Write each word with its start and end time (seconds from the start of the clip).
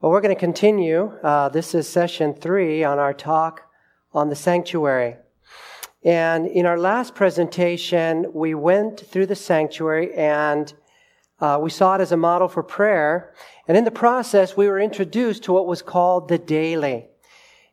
Well, 0.00 0.10
we're 0.10 0.20
going 0.20 0.34
to 0.34 0.40
continue. 0.40 1.12
Uh, 1.22 1.48
this 1.48 1.72
is 1.72 1.88
session 1.88 2.34
three 2.34 2.82
on 2.82 2.98
our 2.98 3.14
talk 3.14 3.62
on 4.12 4.28
the 4.28 4.34
sanctuary. 4.34 5.16
And 6.04 6.48
in 6.48 6.66
our 6.66 6.76
last 6.76 7.14
presentation, 7.14 8.26
we 8.34 8.54
went 8.54 9.00
through 9.00 9.26
the 9.26 9.36
sanctuary 9.36 10.12
and 10.14 10.74
uh, 11.40 11.58
we 11.62 11.70
saw 11.70 11.94
it 11.94 12.00
as 12.00 12.10
a 12.10 12.16
model 12.16 12.48
for 12.48 12.64
prayer. 12.64 13.34
And 13.68 13.78
in 13.78 13.84
the 13.84 13.92
process, 13.92 14.56
we 14.56 14.66
were 14.66 14.80
introduced 14.80 15.44
to 15.44 15.52
what 15.52 15.68
was 15.68 15.80
called 15.80 16.28
the 16.28 16.38
daily. 16.38 17.06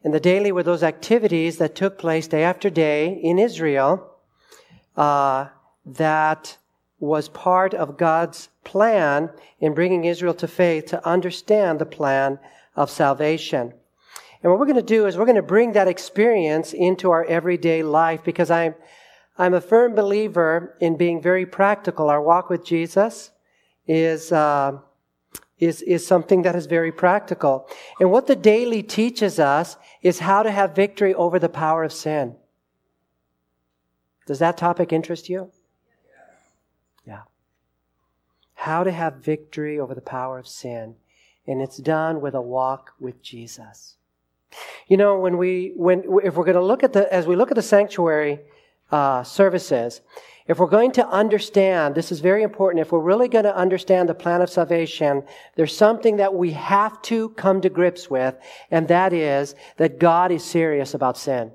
And 0.03 0.13
the 0.13 0.19
daily 0.19 0.51
were 0.51 0.63
those 0.63 0.83
activities 0.83 1.57
that 1.57 1.73
took 1.73 1.97
place 1.97 2.27
day 2.27 2.43
after 2.43 2.69
day 2.69 3.19
in 3.23 3.39
Israel 3.39 4.15
uh, 4.95 5.47
that 5.85 6.57
was 7.01 7.27
part 7.29 7.73
of 7.73 7.97
God's 7.97 8.49
plan 8.63 9.31
in 9.59 9.73
bringing 9.73 10.05
Israel 10.05 10.35
to 10.35 10.47
faith 10.47 10.85
to 10.85 11.05
understand 11.05 11.79
the 11.79 11.85
plan 11.85 12.39
of 12.75 12.91
salvation. 12.91 13.73
And 14.43 14.51
what 14.51 14.59
we're 14.59 14.67
going 14.67 14.75
to 14.75 14.83
do 14.83 15.07
is 15.07 15.17
we're 15.17 15.25
going 15.25 15.35
to 15.35 15.41
bring 15.41 15.73
that 15.73 15.87
experience 15.87 16.73
into 16.73 17.09
our 17.09 17.25
everyday 17.25 17.81
life 17.81 18.23
because 18.23 18.51
I'm, 18.51 18.75
I'm 19.37 19.55
a 19.55 19.61
firm 19.61 19.95
believer 19.95 20.77
in 20.79 20.95
being 20.95 21.21
very 21.21 21.45
practical. 21.45 22.09
Our 22.09 22.21
walk 22.21 22.49
with 22.49 22.63
Jesus 22.63 23.31
is, 23.87 24.31
uh, 24.31 24.77
is, 25.57 25.81
is 25.81 26.05
something 26.05 26.43
that 26.43 26.55
is 26.55 26.67
very 26.67 26.91
practical. 26.91 27.67
And 27.99 28.11
what 28.11 28.27
the 28.27 28.35
daily 28.35 28.83
teaches 28.83 29.39
us 29.39 29.75
is 30.03 30.19
how 30.19 30.43
to 30.43 30.51
have 30.51 30.75
victory 30.75 31.15
over 31.15 31.39
the 31.39 31.49
power 31.49 31.83
of 31.83 31.93
sin. 31.93 32.35
Does 34.27 34.37
that 34.39 34.57
topic 34.57 34.93
interest 34.93 35.29
you? 35.29 35.51
How 38.61 38.83
to 38.83 38.91
have 38.91 39.15
victory 39.15 39.79
over 39.79 39.95
the 39.95 40.01
power 40.01 40.37
of 40.37 40.47
sin. 40.47 40.93
And 41.47 41.63
it's 41.63 41.77
done 41.77 42.21
with 42.21 42.35
a 42.35 42.41
walk 42.41 42.93
with 42.99 43.19
Jesus. 43.23 43.95
You 44.87 44.97
know, 44.97 45.19
when 45.19 45.39
we, 45.39 45.73
when, 45.75 46.03
if 46.23 46.35
we're 46.35 46.45
going 46.45 46.53
to 46.53 46.63
look 46.63 46.83
at 46.83 46.93
the, 46.93 47.11
as 47.11 47.25
we 47.25 47.35
look 47.35 47.49
at 47.49 47.55
the 47.55 47.63
sanctuary 47.63 48.39
uh, 48.91 49.23
services, 49.23 50.01
if 50.45 50.59
we're 50.59 50.67
going 50.67 50.91
to 50.91 51.07
understand, 51.07 51.95
this 51.95 52.11
is 52.11 52.19
very 52.19 52.43
important, 52.43 52.85
if 52.85 52.91
we're 52.91 52.99
really 52.99 53.27
going 53.27 53.45
to 53.45 53.55
understand 53.55 54.07
the 54.07 54.13
plan 54.13 54.43
of 54.43 54.49
salvation, 54.51 55.23
there's 55.55 55.75
something 55.75 56.17
that 56.17 56.35
we 56.35 56.51
have 56.51 57.01
to 57.03 57.29
come 57.29 57.61
to 57.61 57.69
grips 57.69 58.11
with, 58.11 58.35
and 58.69 58.87
that 58.89 59.11
is 59.11 59.55
that 59.77 59.97
God 59.97 60.31
is 60.31 60.43
serious 60.43 60.93
about 60.93 61.17
sin. 61.17 61.51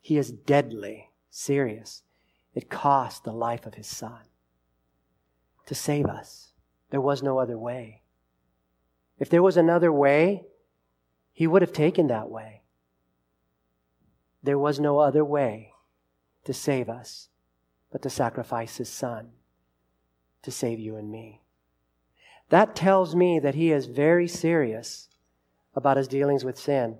He 0.00 0.18
is 0.18 0.30
deadly 0.30 1.10
serious 1.30 2.03
it 2.54 2.70
cost 2.70 3.24
the 3.24 3.32
life 3.32 3.66
of 3.66 3.74
his 3.74 3.86
son 3.86 4.20
to 5.66 5.74
save 5.74 6.06
us. 6.06 6.52
There 6.90 7.00
was 7.00 7.22
no 7.22 7.38
other 7.38 7.58
way. 7.58 8.02
If 9.18 9.28
there 9.30 9.42
was 9.42 9.56
another 9.56 9.92
way, 9.92 10.44
he 11.32 11.46
would 11.46 11.62
have 11.62 11.72
taken 11.72 12.06
that 12.08 12.30
way. 12.30 12.62
There 14.42 14.58
was 14.58 14.78
no 14.78 14.98
other 14.98 15.24
way 15.24 15.72
to 16.44 16.52
save 16.52 16.88
us 16.88 17.28
but 17.90 18.02
to 18.02 18.10
sacrifice 18.10 18.76
his 18.76 18.88
son 18.88 19.30
to 20.42 20.50
save 20.50 20.78
you 20.78 20.96
and 20.96 21.10
me. 21.10 21.40
That 22.50 22.76
tells 22.76 23.16
me 23.16 23.38
that 23.40 23.54
he 23.54 23.72
is 23.72 23.86
very 23.86 24.28
serious 24.28 25.08
about 25.74 25.96
his 25.96 26.06
dealings 26.06 26.44
with 26.44 26.58
sin 26.58 26.98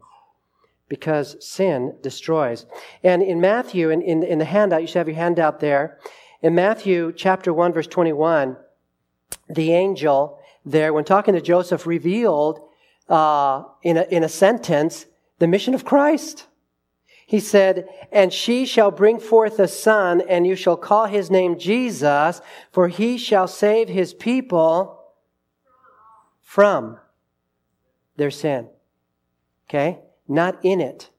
because 0.95 1.37
sin 1.45 1.93
destroys. 2.03 2.67
And 3.03 3.21
in 3.21 3.41
Matthew, 3.41 3.91
in, 3.91 4.01
in, 4.01 4.23
in, 4.23 4.39
the 4.39 4.45
handout, 4.45 4.81
you 4.81 4.87
should 4.87 4.99
have 4.99 5.09
your 5.09 5.17
handout 5.17 5.59
there. 5.59 5.99
In 6.41 6.55
Matthew 6.55 7.13
chapter 7.13 7.53
1, 7.53 7.73
verse 7.73 7.89
21, 7.89 8.57
the 9.51 9.73
angel 9.73 10.39
there, 10.65 10.93
when 10.93 11.03
talking 11.03 11.35
to 11.35 11.41
Joseph, 11.41 11.85
revealed 11.85 12.61
uh, 13.09 13.65
in, 13.83 13.97
a, 13.97 14.03
in 14.03 14.23
a 14.23 14.29
sentence 14.29 15.07
the 15.41 15.49
mission 15.49 15.75
of 15.75 15.85
Christ. 15.85 16.47
He 17.27 17.41
said, 17.41 17.89
And 18.13 18.33
she 18.33 18.65
shall 18.65 18.93
bring 18.93 19.19
forth 19.19 19.59
a 19.59 19.67
son, 19.67 20.21
and 20.21 20.47
you 20.47 20.55
shall 20.55 20.77
call 20.77 21.07
his 21.07 21.29
name 21.29 21.59
Jesus, 21.59 22.41
for 22.71 22.87
he 22.87 23.19
shall 23.19 23.49
save 23.49 23.89
his 23.89 24.15
people 24.15 25.03
from 26.41 27.01
their 28.17 28.31
sin. 28.31 28.69
Okay? 29.69 29.99
Not 30.29 30.59
in 30.63 30.81
it. 30.81 31.11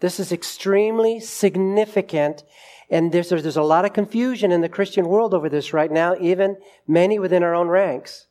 This 0.00 0.20
is 0.20 0.32
extremely 0.32 1.20
significant, 1.20 2.44
and 2.90 3.12
there's, 3.12 3.30
there's 3.30 3.56
a 3.56 3.62
lot 3.62 3.84
of 3.84 3.92
confusion 3.92 4.52
in 4.52 4.60
the 4.60 4.68
Christian 4.68 5.06
world 5.08 5.32
over 5.32 5.48
this 5.48 5.72
right 5.72 5.90
now, 5.90 6.16
even 6.20 6.56
many 6.86 7.18
within 7.18 7.42
our 7.42 7.54
own 7.54 7.68
ranks. 7.68 8.26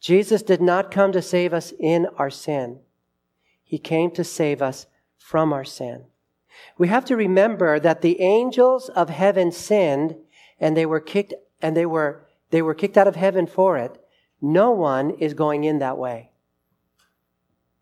Jesus 0.00 0.42
did 0.42 0.60
not 0.60 0.90
come 0.90 1.12
to 1.12 1.22
save 1.22 1.52
us 1.52 1.72
in 1.78 2.06
our 2.16 2.30
sin. 2.30 2.80
He 3.64 3.78
came 3.78 4.10
to 4.12 4.24
save 4.24 4.62
us 4.62 4.86
from 5.16 5.52
our 5.52 5.64
sin. 5.64 6.04
We 6.76 6.88
have 6.88 7.04
to 7.06 7.16
remember 7.16 7.78
that 7.80 8.02
the 8.02 8.20
angels 8.20 8.88
of 8.90 9.10
heaven 9.10 9.52
sinned 9.52 10.16
and 10.60 10.76
they 10.76 10.86
were 10.86 11.00
kicked 11.00 11.34
and 11.60 11.76
they 11.76 11.86
were 11.86 12.26
they 12.50 12.62
were 12.62 12.74
kicked 12.74 12.96
out 12.96 13.06
of 13.06 13.16
heaven 13.16 13.46
for 13.46 13.76
it. 13.76 14.02
No 14.40 14.70
one 14.70 15.10
is 15.10 15.34
going 15.34 15.64
in 15.64 15.80
that 15.80 15.98
way. 15.98 16.30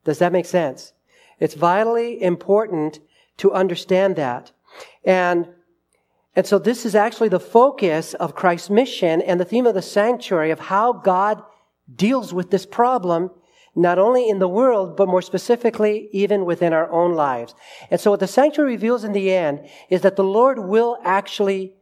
Does 0.05 0.19
that 0.19 0.33
make 0.33 0.47
sense? 0.47 0.93
It's 1.39 1.55
vitally 1.55 2.23
important 2.23 3.01
to 3.39 3.53
understand 3.53 4.17
that. 4.17 4.53
And, 5.05 5.49
and 6.35 6.47
so 6.47 6.59
this 6.59 6.87
is 6.87 6.95
actually 6.95 7.29
the 7.29 7.41
focus 7.41 8.15
of 8.15 8.35
Christ's 8.35 8.71
mission 8.71 9.21
and 9.21 9.39
the 9.39 9.45
theme 9.45 9.67
of 9.67 9.75
the 9.75 9.83
sanctuary 9.83 10.51
of 10.51 10.61
how 10.61 10.93
God 10.93 11.43
deals 11.95 12.33
with 12.33 12.51
this 12.51 12.67
problem, 12.67 13.31
not 13.75 13.99
only 13.99 14.29
in 14.29 14.39
the 14.39 14.49
world, 14.49 14.97
but 14.97 15.09
more 15.09 15.23
specifically, 15.23 16.09
even 16.13 16.45
within 16.45 16.73
our 16.73 16.91
own 16.91 17.15
lives. 17.15 17.55
And 17.91 18.01
so 18.01 18.11
what 18.11 18.21
the 18.21 18.27
sanctuary 18.27 18.73
reveals 18.73 19.05
in 19.05 19.13
the 19.13 19.33
end 19.33 19.69
is 19.91 20.01
that 20.01 20.17
the 20.17 20.25
Lord 20.25 20.59
will 20.59 20.99
actually 21.05 21.75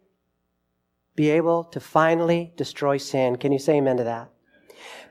be 1.17 1.31
able 1.31 1.65
to 1.65 1.79
finally 1.79 2.53
destroy 2.57 2.97
sin. 2.97 3.37
Can 3.37 3.53
you 3.53 3.59
say 3.59 3.77
amen 3.77 3.97
to 3.99 4.05
that? 4.05 4.31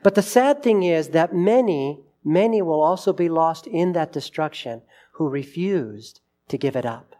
But 0.02 0.14
the 0.14 0.22
sad 0.22 0.62
thing 0.62 0.82
is 0.82 1.08
that 1.08 1.34
many 1.34 2.04
many 2.24 2.62
will 2.62 2.82
also 2.82 3.12
be 3.12 3.28
lost 3.28 3.66
in 3.66 3.92
that 3.92 4.12
destruction 4.12 4.82
who 5.12 5.28
refused 5.28 6.20
to 6.48 6.58
give 6.58 6.76
it 6.76 6.86
up. 6.86 7.14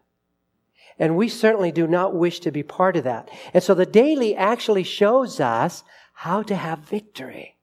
And 0.99 1.17
we 1.17 1.29
certainly 1.29 1.73
do 1.73 1.87
not 1.87 2.15
wish 2.15 2.41
to 2.41 2.51
be 2.51 2.63
part 2.63 2.97
of 2.97 3.05
that. 3.05 3.29
And 3.53 3.63
so 3.63 3.75
the 3.75 3.87
daily 3.87 4.37
actually 4.37 4.85
shows 4.85 5.41
us 5.41 5.83
how 6.15 6.43
to 6.45 6.55
have 6.55 6.79
victory. 6.81 7.57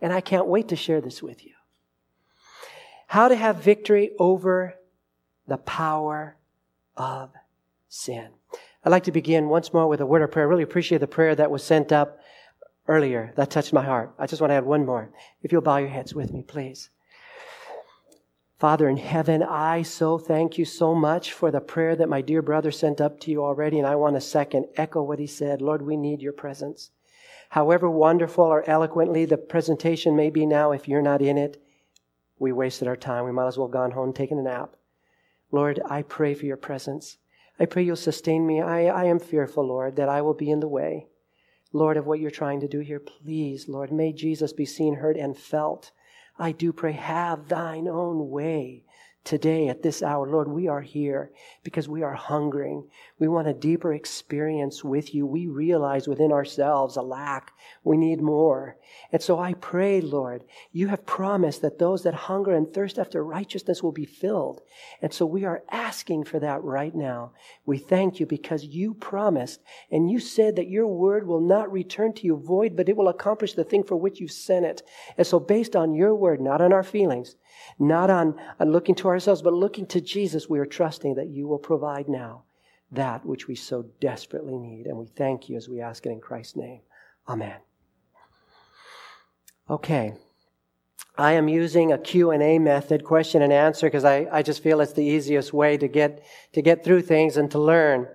And 0.00 0.12
I 0.12 0.20
can't 0.20 0.46
wait 0.46 0.68
to 0.68 0.76
share 0.76 1.00
this 1.00 1.22
with 1.22 1.44
you. 1.44 1.52
How 3.08 3.28
to 3.28 3.36
have 3.36 3.56
victory 3.56 4.12
over 4.18 4.78
the 5.46 5.58
power 5.58 6.36
of 6.96 7.30
sin. 7.88 8.28
I'd 8.84 8.90
like 8.90 9.04
to 9.04 9.12
begin 9.12 9.48
once 9.48 9.72
more 9.72 9.86
with 9.86 10.00
a 10.00 10.06
word 10.06 10.22
of 10.22 10.30
prayer. 10.30 10.46
I 10.46 10.48
really 10.48 10.62
appreciate 10.62 10.98
the 10.98 11.06
prayer 11.06 11.34
that 11.34 11.50
was 11.50 11.62
sent 11.62 11.92
up 11.92 12.18
earlier. 12.88 13.32
That 13.36 13.50
touched 13.50 13.72
my 13.72 13.84
heart. 13.84 14.14
I 14.18 14.26
just 14.26 14.40
want 14.40 14.50
to 14.50 14.56
add 14.56 14.64
one 14.64 14.86
more. 14.86 15.10
If 15.42 15.52
you'll 15.52 15.62
bow 15.62 15.78
your 15.78 15.88
heads 15.88 16.14
with 16.14 16.32
me, 16.32 16.42
please. 16.42 16.90
Father 18.58 18.88
in 18.88 18.96
heaven, 18.96 19.42
I 19.42 19.82
so 19.82 20.18
thank 20.18 20.56
you 20.56 20.64
so 20.64 20.94
much 20.94 21.32
for 21.32 21.50
the 21.50 21.60
prayer 21.60 21.96
that 21.96 22.08
my 22.08 22.20
dear 22.20 22.42
brother 22.42 22.70
sent 22.70 23.00
up 23.00 23.18
to 23.20 23.30
you 23.30 23.42
already, 23.42 23.78
and 23.78 23.88
I 23.88 23.96
want 23.96 24.14
to 24.14 24.20
second 24.20 24.66
echo 24.76 25.02
what 25.02 25.18
he 25.18 25.26
said. 25.26 25.60
Lord, 25.60 25.82
we 25.82 25.96
need 25.96 26.22
your 26.22 26.32
presence. 26.32 26.90
However 27.48 27.90
wonderful 27.90 28.44
or 28.44 28.68
eloquently 28.70 29.24
the 29.24 29.36
presentation 29.36 30.14
may 30.14 30.30
be 30.30 30.46
now, 30.46 30.70
if 30.70 30.86
you're 30.86 31.02
not 31.02 31.20
in 31.20 31.36
it, 31.36 31.60
we 32.38 32.52
wasted 32.52 32.88
our 32.88 32.96
time. 32.96 33.24
We 33.24 33.32
might 33.32 33.48
as 33.48 33.58
well 33.58 33.68
gone 33.68 33.90
home 33.90 34.12
taken 34.12 34.38
a 34.38 34.42
nap. 34.42 34.76
Lord, 35.50 35.80
I 35.84 36.02
pray 36.02 36.32
for 36.34 36.46
your 36.46 36.56
presence. 36.56 37.18
I 37.60 37.66
pray 37.66 37.82
you'll 37.82 37.96
sustain 37.96 38.46
me. 38.46 38.60
I, 38.60 38.86
I 38.86 39.04
am 39.04 39.18
fearful, 39.18 39.66
Lord, 39.66 39.96
that 39.96 40.08
I 40.08 40.22
will 40.22 40.34
be 40.34 40.50
in 40.50 40.60
the 40.60 40.68
way. 40.68 41.08
Lord, 41.72 41.96
of 41.96 42.06
what 42.06 42.20
you're 42.20 42.30
trying 42.30 42.60
to 42.60 42.68
do 42.68 42.80
here. 42.80 43.00
Please, 43.00 43.68
Lord, 43.68 43.92
may 43.92 44.12
Jesus 44.12 44.52
be 44.52 44.66
seen, 44.66 44.96
heard, 44.96 45.16
and 45.16 45.36
felt. 45.36 45.90
I 46.38 46.52
do 46.52 46.72
pray, 46.72 46.92
have 46.92 47.48
thine 47.48 47.88
own 47.88 48.30
way 48.30 48.84
today 49.24 49.68
at 49.68 49.82
this 49.82 50.02
hour. 50.02 50.28
Lord, 50.28 50.48
we 50.48 50.66
are 50.66 50.80
here 50.80 51.30
because 51.62 51.88
we 51.88 52.02
are 52.02 52.14
hungering. 52.14 52.88
We 53.18 53.28
want 53.28 53.46
a 53.46 53.54
deeper 53.54 53.94
experience 53.94 54.82
with 54.82 55.14
you. 55.14 55.26
We 55.26 55.46
realize 55.46 56.08
within 56.08 56.32
ourselves 56.32 56.96
a 56.96 57.02
lack. 57.02 57.52
We 57.84 57.96
need 57.96 58.20
more. 58.20 58.76
And 59.12 59.22
so 59.22 59.38
I 59.38 59.54
pray, 59.54 60.00
Lord, 60.00 60.44
you 60.72 60.88
have 60.88 61.06
promised 61.06 61.62
that 61.62 61.78
those 61.78 62.02
that 62.02 62.14
hunger 62.14 62.52
and 62.52 62.72
thirst 62.72 62.98
after 62.98 63.24
righteousness 63.24 63.82
will 63.82 63.92
be 63.92 64.04
filled. 64.04 64.60
And 65.00 65.12
so 65.12 65.24
we 65.24 65.44
are 65.44 65.62
asking 65.70 66.24
for 66.24 66.40
that 66.40 66.62
right 66.64 66.94
now. 66.94 67.32
We 67.64 67.78
thank 67.78 68.18
you 68.18 68.26
because 68.26 68.64
you 68.64 68.94
promised 68.94 69.60
and 69.90 70.10
you 70.10 70.18
said 70.18 70.56
that 70.56 70.68
your 70.68 70.88
word 70.88 71.26
will 71.26 71.40
not 71.40 71.70
return 71.70 72.12
to 72.14 72.26
you 72.26 72.36
void, 72.36 72.76
but 72.76 72.88
it 72.88 72.96
will 72.96 73.08
accomplish 73.08 73.54
the 73.54 73.64
thing 73.64 73.84
for 73.84 73.96
which 73.96 74.18
you've 74.20 74.32
sent 74.32 74.66
it. 74.66 74.82
And 75.16 75.26
so 75.26 75.38
based 75.38 75.76
on 75.76 75.94
your 75.94 76.14
word, 76.14 76.40
not 76.40 76.60
on 76.60 76.72
our 76.72 76.82
feelings, 76.82 77.36
not 77.78 78.10
on, 78.10 78.38
on 78.60 78.72
looking 78.72 78.94
to 78.96 79.08
ourselves, 79.08 79.42
but 79.42 79.52
looking 79.52 79.86
to 79.86 80.00
Jesus, 80.00 80.48
we 80.48 80.58
are 80.58 80.66
trusting 80.66 81.14
that 81.14 81.28
you 81.28 81.48
will 81.48 81.58
provide 81.58 82.08
now 82.08 82.44
that 82.90 83.24
which 83.24 83.48
we 83.48 83.54
so 83.54 83.86
desperately 84.00 84.56
need. 84.56 84.86
And 84.86 84.98
we 84.98 85.06
thank 85.06 85.48
you 85.48 85.56
as 85.56 85.68
we 85.68 85.80
ask 85.80 86.04
it 86.06 86.10
in 86.10 86.20
Christ's 86.20 86.56
name. 86.56 86.80
Amen. 87.28 87.56
Okay. 89.70 90.14
I 91.16 91.32
am 91.32 91.48
using 91.48 91.92
a 91.92 91.98
Q&A 91.98 92.58
method, 92.58 93.04
question 93.04 93.42
and 93.42 93.52
answer, 93.52 93.86
because 93.86 94.04
I, 94.04 94.26
I 94.32 94.42
just 94.42 94.62
feel 94.62 94.80
it's 94.80 94.94
the 94.94 95.04
easiest 95.04 95.52
way 95.52 95.76
to 95.76 95.88
get, 95.88 96.24
to 96.52 96.62
get 96.62 96.84
through 96.84 97.02
things 97.02 97.36
and 97.36 97.50
to 97.50 97.58
learn 97.58 98.08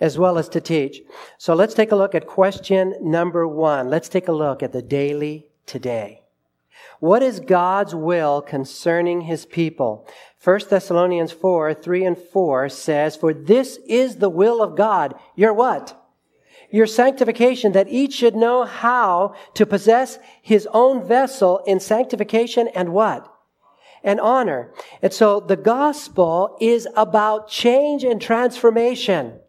as 0.00 0.18
well 0.18 0.38
as 0.38 0.48
to 0.50 0.60
teach. 0.60 1.02
So 1.38 1.54
let's 1.54 1.74
take 1.74 1.90
a 1.90 1.96
look 1.96 2.14
at 2.14 2.26
question 2.26 2.94
number 3.00 3.46
one. 3.46 3.90
Let's 3.90 4.08
take 4.08 4.28
a 4.28 4.32
look 4.32 4.62
at 4.62 4.72
the 4.72 4.82
daily 4.82 5.48
today. 5.66 6.22
What 7.00 7.22
is 7.22 7.40
God's 7.40 7.94
will 7.94 8.42
concerning 8.42 9.22
his 9.22 9.46
people? 9.46 10.08
1 10.42 10.60
Thessalonians 10.68 11.32
4, 11.32 11.74
3 11.74 12.04
and 12.04 12.18
4 12.18 12.68
says, 12.68 13.16
For 13.16 13.32
this 13.32 13.78
is 13.86 14.16
the 14.16 14.28
will 14.28 14.62
of 14.62 14.76
God. 14.76 15.14
Your 15.36 15.52
what? 15.52 15.94
Your 16.70 16.86
sanctification, 16.86 17.72
that 17.72 17.88
each 17.88 18.14
should 18.14 18.36
know 18.36 18.64
how 18.64 19.34
to 19.54 19.64
possess 19.64 20.18
his 20.42 20.68
own 20.72 21.06
vessel 21.06 21.62
in 21.66 21.80
sanctification 21.80 22.68
and 22.68 22.92
what? 22.92 23.32
And 24.04 24.20
honor. 24.20 24.72
And 25.00 25.12
so 25.12 25.40
the 25.40 25.56
gospel 25.56 26.56
is 26.60 26.86
about 26.96 27.48
change 27.48 28.04
and 28.04 28.20
transformation. 28.20 29.40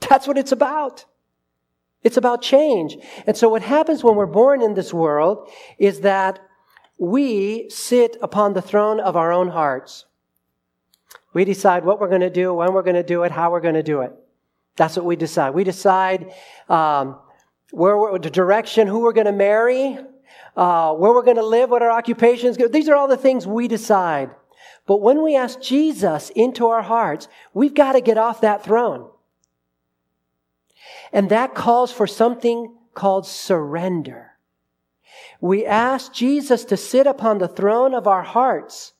That's 0.00 0.26
what 0.26 0.38
it's 0.38 0.52
about. 0.52 1.06
It's 2.02 2.16
about 2.16 2.42
change. 2.42 2.96
And 3.26 3.36
so 3.36 3.48
what 3.48 3.62
happens 3.62 4.02
when 4.02 4.16
we're 4.16 4.26
born 4.26 4.62
in 4.62 4.74
this 4.74 4.92
world 4.92 5.48
is 5.78 6.00
that 6.00 6.40
we 6.98 7.68
sit 7.70 8.16
upon 8.22 8.54
the 8.54 8.62
throne 8.62 9.00
of 9.00 9.16
our 9.16 9.32
own 9.32 9.48
hearts. 9.48 10.06
We 11.32 11.44
decide 11.44 11.84
what 11.84 12.00
we're 12.00 12.08
going 12.08 12.20
to 12.20 12.30
do, 12.30 12.52
when 12.52 12.72
we're 12.72 12.82
going 12.82 12.96
to 12.96 13.02
do 13.02 13.22
it, 13.22 13.32
how 13.32 13.50
we're 13.50 13.60
going 13.60 13.74
to 13.74 13.82
do 13.82 14.02
it. 14.02 14.12
That's 14.76 14.96
what 14.96 15.04
we 15.04 15.16
decide. 15.16 15.50
We 15.50 15.64
decide 15.64 16.32
um, 16.68 17.18
where 17.70 18.18
the 18.18 18.30
direction, 18.30 18.86
who 18.86 19.00
we're 19.00 19.12
going 19.12 19.26
to 19.26 19.32
marry, 19.32 19.98
uh, 20.56 20.94
where 20.94 21.12
we're 21.12 21.22
going 21.22 21.36
to 21.36 21.46
live, 21.46 21.70
what 21.70 21.82
our 21.82 21.90
occupations. 21.90 22.56
These 22.70 22.88
are 22.88 22.96
all 22.96 23.08
the 23.08 23.16
things 23.16 23.46
we 23.46 23.68
decide. 23.68 24.30
But 24.86 25.00
when 25.00 25.22
we 25.22 25.36
ask 25.36 25.60
Jesus 25.60 26.30
into 26.30 26.66
our 26.66 26.82
hearts, 26.82 27.28
we've 27.54 27.74
got 27.74 27.92
to 27.92 28.00
get 28.00 28.18
off 28.18 28.40
that 28.40 28.64
throne. 28.64 29.08
And 31.12 31.28
that 31.28 31.54
calls 31.54 31.92
for 31.92 32.06
something 32.06 32.74
called 32.94 33.26
surrender. 33.26 34.32
We 35.40 35.66
ask 35.66 36.12
Jesus 36.12 36.64
to 36.66 36.76
sit 36.76 37.06
upon 37.06 37.38
the 37.38 37.48
throne 37.48 37.94
of 37.94 38.06
our 38.06 38.22
hearts. 38.22 38.92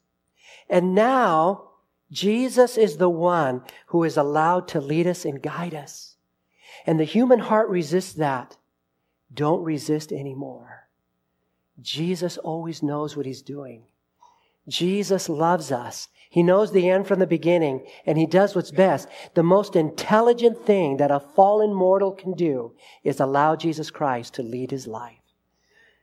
And 0.69 0.95
now 0.95 1.71
Jesus 2.11 2.77
is 2.77 2.97
the 2.97 3.09
one 3.09 3.63
who 3.87 4.05
is 4.05 4.17
allowed 4.17 4.69
to 4.69 4.81
lead 4.81 5.07
us 5.07 5.25
and 5.25 5.43
guide 5.43 5.75
us. 5.75 6.17
And 6.87 6.99
the 7.01 7.05
human 7.05 7.39
heart 7.39 7.69
resists 7.69 8.15
that. 8.15 8.57
Don't 9.33 9.63
resist 9.63 10.13
anymore. 10.13 10.89
Jesus 11.81 12.37
always 12.37 12.83
knows 12.83 13.17
what 13.17 13.25
he's 13.25 13.43
doing. 13.43 13.85
Jesus 14.69 15.29
loves 15.29 15.73
us. 15.73 16.09
He 16.33 16.43
knows 16.43 16.73
the 16.73 16.89
end 16.89 17.07
from 17.07 17.19
the 17.19 17.27
beginning, 17.27 17.87
and 18.07 18.17
he 18.17 18.25
does 18.25 18.55
what's 18.55 18.71
best. 18.71 19.07
The 19.35 19.43
most 19.43 19.77
intelligent 19.77 20.65
thing 20.65 20.97
that 20.97 21.11
a 21.11 21.21
fallen 21.21 21.75
mortal 21.75 22.11
can 22.11 22.33
do 22.33 22.73
is 23.05 23.21
allow 23.21 23.55
Jesus 23.55 23.91
Christ 23.91 24.33
to 24.35 24.43
lead 24.43 24.71
his 24.71 24.87
life. 24.87 25.19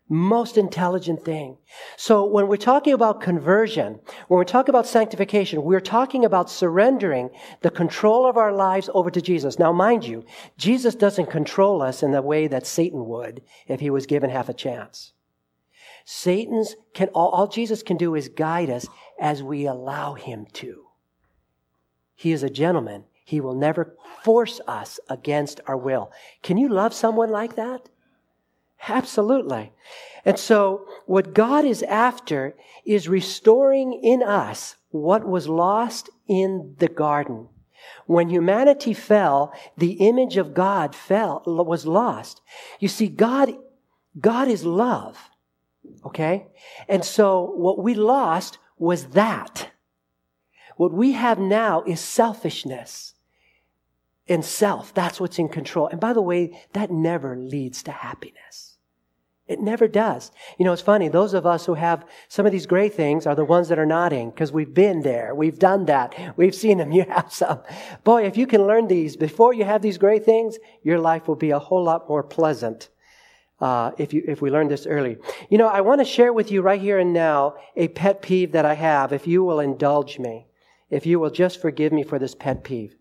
Most 0.08 0.56
intelligent 0.56 1.26
thing. 1.26 1.58
So 1.98 2.26
when 2.26 2.48
we're 2.48 2.58
talking 2.58 2.94
about 2.94 3.22
conversion, 3.22 4.02
when 4.28 4.38
we're 4.38 4.44
talking 4.44 4.70
about 4.70 4.86
sanctification, 4.86 5.64
we're 5.64 5.80
talking 5.80 6.24
about 6.24 6.52
surrendering 6.52 7.32
the 7.62 7.72
control 7.72 8.30
of 8.30 8.38
our 8.38 8.54
lives 8.54 8.88
over 8.94 9.10
to 9.10 9.22
Jesus. 9.22 9.58
Now, 9.58 9.72
mind 9.72 10.06
you, 10.06 10.26
Jesus 10.58 10.94
doesn't 10.94 11.32
control 11.32 11.82
us 11.82 12.04
in 12.04 12.12
the 12.12 12.22
way 12.22 12.46
that 12.46 12.68
Satan 12.68 13.08
would 13.08 13.42
if 13.68 13.80
he 13.80 13.90
was 13.90 14.06
given 14.06 14.30
half 14.30 14.48
a 14.48 14.54
chance. 14.54 15.14
Satan's 16.12 16.76
can, 16.96 17.10
all, 17.10 17.30
all 17.30 17.46
Jesus 17.46 17.84
can 17.84 17.96
do 17.96 18.16
is 18.16 18.30
guide 18.30 18.72
us 18.72 18.88
as 19.20 19.44
we 19.44 19.68
allow 19.68 20.16
him 20.16 20.48
to. 20.54 20.88
He 22.16 22.32
is 22.32 22.42
a 22.42 22.50
gentleman. 22.50 23.04
He 23.24 23.40
will 23.40 23.54
never 23.54 23.96
force 24.24 24.60
us 24.68 25.00
against 25.08 25.62
our 25.68 25.78
will. 25.78 26.12
Can 26.42 26.58
you 26.58 26.68
love 26.68 26.96
someone 26.96 27.30
like 27.30 27.58
that? 27.58 27.90
Absolutely. 28.88 29.72
And 30.26 30.40
so 30.40 30.88
what 31.06 31.36
God 31.36 31.64
is 31.64 31.84
after 31.84 32.56
is 32.86 33.08
restoring 33.08 33.94
in 33.94 34.24
us 34.24 34.78
what 34.90 35.28
was 35.28 35.48
lost 35.48 36.10
in 36.28 36.74
the 36.80 36.88
garden. 36.88 37.50
When 38.08 38.32
humanity 38.32 38.96
fell, 38.96 39.54
the 39.78 39.92
image 39.92 40.38
of 40.38 40.56
God 40.56 40.96
fell, 40.96 41.44
was 41.46 41.86
lost. 41.86 42.42
You 42.80 42.88
see, 42.88 43.10
God, 43.10 43.54
God 44.20 44.48
is 44.48 44.66
love. 44.66 45.29
Okay? 46.06 46.48
And 46.88 47.04
so 47.04 47.54
what 47.56 47.82
we 47.82 47.94
lost 47.94 48.58
was 48.78 49.08
that. 49.08 49.72
What 50.78 50.94
we 50.94 51.12
have 51.12 51.40
now 51.40 51.84
is 51.84 52.00
selfishness 52.00 53.14
and 54.28 54.46
self. 54.46 54.94
That's 54.94 55.20
what's 55.20 55.40
in 55.40 55.50
control. 55.50 55.88
And 55.88 56.00
by 56.00 56.14
the 56.14 56.22
way, 56.22 56.64
that 56.74 56.92
never 56.92 57.36
leads 57.36 57.84
to 57.84 57.92
happiness. 57.92 58.78
It 59.50 59.60
never 59.60 59.88
does. 59.88 60.32
You 60.60 60.66
know, 60.66 60.74
it's 60.74 60.82
funny. 60.82 61.10
Those 61.10 61.34
of 61.34 61.48
us 61.48 61.66
who 61.66 61.74
have 61.74 62.06
some 62.28 62.46
of 62.46 62.52
these 62.52 62.68
gray 62.68 62.88
things 62.88 63.26
are 63.26 63.34
the 63.34 63.44
ones 63.44 63.68
that 63.70 63.80
are 63.80 63.86
nodding 63.86 64.30
because 64.30 64.52
we've 64.52 64.76
been 64.76 65.02
there. 65.02 65.34
We've 65.34 65.58
done 65.58 65.86
that. 65.86 66.38
We've 66.38 66.54
seen 66.54 66.78
them. 66.78 66.92
You 67.00 67.06
have 67.10 67.34
some. 67.34 67.62
Boy, 68.04 68.26
if 68.26 68.38
you 68.38 68.46
can 68.46 68.68
learn 68.68 68.88
these 68.88 69.18
before 69.18 69.54
you 69.54 69.66
have 69.66 69.82
these 69.82 69.98
gray 69.98 70.20
things, 70.20 70.60
your 70.84 71.00
life 71.00 71.28
will 71.28 71.36
be 71.36 71.50
a 71.50 71.60
whole 71.60 71.84
lot 71.84 72.08
more 72.08 72.24
pleasant 72.24 72.90
uh, 73.62 73.92
if, 73.98 74.14
you, 74.14 74.24
if 74.28 74.42
we 74.42 74.50
learned 74.50 74.72
this 74.72 74.86
early. 74.86 75.18
You 75.50 75.58
know, 75.58 75.68
I 75.68 75.82
want 75.82 76.00
to 76.02 76.06
share 76.06 76.32
with 76.34 76.52
you 76.52 76.62
right 76.62 76.80
here 76.80 77.00
and 77.00 77.14
now 77.14 77.56
a 77.76 77.90
pet 77.90 78.22
peeve 78.22 78.54
that 78.54 78.66
I 78.66 78.76
have, 78.76 79.12
if 79.12 79.28
you 79.28 79.44
will 79.44 79.60
indulge 79.60 80.20
me, 80.20 80.48
if 80.90 81.06
you 81.06 81.20
will 81.20 81.30
just 81.30 81.62
forgive 81.62 81.92
me 81.92 82.04
for 82.04 82.20
this 82.20 82.36
pet 82.36 82.64
peeve. 82.64 82.96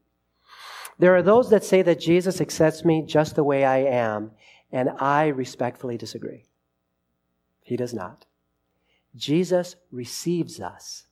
There 0.98 1.14
are 1.14 1.22
those 1.22 1.50
that 1.50 1.64
say 1.64 1.82
that 1.82 2.00
Jesus 2.00 2.40
accepts 2.40 2.84
me 2.84 3.02
just 3.02 3.36
the 3.36 3.44
way 3.44 3.64
I 3.64 3.78
am, 3.78 4.32
and 4.72 4.90
I 4.98 5.28
respectfully 5.28 5.96
disagree. 5.96 6.46
He 7.62 7.76
does 7.76 7.94
not. 7.94 8.26
Jesus 9.14 9.76
receives 9.90 10.60
us 10.60 11.06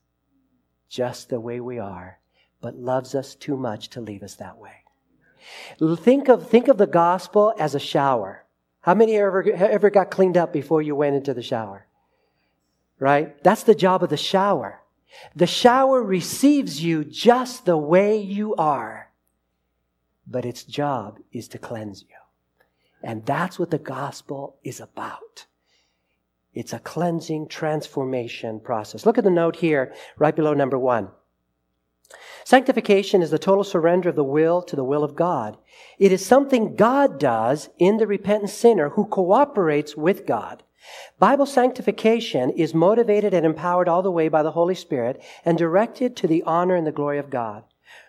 just 0.89 1.29
the 1.29 1.39
way 1.39 1.59
we 1.59 1.79
are, 1.79 2.19
but 2.61 2.75
loves 2.75 3.15
us 3.15 3.35
too 3.35 3.55
much 3.55 3.89
to 3.89 4.01
leave 4.01 4.23
us 4.23 4.35
that 4.35 4.57
way. 4.57 4.83
Think 5.79 6.27
of, 6.27 6.49
think 6.49 6.67
of 6.67 6.77
the 6.77 6.87
gospel 6.87 7.53
as 7.57 7.75
a 7.75 7.79
shower. 7.79 8.43
How 8.87 8.93
many 8.93 9.17
ever, 9.17 9.43
ever 9.51 9.89
got 9.89 10.11
cleaned 10.11 10.37
up 10.37 10.53
before 10.53 10.81
you 10.81 10.95
went 10.95 11.17
into 11.17 11.33
the 11.33 11.43
shower? 11.43 11.87
Right? 12.99 13.43
That's 13.43 13.63
the 13.63 13.75
job 13.75 14.01
of 14.01 14.09
the 14.09 14.15
shower. 14.15 14.79
The 15.35 15.45
shower 15.45 16.01
receives 16.01 16.81
you 16.81 17.03
just 17.03 17.65
the 17.65 17.75
way 17.75 18.17
you 18.17 18.55
are, 18.55 19.11
but 20.25 20.45
its 20.45 20.63
job 20.63 21.19
is 21.33 21.49
to 21.49 21.57
cleanse 21.57 22.03
you. 22.03 22.15
And 23.03 23.25
that's 23.25 23.59
what 23.59 23.71
the 23.71 23.77
gospel 23.77 24.55
is 24.63 24.79
about. 24.79 25.47
It's 26.53 26.71
a 26.71 26.79
cleansing 26.79 27.49
transformation 27.49 28.61
process. 28.61 29.05
Look 29.05 29.17
at 29.17 29.25
the 29.25 29.29
note 29.29 29.57
here, 29.57 29.93
right 30.17 30.33
below 30.33 30.53
number 30.53 30.79
one. 30.79 31.09
Sanctification 32.47 33.21
is 33.21 33.29
the 33.29 33.37
total 33.37 33.65
surrender 33.65 34.07
of 34.07 34.15
the 34.15 34.23
will 34.23 34.61
to 34.61 34.77
the 34.77 34.83
will 34.85 35.03
of 35.03 35.17
God. 35.17 35.57
It 35.99 36.13
is 36.13 36.25
something 36.25 36.77
God 36.77 37.19
does 37.19 37.67
in 37.77 37.97
the 37.97 38.07
repentant 38.07 38.51
sinner 38.51 38.91
who 38.91 39.03
cooperates 39.03 39.97
with 39.97 40.25
God. 40.25 40.63
Bible 41.19 41.45
sanctification 41.45 42.51
is 42.51 42.73
motivated 42.73 43.33
and 43.33 43.45
empowered 43.45 43.89
all 43.89 44.01
the 44.01 44.09
way 44.09 44.29
by 44.29 44.43
the 44.43 44.51
Holy 44.51 44.75
Spirit 44.75 45.21
and 45.43 45.57
directed 45.57 46.15
to 46.15 46.27
the 46.27 46.41
honor 46.43 46.75
and 46.75 46.87
the 46.87 46.93
glory 46.93 47.17
of 47.17 47.29
God. 47.29 47.65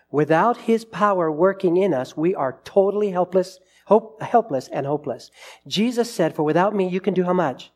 Without 0.09 0.55
His 0.55 0.85
power 0.85 1.29
working 1.29 1.75
in 1.75 1.93
us, 1.93 2.15
we 2.15 2.33
are 2.33 2.61
totally 2.63 3.11
helpless, 3.11 3.59
hope, 3.87 4.21
helpless 4.21 4.69
and 4.69 4.85
hopeless. 4.85 5.31
Jesus 5.67 6.09
said, 6.09 6.33
for 6.33 6.43
without 6.43 6.73
me, 6.73 6.87
you 6.87 7.01
can 7.01 7.13
do 7.13 7.25
how 7.25 7.33
much? 7.33 7.73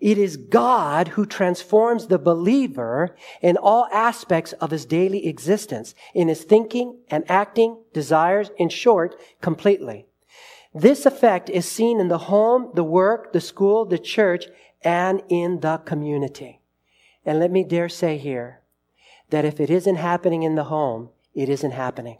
It 0.00 0.18
is 0.18 0.36
God 0.36 1.08
who 1.08 1.26
transforms 1.26 2.06
the 2.06 2.18
believer 2.18 3.14
in 3.40 3.56
all 3.56 3.86
aspects 3.92 4.52
of 4.54 4.70
his 4.70 4.86
daily 4.86 5.26
existence, 5.26 5.94
in 6.14 6.28
his 6.28 6.44
thinking 6.44 6.98
and 7.10 7.30
acting, 7.30 7.78
desires, 7.92 8.50
in 8.56 8.68
short, 8.68 9.14
completely. 9.40 10.06
This 10.74 11.04
effect 11.04 11.50
is 11.50 11.66
seen 11.66 12.00
in 12.00 12.08
the 12.08 12.18
home, 12.18 12.70
the 12.74 12.84
work, 12.84 13.32
the 13.32 13.40
school, 13.40 13.84
the 13.84 13.98
church, 13.98 14.46
and 14.82 15.22
in 15.28 15.60
the 15.60 15.78
community. 15.78 16.60
And 17.24 17.38
let 17.38 17.50
me 17.50 17.64
dare 17.64 17.88
say 17.88 18.18
here 18.18 18.60
that 19.30 19.44
if 19.44 19.60
it 19.60 19.70
isn't 19.70 19.96
happening 19.96 20.42
in 20.42 20.54
the 20.54 20.64
home, 20.64 21.10
it 21.34 21.48
isn't 21.48 21.72
happening. 21.72 22.18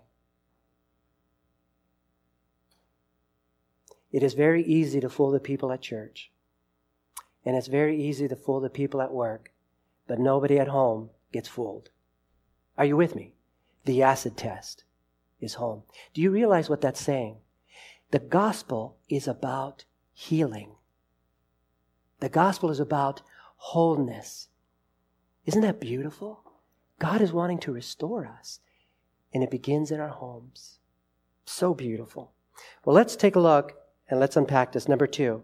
It 4.12 4.22
is 4.22 4.34
very 4.34 4.64
easy 4.64 5.00
to 5.00 5.08
fool 5.08 5.30
the 5.30 5.40
people 5.40 5.72
at 5.72 5.80
church. 5.80 6.30
And 7.44 7.56
it's 7.56 7.68
very 7.68 8.02
easy 8.02 8.28
to 8.28 8.36
fool 8.36 8.60
the 8.60 8.70
people 8.70 9.00
at 9.00 9.12
work, 9.12 9.52
but 10.06 10.18
nobody 10.18 10.58
at 10.58 10.68
home 10.68 11.10
gets 11.32 11.48
fooled. 11.48 11.90
Are 12.76 12.84
you 12.84 12.96
with 12.96 13.16
me? 13.16 13.34
The 13.84 14.02
acid 14.02 14.36
test 14.36 14.84
is 15.40 15.54
home. 15.54 15.82
Do 16.12 16.20
you 16.20 16.30
realize 16.30 16.68
what 16.68 16.80
that's 16.80 17.00
saying? 17.00 17.36
The 18.10 18.18
gospel 18.18 18.96
is 19.08 19.26
about 19.26 19.84
healing. 20.12 20.72
The 22.20 22.28
gospel 22.28 22.70
is 22.70 22.80
about 22.80 23.22
wholeness. 23.56 24.48
Isn't 25.46 25.62
that 25.62 25.80
beautiful? 25.80 26.42
God 26.98 27.22
is 27.22 27.32
wanting 27.32 27.58
to 27.60 27.72
restore 27.72 28.26
us, 28.26 28.60
and 29.32 29.42
it 29.42 29.50
begins 29.50 29.90
in 29.90 30.00
our 30.00 30.08
homes. 30.08 30.78
So 31.46 31.72
beautiful. 31.72 32.32
Well, 32.84 32.94
let's 32.94 33.16
take 33.16 33.36
a 33.36 33.40
look 33.40 33.74
and 34.08 34.20
let's 34.20 34.36
unpack 34.36 34.72
this. 34.72 34.88
Number 34.88 35.06
two. 35.06 35.42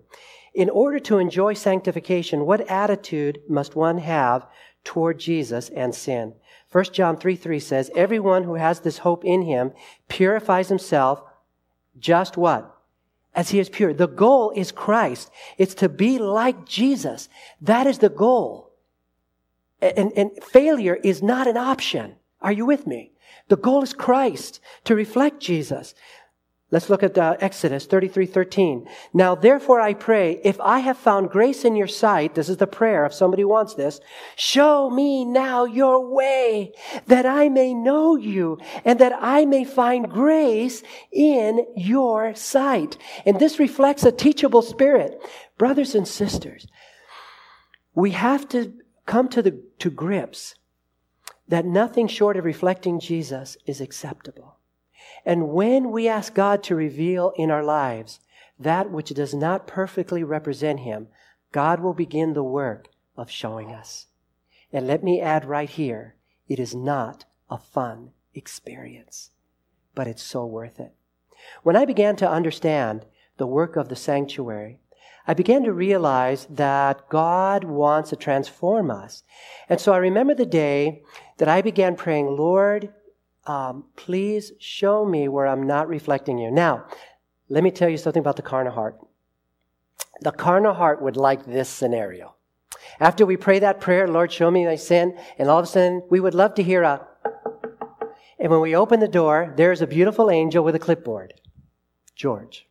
In 0.57 0.71
order 0.71 0.99
to 1.01 1.19
enjoy 1.19 1.53
sanctification, 1.53 2.47
what 2.47 2.71
attitude 2.71 3.43
must 3.47 3.77
one 3.77 3.99
have 3.99 4.47
toward 4.85 5.21
Jesus 5.21 5.69
and 5.69 5.95
sin? 5.95 6.33
1 6.73 6.85
John 6.95 7.19
3 7.19 7.37
3 7.37 7.61
says, 7.61 7.91
Everyone 7.95 8.45
who 8.45 8.55
has 8.55 8.81
this 8.81 8.99
hope 8.99 9.23
in 9.23 9.43
him 9.43 9.73
purifies 10.09 10.71
himself 10.71 11.23
just 11.99 12.39
what? 12.39 12.75
As 13.35 13.51
he 13.51 13.59
is 13.59 13.69
pure. 13.69 13.93
The 13.93 14.09
goal 14.09 14.51
is 14.57 14.73
Christ. 14.73 15.31
It's 15.59 15.75
to 15.75 15.91
be 15.91 16.19
like 16.19 16.65
Jesus. 16.65 17.29
That 17.61 17.87
is 17.87 17.99
the 17.99 18.09
goal. 18.09 18.73
And, 19.83 20.11
and 20.17 20.31
failure 20.43 20.95
is 21.05 21.23
not 21.23 21.47
an 21.47 21.59
option. 21.59 22.15
Are 22.41 22.53
you 22.53 22.65
with 22.65 22.87
me? 22.87 23.13
The 23.49 23.59
goal 23.59 23.83
is 23.83 23.93
Christ, 23.93 24.61
to 24.85 24.95
reflect 24.95 25.39
Jesus. 25.39 25.95
Let's 26.73 26.91
look 26.91 27.05
at 27.05 27.17
uh, 27.17 27.37
Exodus 27.39 27.87
33 27.87 28.27
13. 28.27 28.89
Now, 29.15 29.37
therefore, 29.37 29.81
I 29.81 29.95
pray, 29.95 30.41
if 30.43 30.61
I 30.61 30.81
have 30.81 30.97
found 30.99 31.31
grace 31.31 31.65
in 31.65 31.77
your 31.77 31.87
sight, 31.87 32.35
this 32.35 32.49
is 32.49 32.57
the 32.57 32.67
prayer 32.67 33.07
if 33.07 33.15
somebody 33.15 33.45
wants 33.45 33.75
this, 33.75 34.01
show 34.35 34.91
me 34.91 35.25
now 35.25 35.65
your 35.65 36.13
way 36.13 36.73
that 37.07 37.25
I 37.25 37.49
may 37.49 37.73
know 37.73 38.17
you 38.17 38.59
and 38.85 38.99
that 38.99 39.13
I 39.21 39.45
may 39.45 39.65
find 39.65 40.11
grace 40.11 40.83
in 41.13 41.65
your 41.77 42.35
sight. 42.35 42.97
And 43.25 43.39
this 43.39 43.61
reflects 43.61 44.03
a 44.03 44.11
teachable 44.11 44.63
spirit. 44.63 45.21
Brothers 45.59 45.95
and 45.95 46.07
sisters, 46.07 46.67
we 47.95 48.11
have 48.11 48.49
to 48.49 48.75
come 49.07 49.29
to 49.29 49.41
the, 49.41 49.63
to 49.79 49.89
grips 49.89 50.57
that 51.47 51.65
nothing 51.65 52.09
short 52.09 52.37
of 52.37 52.45
reflecting 52.45 52.99
Jesus 52.99 53.57
is 53.67 53.81
acceptable. 53.81 54.56
And 55.26 55.49
when 55.49 55.90
we 55.90 56.06
ask 56.09 56.33
God 56.33 56.62
to 56.62 56.76
reveal 56.76 57.33
in 57.37 57.50
our 57.50 57.64
lives 57.64 58.21
that 58.61 58.90
which 58.92 59.11
does 59.11 59.35
not 59.35 59.66
perfectly 59.66 60.23
represent 60.23 60.80
Him, 60.80 61.09
God 61.50 61.80
will 61.80 61.95
begin 61.95 62.33
the 62.33 62.45
work 62.45 62.88
of 63.16 63.30
showing 63.30 63.73
us. 63.73 64.06
And 64.73 64.87
let 64.87 65.02
me 65.02 65.21
add 65.21 65.45
right 65.45 65.68
here, 65.68 66.14
it 66.49 66.61
is 66.61 66.75
not 66.75 67.25
a 67.50 67.59
fun 67.59 68.12
experience, 68.35 69.30
but 69.97 70.06
it's 70.06 70.23
so 70.23 70.47
worth 70.47 70.78
it. 70.78 70.95
When 71.64 71.76
I 71.76 71.85
began 71.85 72.14
to 72.16 72.30
understand 72.30 73.04
the 73.37 73.47
work 73.47 73.76
of 73.76 73.88
the 73.88 73.97
sanctuary, 73.97 74.78
I 75.26 75.35
began 75.35 75.64
to 75.64 75.73
realize 75.73 76.47
that 76.49 77.09
God 77.09 77.64
wants 77.64 78.11
to 78.11 78.16
transform 78.16 78.92
us. 78.92 79.25
And 79.68 79.80
so 79.80 79.92
I 79.92 79.99
remember 79.99 80.35
the 80.35 80.47
day 80.47 81.02
that 81.38 81.49
I 81.49 81.62
began 81.62 81.97
praying, 81.97 82.28
Lord, 82.28 82.92
um, 83.47 83.85
please 83.97 84.53
show 84.59 85.05
me 85.05 85.29
where 85.29 85.47
I'm 85.47 85.67
not 85.67 85.88
reflecting 85.88 86.38
you. 86.38 86.50
Now, 86.50 86.87
let 87.49 87.62
me 87.62 87.71
tell 87.71 87.88
you 87.88 87.97
something 87.97 88.21
about 88.21 88.37
the 88.37 88.43
carnal 88.43 88.73
heart. 88.73 88.99
The 90.21 90.33
carnal 90.33 90.75
heart 90.75 91.03
would 91.03 91.17
like 91.17 91.45
this 91.45 91.69
scenario. 91.69 92.35
After 93.00 93.26
we 93.26 93.37
pray 93.37 93.59
that 93.59 93.81
prayer, 93.81 94.09
Lord, 94.09 94.33
show 94.33 94.50
me 94.50 94.65
my 94.65 94.76
sin, 94.76 95.19
and 95.38 95.49
all 95.49 95.59
of 95.59 95.65
a 95.65 95.69
sudden 95.69 96.03
we 96.11 96.21
would 96.21 96.35
love 96.35 96.55
to 96.55 96.62
hear 96.62 96.83
a, 96.83 97.07
and 98.38 98.50
when 98.50 98.61
we 98.61 98.76
open 98.76 99.00
the 99.00 99.09
door, 99.09 99.55
there's 99.57 99.81
a 99.81 99.87
beautiful 99.87 100.31
angel 100.31 100.62
with 100.62 100.75
a 100.75 100.79
clipboard. 100.79 101.35
George 102.15 102.67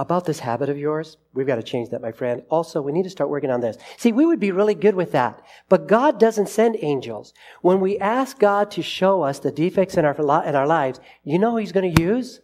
about 0.00 0.24
this 0.24 0.38
habit 0.38 0.70
of 0.70 0.78
yours. 0.78 1.18
We've 1.34 1.46
got 1.46 1.56
to 1.56 1.62
change 1.62 1.90
that, 1.90 2.00
my 2.00 2.10
friend. 2.10 2.42
Also, 2.48 2.80
we 2.80 2.90
need 2.90 3.02
to 3.02 3.10
start 3.10 3.28
working 3.28 3.50
on 3.50 3.60
this. 3.60 3.76
See, 3.98 4.12
we 4.12 4.24
would 4.24 4.40
be 4.40 4.50
really 4.50 4.74
good 4.74 4.94
with 4.94 5.12
that. 5.12 5.42
But 5.68 5.88
God 5.88 6.18
doesn't 6.18 6.48
send 6.48 6.78
angels. 6.80 7.34
When 7.60 7.80
we 7.80 7.98
ask 7.98 8.38
God 8.38 8.70
to 8.70 8.82
show 8.82 9.20
us 9.20 9.38
the 9.38 9.52
defects 9.52 9.98
in 9.98 10.06
our, 10.06 10.14
in 10.44 10.54
our 10.56 10.66
lives, 10.66 11.00
you 11.22 11.38
know 11.38 11.56
He's 11.56 11.70
going 11.70 11.94
to 11.94 12.02
use? 12.02 12.40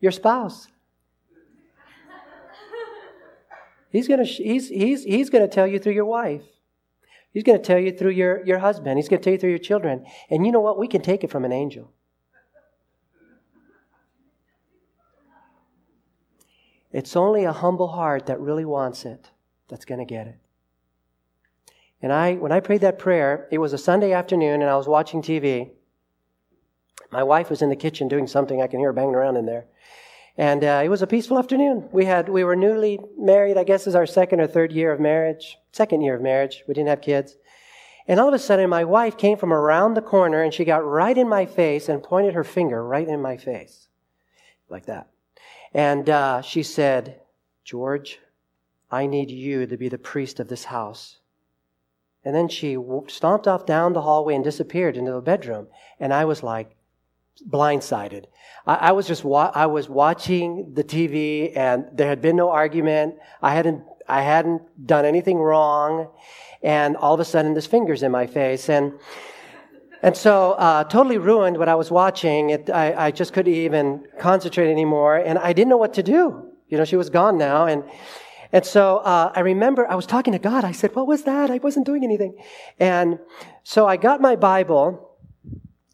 Your 0.00 0.10
spouse. 0.10 0.66
He's 3.92 4.08
going 4.08 4.24
to, 4.24 4.24
he's, 4.24 4.70
he's, 4.70 5.04
he's 5.04 5.30
going 5.30 5.48
to 5.48 5.54
tell 5.54 5.68
you 5.68 5.78
through 5.78 5.92
your 5.92 6.06
wife. 6.06 6.42
He's 7.32 7.44
going 7.44 7.58
to 7.58 7.64
tell 7.64 7.78
you 7.78 7.92
through 7.92 8.12
your, 8.12 8.44
your 8.44 8.58
husband. 8.58 8.98
He's 8.98 9.08
going 9.08 9.20
to 9.20 9.24
tell 9.24 9.34
you 9.34 9.38
through 9.38 9.50
your 9.50 9.58
children. 9.58 10.04
And 10.30 10.44
you 10.44 10.50
know 10.50 10.60
what? 10.60 10.78
We 10.78 10.88
can 10.88 11.02
take 11.02 11.22
it 11.22 11.30
from 11.30 11.44
an 11.44 11.52
angel. 11.52 11.92
It's 16.92 17.16
only 17.16 17.44
a 17.44 17.52
humble 17.52 17.88
heart 17.88 18.26
that 18.26 18.38
really 18.40 18.64
wants 18.64 19.04
it 19.04 19.30
that's 19.68 19.84
going 19.84 20.00
to 20.00 20.04
get 20.04 20.26
it. 20.26 20.38
And 22.02 22.12
I, 22.12 22.34
when 22.34 22.52
I 22.52 22.60
prayed 22.60 22.80
that 22.82 22.98
prayer, 22.98 23.48
it 23.50 23.58
was 23.58 23.72
a 23.72 23.78
Sunday 23.78 24.12
afternoon 24.12 24.60
and 24.60 24.70
I 24.70 24.76
was 24.76 24.88
watching 24.88 25.22
TV. 25.22 25.70
My 27.10 27.22
wife 27.22 27.48
was 27.48 27.62
in 27.62 27.70
the 27.70 27.76
kitchen 27.76 28.08
doing 28.08 28.26
something. 28.26 28.60
I 28.60 28.66
can 28.66 28.80
hear 28.80 28.88
her 28.88 28.92
banging 28.92 29.14
around 29.14 29.36
in 29.36 29.46
there. 29.46 29.66
And 30.36 30.64
uh, 30.64 30.82
it 30.84 30.88
was 30.88 31.02
a 31.02 31.06
peaceful 31.06 31.38
afternoon. 31.38 31.88
We 31.92 32.06
had, 32.06 32.28
we 32.28 32.42
were 32.42 32.56
newly 32.56 32.98
married. 33.18 33.56
I 33.56 33.64
guess 33.64 33.86
is 33.86 33.94
our 33.94 34.06
second 34.06 34.40
or 34.40 34.46
third 34.46 34.72
year 34.72 34.92
of 34.92 34.98
marriage. 34.98 35.58
Second 35.72 36.00
year 36.00 36.16
of 36.16 36.22
marriage. 36.22 36.64
We 36.66 36.74
didn't 36.74 36.88
have 36.88 37.02
kids. 37.02 37.36
And 38.08 38.18
all 38.18 38.28
of 38.28 38.34
a 38.34 38.38
sudden, 38.38 38.68
my 38.68 38.84
wife 38.84 39.16
came 39.16 39.38
from 39.38 39.52
around 39.52 39.94
the 39.94 40.02
corner 40.02 40.42
and 40.42 40.52
she 40.52 40.64
got 40.64 40.84
right 40.84 41.16
in 41.16 41.28
my 41.28 41.46
face 41.46 41.88
and 41.88 42.02
pointed 42.02 42.34
her 42.34 42.44
finger 42.44 42.84
right 42.84 43.06
in 43.06 43.22
my 43.22 43.36
face. 43.36 43.88
Like 44.68 44.86
that. 44.86 45.11
And 45.74 46.08
uh, 46.08 46.42
she 46.42 46.62
said, 46.62 47.20
George, 47.64 48.20
I 48.90 49.06
need 49.06 49.30
you 49.30 49.66
to 49.66 49.76
be 49.76 49.88
the 49.88 49.98
priest 49.98 50.40
of 50.40 50.48
this 50.48 50.64
house. 50.64 51.18
And 52.24 52.34
then 52.34 52.48
she 52.48 52.76
stomped 53.08 53.48
off 53.48 53.66
down 53.66 53.92
the 53.92 54.02
hallway 54.02 54.34
and 54.34 54.44
disappeared 54.44 54.96
into 54.96 55.12
the 55.12 55.20
bedroom. 55.20 55.68
And 55.98 56.12
I 56.12 56.24
was 56.24 56.42
like, 56.42 56.76
blindsided. 57.48 58.26
I, 58.66 58.74
I 58.74 58.92
was 58.92 59.06
just 59.06 59.24
wa- 59.24 59.52
I 59.54 59.66
was 59.66 59.88
watching 59.88 60.74
the 60.74 60.84
TV, 60.84 61.56
and 61.56 61.86
there 61.92 62.08
had 62.08 62.20
been 62.20 62.36
no 62.36 62.50
argument. 62.50 63.16
I 63.40 63.54
hadn't 63.54 63.82
I 64.08 64.22
hadn't 64.22 64.86
done 64.86 65.04
anything 65.04 65.38
wrong, 65.38 66.08
and 66.62 66.96
all 66.96 67.14
of 67.14 67.20
a 67.20 67.24
sudden, 67.24 67.54
this 67.54 67.66
finger's 67.66 68.02
in 68.02 68.12
my 68.12 68.26
face, 68.26 68.68
and 68.68 68.92
and 70.02 70.16
so, 70.16 70.52
uh, 70.52 70.82
totally 70.82 71.18
ruined 71.18 71.56
what 71.56 71.68
I 71.68 71.76
was 71.76 71.90
watching. 71.90 72.50
It, 72.50 72.68
I, 72.68 73.06
I, 73.06 73.10
just 73.12 73.32
couldn't 73.32 73.54
even 73.54 74.04
concentrate 74.18 74.68
anymore, 74.68 75.16
and 75.16 75.38
I 75.38 75.52
didn't 75.52 75.68
know 75.68 75.76
what 75.76 75.94
to 75.94 76.02
do. 76.02 76.50
You 76.68 76.78
know, 76.78 76.84
she 76.84 76.96
was 76.96 77.08
gone 77.08 77.38
now, 77.38 77.66
and 77.66 77.84
and 78.50 78.66
so 78.66 78.98
uh, 78.98 79.32
I 79.34 79.40
remember 79.40 79.88
I 79.88 79.94
was 79.94 80.06
talking 80.06 80.32
to 80.32 80.40
God. 80.40 80.64
I 80.64 80.72
said, 80.72 80.94
"What 80.96 81.06
was 81.06 81.22
that? 81.22 81.50
I 81.50 81.58
wasn't 81.58 81.86
doing 81.86 82.02
anything." 82.02 82.36
And 82.80 83.20
so 83.62 83.86
I 83.86 83.96
got 83.96 84.20
my 84.20 84.34
Bible 84.34 85.10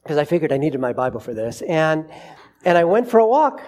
because 0.02 0.16
I 0.16 0.24
figured 0.24 0.52
I 0.52 0.56
needed 0.56 0.80
my 0.80 0.94
Bible 0.94 1.20
for 1.20 1.34
this, 1.34 1.60
and 1.62 2.08
and 2.64 2.78
I 2.78 2.84
went 2.84 3.10
for 3.10 3.20
a 3.20 3.26
walk. 3.26 3.60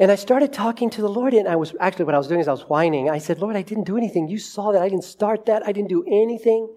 And 0.00 0.12
I 0.12 0.14
started 0.14 0.52
talking 0.52 0.90
to 0.90 1.02
the 1.02 1.08
Lord, 1.08 1.34
and 1.34 1.48
I 1.48 1.56
was 1.56 1.74
actually 1.80 2.04
what 2.04 2.14
I 2.14 2.18
was 2.18 2.28
doing 2.28 2.38
is 2.38 2.46
I 2.46 2.52
was 2.52 2.68
whining. 2.68 3.10
I 3.10 3.18
said, 3.18 3.40
Lord, 3.40 3.56
I 3.56 3.62
didn't 3.62 3.82
do 3.82 3.96
anything. 3.96 4.28
You 4.28 4.38
saw 4.38 4.70
that. 4.70 4.80
I 4.80 4.88
didn't 4.88 5.02
start 5.02 5.46
that. 5.46 5.66
I 5.66 5.72
didn't 5.72 5.88
do 5.88 6.04
anything. 6.06 6.68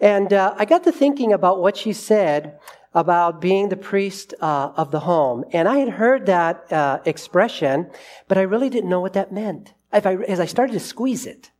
And 0.00 0.32
uh, 0.32 0.54
I 0.56 0.64
got 0.64 0.84
to 0.84 0.92
thinking 0.92 1.32
about 1.32 1.60
what 1.60 1.76
she 1.76 1.92
said 1.92 2.58
about 2.92 3.40
being 3.40 3.68
the 3.68 3.76
priest 3.76 4.34
uh, 4.40 4.72
of 4.76 4.90
the 4.90 5.00
home. 5.00 5.44
And 5.52 5.66
I 5.66 5.78
had 5.78 5.90
heard 5.90 6.26
that 6.26 6.72
uh, 6.72 7.00
expression, 7.04 7.90
but 8.28 8.38
I 8.38 8.42
really 8.42 8.70
didn't 8.70 8.90
know 8.90 9.00
what 9.00 9.14
that 9.14 9.32
meant. 9.32 9.74
I, 9.92 9.98
as 9.98 10.40
I 10.40 10.46
started 10.46 10.72
to 10.72 10.80
squeeze 10.80 11.26
it, 11.26 11.50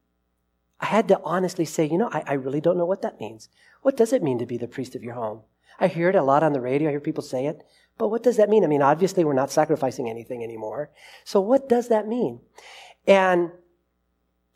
I 0.81 0.87
had 0.87 1.09
to 1.09 1.21
honestly 1.25 1.64
say, 1.64 1.87
you 1.87 1.99
know, 1.99 2.11
I, 2.12 2.23
I 2.26 2.33
really 2.35 2.61
don't 2.61 2.79
know 2.79 2.87
what 2.87 3.03
that 3.03 3.21
means. 3.21 3.49
What 3.83 3.97
does 3.97 4.12
it 4.12 4.23
mean 4.23 4.38
to 4.38 4.47
be 4.47 4.57
the 4.57 4.69
priest 4.69 4.95
of 4.95 5.03
your 5.03 5.14
home? 5.14 5.43
I 5.81 5.88
hear 5.88 6.09
it 6.09 6.14
a 6.14 6.23
lot 6.23 6.43
on 6.43 6.53
the 6.53 6.61
radio. 6.61 6.88
I 6.88 6.93
hear 6.93 7.00
people 7.00 7.23
say 7.23 7.47
it. 7.47 7.62
But 7.97 8.09
what 8.09 8.23
does 8.23 8.37
that 8.37 8.49
mean? 8.49 8.64
I 8.64 8.67
mean, 8.67 8.83
obviously, 8.83 9.25
we're 9.25 9.35
not 9.35 9.50
sacrificing 9.50 10.09
anything 10.09 10.43
anymore. 10.43 10.91
So, 11.25 11.41
what 11.41 11.69
does 11.69 11.88
that 11.88 12.09
mean? 12.09 12.41
And 13.07 13.50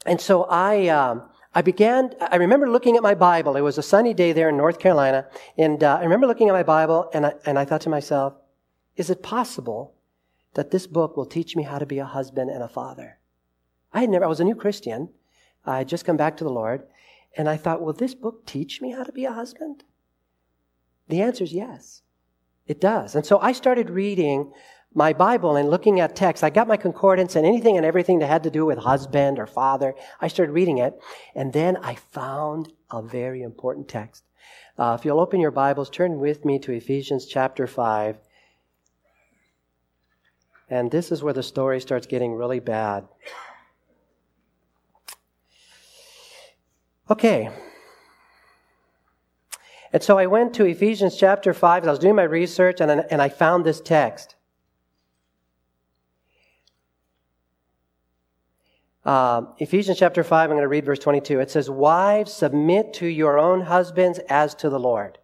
and 0.07 0.21
so 0.21 0.45
I 0.45 0.89
um, 0.89 1.29
I 1.55 1.63
began, 1.63 2.15
I 2.21 2.37
remember 2.37 2.69
looking 2.71 2.97
at 2.97 3.03
my 3.03 3.15
Bible. 3.15 3.57
It 3.57 3.63
was 3.63 3.79
a 3.79 3.83
sunny 3.83 4.15
day 4.15 4.33
there 4.33 4.49
in 4.49 4.57
North 4.57 4.79
Carolina. 4.79 5.27
And 5.57 5.83
uh, 5.83 5.99
I 6.01 6.03
remember 6.03 6.27
looking 6.27 6.49
at 6.49 6.53
my 6.53 6.63
Bible 6.63 7.11
and 7.13 7.27
I, 7.27 7.35
and 7.47 7.59
I 7.59 7.65
thought 7.65 7.81
to 7.83 7.89
myself, 7.89 8.35
is 8.97 9.11
it 9.11 9.23
possible 9.23 9.95
that 10.55 10.71
this 10.71 10.87
book 10.87 11.17
will 11.17 11.27
teach 11.27 11.57
me 11.57 11.63
how 11.63 11.79
to 11.79 11.87
be 11.87 11.99
a 11.99 12.05
husband 12.05 12.51
and 12.51 12.63
a 12.63 12.69
father? 12.69 13.19
I 13.93 14.01
had 14.01 14.11
never, 14.11 14.25
I 14.25 14.29
was 14.29 14.41
a 14.41 14.45
new 14.45 14.55
Christian. 14.55 15.09
I 15.65 15.79
had 15.79 15.89
just 15.89 16.05
come 16.05 16.17
back 16.17 16.37
to 16.37 16.45
the 16.45 16.51
Lord. 16.51 16.83
And 17.37 17.49
I 17.49 17.57
thought, 17.57 17.81
will 17.81 17.93
this 17.93 18.15
book 18.15 18.47
teach 18.47 18.81
me 18.81 18.93
how 18.93 19.05
to 19.05 19.13
be 19.13 19.25
a 19.25 19.33
husband? 19.33 19.85
The 21.09 21.23
answer 21.23 21.45
is 21.45 21.53
yes. 21.53 22.03
It 22.67 22.81
does. 22.81 23.15
And 23.15 23.25
so 23.25 23.39
I 23.41 23.53
started 23.53 23.89
reading 23.89 24.53
my 24.95 25.13
Bible 25.13 25.57
and 25.57 25.71
looking 25.71 26.01
at 26.01 26.17
text. 26.17 26.43
I 26.43 26.51
got 26.51 26.69
my 26.69 26.77
concordance 26.77 27.37
and 27.37 27.47
anything 27.47 27.77
and 27.77 27.85
everything 27.85 28.19
that 28.21 28.27
had 28.27 28.43
to 28.45 28.51
do 28.51 28.65
with 28.67 28.79
husband 28.79 29.39
or 29.39 29.47
father. 29.47 29.95
I 30.21 30.29
started 30.29 30.53
reading 30.53 30.79
it. 30.79 30.99
And 31.35 31.53
then 31.53 31.77
I 31.77 31.95
found 31.95 32.73
a 32.91 33.03
very 33.03 33.43
important 33.43 33.89
text. 33.89 34.25
Uh, 34.79 34.97
if 34.99 35.05
you'll 35.05 35.21
open 35.21 35.41
your 35.41 35.51
Bibles, 35.51 35.91
turn 35.91 36.19
with 36.19 36.45
me 36.45 36.59
to 36.61 36.73
Ephesians 36.73 37.27
chapter 37.27 37.67
5. 37.67 38.19
And 40.71 40.91
this 40.91 41.11
is 41.11 41.23
where 41.23 41.35
the 41.35 41.43
story 41.43 41.81
starts 41.81 42.07
getting 42.07 42.35
really 42.35 42.61
bad. 42.61 43.09
Okay. 47.11 47.51
And 49.93 50.03
so 50.03 50.19
I 50.19 50.27
went 50.27 50.55
to 50.55 50.67
Ephesians 50.67 51.17
chapter 51.17 51.55
5. 51.55 51.85
I 51.87 51.91
was 51.91 51.99
doing 51.99 52.15
my 52.15 52.23
research 52.23 52.81
and, 52.81 52.91
and 52.91 53.23
I 53.23 53.29
found 53.29 53.65
this 53.65 53.81
text. 53.81 54.37
Uh, 59.09 59.47
Ephesians 59.57 59.99
chapter 59.99 60.23
5, 60.23 60.51
I'm 60.51 60.55
going 60.55 60.61
to 60.61 60.69
read 60.69 60.85
verse 60.85 60.99
22. 60.99 61.41
It 61.41 61.51
says, 61.51 61.71
Wives, 61.71 62.31
submit 62.31 62.93
to 62.93 63.07
your 63.07 63.39
own 63.39 63.63
husbands 63.63 64.21
as 64.29 64.55
to 64.57 64.69
the 64.69 64.79
Lord. 64.79 65.17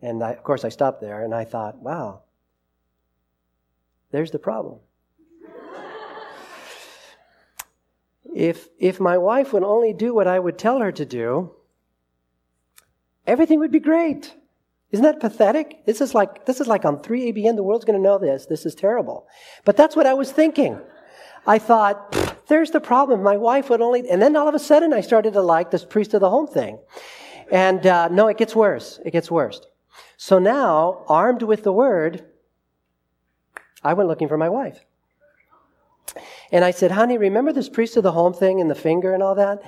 And 0.00 0.24
I, 0.24 0.30
of 0.30 0.42
course, 0.42 0.64
I 0.64 0.70
stopped 0.70 1.02
there 1.02 1.22
and 1.22 1.34
I 1.34 1.44
thought, 1.44 1.76
wow, 1.76 2.22
there's 4.12 4.30
the 4.30 4.38
problem. 4.38 4.78
if, 8.34 8.68
if 8.78 8.98
my 8.98 9.18
wife 9.18 9.52
would 9.52 9.62
only 9.62 9.92
do 9.92 10.14
what 10.14 10.26
I 10.26 10.38
would 10.38 10.56
tell 10.56 10.78
her 10.78 10.92
to 10.92 11.04
do, 11.04 11.54
everything 13.26 13.58
would 13.58 13.72
be 13.72 13.78
great. 13.78 14.34
Isn't 14.90 15.04
that 15.04 15.20
pathetic? 15.20 15.84
This 15.84 16.00
is 16.00 16.14
like, 16.14 16.46
this 16.46 16.62
is 16.62 16.66
like 16.66 16.86
on 16.86 17.00
3ABN, 17.00 17.56
the 17.56 17.62
world's 17.62 17.84
going 17.84 17.98
to 17.98 18.02
know 18.02 18.16
this. 18.16 18.46
This 18.46 18.64
is 18.64 18.74
terrible. 18.74 19.26
But 19.66 19.76
that's 19.76 19.94
what 19.94 20.06
I 20.06 20.14
was 20.14 20.32
thinking. 20.32 20.80
I 21.46 21.58
thought, 21.58 22.25
there's 22.48 22.70
the 22.70 22.80
problem. 22.80 23.22
My 23.22 23.36
wife 23.36 23.70
would 23.70 23.80
only, 23.80 24.08
and 24.08 24.20
then 24.20 24.36
all 24.36 24.48
of 24.48 24.54
a 24.54 24.58
sudden 24.58 24.92
I 24.92 25.00
started 25.00 25.32
to 25.34 25.42
like 25.42 25.70
this 25.70 25.84
priest 25.84 26.14
of 26.14 26.20
the 26.20 26.30
home 26.30 26.46
thing. 26.46 26.78
And 27.50 27.86
uh, 27.86 28.08
no, 28.08 28.28
it 28.28 28.36
gets 28.36 28.54
worse. 28.54 28.98
It 29.04 29.12
gets 29.12 29.30
worse. 29.30 29.60
So 30.16 30.38
now, 30.38 31.04
armed 31.08 31.42
with 31.42 31.62
the 31.62 31.72
word, 31.72 32.24
I 33.82 33.94
went 33.94 34.08
looking 34.08 34.28
for 34.28 34.36
my 34.36 34.48
wife. 34.48 34.84
And 36.50 36.64
I 36.64 36.70
said, 36.70 36.90
honey, 36.90 37.18
remember 37.18 37.52
this 37.52 37.68
priest 37.68 37.96
of 37.96 38.02
the 38.02 38.12
home 38.12 38.32
thing 38.32 38.60
and 38.60 38.70
the 38.70 38.74
finger 38.74 39.12
and 39.12 39.22
all 39.22 39.34
that? 39.34 39.62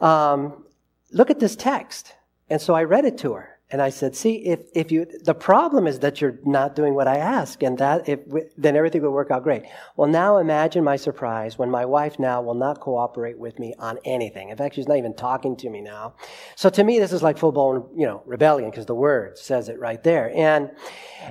Um, 0.00 0.64
look 1.12 1.30
at 1.30 1.40
this 1.40 1.56
text. 1.56 2.14
And 2.50 2.60
so 2.60 2.74
I 2.74 2.84
read 2.84 3.04
it 3.04 3.18
to 3.18 3.34
her. 3.34 3.53
And 3.74 3.82
I 3.82 3.88
said, 3.88 4.14
see, 4.14 4.36
if, 4.36 4.60
if 4.72 4.92
you, 4.92 5.04
the 5.24 5.34
problem 5.34 5.88
is 5.88 5.98
that 5.98 6.20
you're 6.20 6.38
not 6.44 6.76
doing 6.76 6.94
what 6.94 7.08
I 7.08 7.16
ask, 7.16 7.60
and 7.64 7.76
that, 7.78 8.08
if, 8.08 8.20
then 8.56 8.76
everything 8.76 9.02
will 9.02 9.10
work 9.10 9.32
out 9.32 9.42
great. 9.42 9.64
Well, 9.96 10.08
now 10.08 10.38
imagine 10.38 10.84
my 10.84 10.94
surprise 10.94 11.58
when 11.58 11.72
my 11.72 11.84
wife 11.84 12.20
now 12.20 12.40
will 12.40 12.54
not 12.54 12.78
cooperate 12.78 13.36
with 13.36 13.58
me 13.58 13.74
on 13.80 13.98
anything. 14.04 14.50
In 14.50 14.56
fact, 14.56 14.76
she's 14.76 14.86
not 14.86 14.98
even 14.98 15.12
talking 15.12 15.56
to 15.56 15.68
me 15.68 15.80
now. 15.80 16.14
So 16.54 16.70
to 16.70 16.84
me, 16.84 17.00
this 17.00 17.12
is 17.12 17.20
like 17.20 17.36
full 17.36 17.50
blown, 17.50 17.88
you 17.96 18.06
know, 18.06 18.22
rebellion, 18.26 18.70
because 18.70 18.86
the 18.86 18.94
word 18.94 19.36
says 19.38 19.68
it 19.68 19.80
right 19.80 20.00
there. 20.04 20.30
And, 20.36 20.70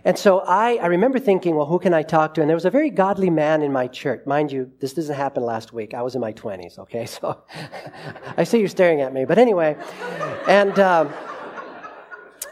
and 0.03 0.19
so 0.19 0.39
I, 0.39 0.73
I 0.81 0.88
remember 0.88 1.19
thinking, 1.19 1.55
well, 1.55 1.67
who 1.67 1.79
can 1.79 1.93
I 1.93 2.03
talk 2.03 2.33
to? 2.33 2.41
And 2.41 2.50
there 2.50 2.57
was 2.57 2.65
a 2.65 2.69
very 2.69 2.89
godly 2.89 3.29
man 3.29 3.62
in 3.62 3.71
my 3.71 3.88
church. 3.88 4.25
Mind 4.25 4.51
you, 4.51 4.69
this 4.81 4.91
doesn't 4.91 5.15
happen 5.15 5.43
last 5.43 5.71
week. 5.71 5.93
I 5.93 6.01
was 6.01 6.13
in 6.13 6.19
my 6.19 6.33
20s, 6.33 6.77
okay? 6.77 7.05
So 7.13 7.41
I 8.38 8.43
see 8.43 8.59
you 8.59 8.67
staring 8.67 9.00
at 9.00 9.13
me. 9.13 9.23
But 9.23 9.38
anyway, 9.38 9.77
and, 10.45 10.77
um, 10.77 11.13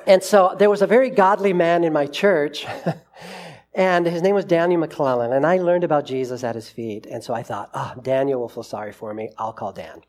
and 0.07 0.23
so 0.23 0.55
there 0.57 0.69
was 0.69 0.81
a 0.81 0.87
very 0.87 1.09
godly 1.09 1.53
man 1.53 1.83
in 1.83 1.93
my 1.93 2.05
church, 2.05 2.65
and 3.73 4.05
his 4.05 4.21
name 4.21 4.35
was 4.35 4.45
Daniel 4.45 4.79
McClellan, 4.79 5.31
and 5.33 5.45
I 5.45 5.57
learned 5.57 5.83
about 5.83 6.05
Jesus 6.05 6.43
at 6.43 6.55
his 6.55 6.69
feet. 6.69 7.05
And 7.05 7.23
so 7.23 7.33
I 7.33 7.43
thought, 7.43 7.69
oh, 7.73 7.93
Daniel 8.01 8.41
will 8.41 8.49
feel 8.49 8.63
sorry 8.63 8.91
for 8.91 9.13
me. 9.13 9.29
I'll 9.37 9.53
call 9.53 9.71
Dan. 9.71 10.01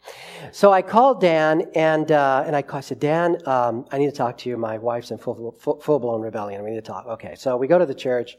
So 0.50 0.72
I 0.72 0.82
called 0.82 1.20
Dan, 1.20 1.62
and, 1.74 2.10
uh, 2.10 2.44
and 2.46 2.56
I, 2.56 2.64
I 2.72 2.80
said, 2.80 2.98
Dan, 2.98 3.36
um, 3.46 3.86
I 3.92 3.98
need 3.98 4.06
to 4.06 4.16
talk 4.16 4.38
to 4.38 4.48
you. 4.48 4.56
My 4.56 4.78
wife's 4.78 5.10
in 5.10 5.18
full, 5.18 5.54
full, 5.58 5.80
full 5.80 5.98
blown 6.00 6.22
rebellion. 6.22 6.62
We 6.64 6.70
need 6.70 6.76
to 6.76 6.82
talk. 6.82 7.06
Okay, 7.06 7.34
so 7.36 7.56
we 7.56 7.66
go 7.68 7.78
to 7.78 7.86
the 7.86 7.94
church, 7.94 8.36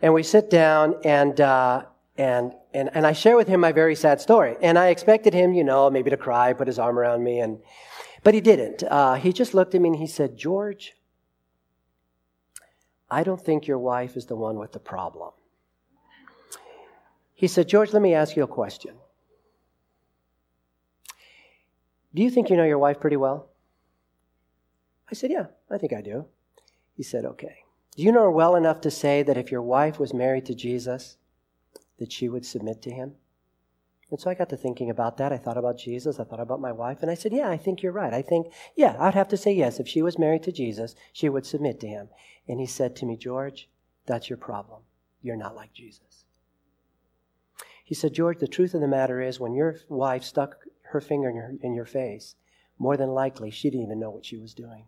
and 0.00 0.14
we 0.14 0.22
sit 0.22 0.48
down, 0.48 0.96
and, 1.04 1.40
uh, 1.40 1.84
and, 2.16 2.52
and, 2.72 2.90
and 2.94 3.06
I 3.06 3.12
share 3.12 3.36
with 3.36 3.48
him 3.48 3.60
my 3.60 3.72
very 3.72 3.94
sad 3.94 4.20
story. 4.20 4.56
And 4.60 4.78
I 4.78 4.88
expected 4.88 5.34
him, 5.34 5.54
you 5.54 5.64
know, 5.64 5.90
maybe 5.90 6.10
to 6.10 6.16
cry, 6.16 6.52
put 6.52 6.66
his 6.66 6.78
arm 6.78 6.98
around 6.98 7.24
me, 7.24 7.40
and 7.40 7.58
but 8.22 8.34
he 8.34 8.40
didn't. 8.40 8.82
Uh, 8.84 9.14
he 9.14 9.32
just 9.32 9.54
looked 9.54 9.74
at 9.74 9.80
me 9.80 9.90
and 9.90 9.98
he 9.98 10.06
said, 10.06 10.36
George, 10.36 10.94
I 13.10 13.24
don't 13.24 13.40
think 13.40 13.66
your 13.66 13.78
wife 13.78 14.16
is 14.16 14.26
the 14.26 14.36
one 14.36 14.58
with 14.58 14.72
the 14.72 14.78
problem. 14.78 15.32
He 17.34 17.48
said, 17.48 17.68
George, 17.68 17.92
let 17.92 18.02
me 18.02 18.14
ask 18.14 18.36
you 18.36 18.42
a 18.42 18.48
question. 18.48 18.94
Do 22.14 22.22
you 22.22 22.30
think 22.30 22.50
you 22.50 22.56
know 22.56 22.64
your 22.64 22.78
wife 22.78 23.00
pretty 23.00 23.16
well? 23.16 23.48
I 25.10 25.14
said, 25.14 25.30
Yeah, 25.30 25.46
I 25.70 25.78
think 25.78 25.92
I 25.92 26.00
do. 26.00 26.26
He 26.94 27.02
said, 27.02 27.24
Okay. 27.24 27.64
Do 27.96 28.02
you 28.02 28.12
know 28.12 28.22
her 28.22 28.30
well 28.30 28.56
enough 28.56 28.80
to 28.82 28.90
say 28.90 29.22
that 29.22 29.36
if 29.36 29.50
your 29.50 29.62
wife 29.62 29.98
was 29.98 30.14
married 30.14 30.46
to 30.46 30.54
Jesus, 30.54 31.18
that 31.98 32.12
she 32.12 32.28
would 32.28 32.46
submit 32.46 32.80
to 32.82 32.90
him? 32.90 33.14
And 34.12 34.20
so 34.20 34.30
I 34.30 34.34
got 34.34 34.50
to 34.50 34.58
thinking 34.58 34.90
about 34.90 35.16
that. 35.16 35.32
I 35.32 35.38
thought 35.38 35.56
about 35.56 35.78
Jesus. 35.78 36.20
I 36.20 36.24
thought 36.24 36.38
about 36.38 36.60
my 36.60 36.70
wife. 36.70 36.98
And 37.00 37.10
I 37.10 37.14
said, 37.14 37.32
Yeah, 37.32 37.48
I 37.48 37.56
think 37.56 37.82
you're 37.82 37.92
right. 37.92 38.12
I 38.12 38.20
think, 38.20 38.52
yeah, 38.76 38.94
I'd 39.00 39.14
have 39.14 39.28
to 39.28 39.38
say 39.38 39.54
yes. 39.54 39.80
If 39.80 39.88
she 39.88 40.02
was 40.02 40.18
married 40.18 40.42
to 40.42 40.52
Jesus, 40.52 40.94
she 41.14 41.30
would 41.30 41.46
submit 41.46 41.80
to 41.80 41.88
him. 41.88 42.10
And 42.46 42.60
he 42.60 42.66
said 42.66 42.94
to 42.96 43.06
me, 43.06 43.16
George, 43.16 43.70
that's 44.04 44.28
your 44.28 44.36
problem. 44.36 44.82
You're 45.22 45.36
not 45.36 45.56
like 45.56 45.72
Jesus. 45.72 46.26
He 47.82 47.94
said, 47.94 48.12
George, 48.12 48.38
the 48.38 48.46
truth 48.46 48.74
of 48.74 48.82
the 48.82 48.86
matter 48.86 49.22
is 49.22 49.40
when 49.40 49.54
your 49.54 49.76
wife 49.88 50.24
stuck 50.24 50.56
her 50.90 51.00
finger 51.00 51.30
in 51.30 51.34
your, 51.36 51.52
in 51.62 51.74
your 51.74 51.86
face, 51.86 52.34
more 52.78 52.98
than 52.98 53.08
likely 53.08 53.50
she 53.50 53.70
didn't 53.70 53.86
even 53.86 53.98
know 53.98 54.10
what 54.10 54.26
she 54.26 54.36
was 54.36 54.52
doing. 54.52 54.84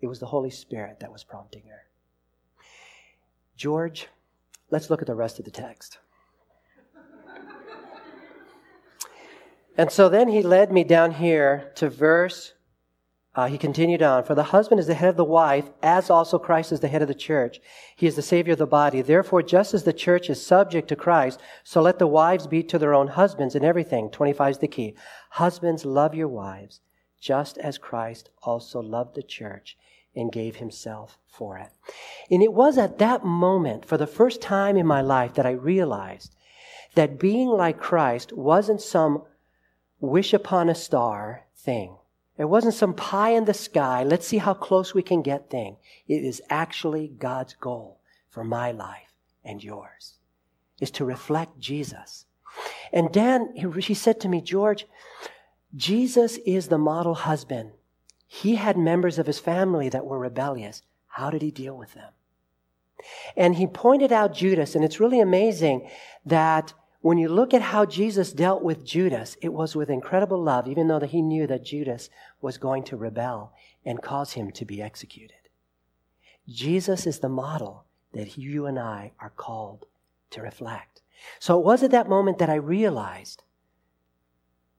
It 0.00 0.06
was 0.06 0.20
the 0.20 0.26
Holy 0.26 0.50
Spirit 0.50 1.00
that 1.00 1.10
was 1.10 1.24
prompting 1.24 1.64
her. 1.68 1.88
George, 3.56 4.06
let's 4.70 4.88
look 4.88 5.00
at 5.00 5.08
the 5.08 5.16
rest 5.16 5.40
of 5.40 5.44
the 5.44 5.50
text. 5.50 5.98
And 9.76 9.90
so 9.90 10.08
then 10.08 10.28
he 10.28 10.42
led 10.42 10.70
me 10.70 10.84
down 10.84 11.12
here 11.12 11.72
to 11.76 11.88
verse, 11.88 12.52
uh, 13.34 13.46
he 13.46 13.56
continued 13.56 14.02
on, 14.02 14.24
For 14.24 14.34
the 14.34 14.42
husband 14.44 14.78
is 14.78 14.86
the 14.86 14.94
head 14.94 15.08
of 15.08 15.16
the 15.16 15.24
wife, 15.24 15.70
as 15.82 16.10
also 16.10 16.38
Christ 16.38 16.70
is 16.70 16.80
the 16.80 16.88
head 16.88 17.00
of 17.00 17.08
the 17.08 17.14
church. 17.14 17.60
He 17.96 18.06
is 18.06 18.14
the 18.14 18.20
Savior 18.20 18.52
of 18.52 18.58
the 18.58 18.66
body. 18.66 19.00
Therefore, 19.00 19.42
just 19.42 19.72
as 19.72 19.84
the 19.84 19.92
church 19.94 20.28
is 20.28 20.44
subject 20.44 20.88
to 20.88 20.96
Christ, 20.96 21.40
so 21.64 21.80
let 21.80 21.98
the 21.98 22.06
wives 22.06 22.46
be 22.46 22.62
to 22.64 22.78
their 22.78 22.92
own 22.92 23.08
husbands 23.08 23.54
in 23.54 23.64
everything. 23.64 24.10
25 24.10 24.50
is 24.50 24.58
the 24.58 24.68
key. 24.68 24.94
Husbands, 25.30 25.86
love 25.86 26.14
your 26.14 26.28
wives, 26.28 26.80
just 27.18 27.56
as 27.56 27.78
Christ 27.78 28.28
also 28.42 28.80
loved 28.80 29.14
the 29.14 29.22
church 29.22 29.78
and 30.14 30.30
gave 30.30 30.56
himself 30.56 31.18
for 31.26 31.56
it. 31.56 31.70
And 32.30 32.42
it 32.42 32.52
was 32.52 32.76
at 32.76 32.98
that 32.98 33.24
moment, 33.24 33.86
for 33.86 33.96
the 33.96 34.06
first 34.06 34.42
time 34.42 34.76
in 34.76 34.86
my 34.86 35.00
life, 35.00 35.32
that 35.34 35.46
I 35.46 35.52
realized 35.52 36.34
that 36.94 37.18
being 37.18 37.48
like 37.48 37.80
Christ 37.80 38.34
wasn't 38.34 38.82
some 38.82 39.22
wish 40.02 40.34
upon 40.34 40.68
a 40.68 40.74
star 40.74 41.46
thing. 41.56 41.96
It 42.36 42.46
wasn't 42.46 42.74
some 42.74 42.92
pie 42.92 43.30
in 43.30 43.44
the 43.44 43.54
sky, 43.54 44.02
let's 44.02 44.26
see 44.26 44.38
how 44.38 44.52
close 44.52 44.92
we 44.92 45.02
can 45.02 45.22
get 45.22 45.48
thing. 45.48 45.76
It 46.08 46.24
is 46.24 46.42
actually 46.50 47.06
God's 47.06 47.54
goal 47.54 48.00
for 48.28 48.42
my 48.42 48.72
life 48.72 49.12
and 49.44 49.62
yours, 49.62 50.14
is 50.80 50.90
to 50.92 51.04
reflect 51.04 51.60
Jesus. 51.60 52.26
And 52.92 53.12
Dan, 53.12 53.54
he 53.54 53.94
said 53.94 54.20
to 54.20 54.28
me, 54.28 54.40
George, 54.40 54.86
Jesus 55.74 56.38
is 56.38 56.66
the 56.66 56.78
model 56.78 57.14
husband. 57.14 57.70
He 58.26 58.56
had 58.56 58.76
members 58.76 59.18
of 59.18 59.26
his 59.26 59.38
family 59.38 59.88
that 59.90 60.04
were 60.04 60.18
rebellious. 60.18 60.82
How 61.06 61.30
did 61.30 61.42
he 61.42 61.50
deal 61.50 61.76
with 61.76 61.94
them? 61.94 62.12
And 63.36 63.56
he 63.56 63.66
pointed 63.66 64.10
out 64.10 64.34
Judas, 64.34 64.74
and 64.74 64.84
it's 64.84 65.00
really 65.00 65.20
amazing 65.20 65.88
that 66.24 66.72
when 67.02 67.18
you 67.18 67.28
look 67.28 67.52
at 67.52 67.62
how 67.62 67.84
Jesus 67.84 68.32
dealt 68.32 68.62
with 68.62 68.86
Judas, 68.86 69.36
it 69.42 69.52
was 69.52 69.74
with 69.74 69.90
incredible 69.90 70.40
love, 70.40 70.68
even 70.68 70.86
though 70.86 71.00
he 71.00 71.20
knew 71.20 71.48
that 71.48 71.64
Judas 71.64 72.08
was 72.40 72.58
going 72.58 72.84
to 72.84 72.96
rebel 72.96 73.52
and 73.84 74.00
cause 74.00 74.32
him 74.32 74.52
to 74.52 74.64
be 74.64 74.80
executed. 74.80 75.36
Jesus 76.48 77.06
is 77.06 77.18
the 77.18 77.28
model 77.28 77.84
that 78.12 78.38
you 78.38 78.66
and 78.66 78.78
I 78.78 79.12
are 79.18 79.30
called 79.30 79.86
to 80.30 80.42
reflect. 80.42 81.02
So 81.40 81.58
it 81.58 81.64
was 81.64 81.82
at 81.82 81.90
that 81.90 82.08
moment 82.08 82.38
that 82.38 82.50
I 82.50 82.54
realized 82.54 83.42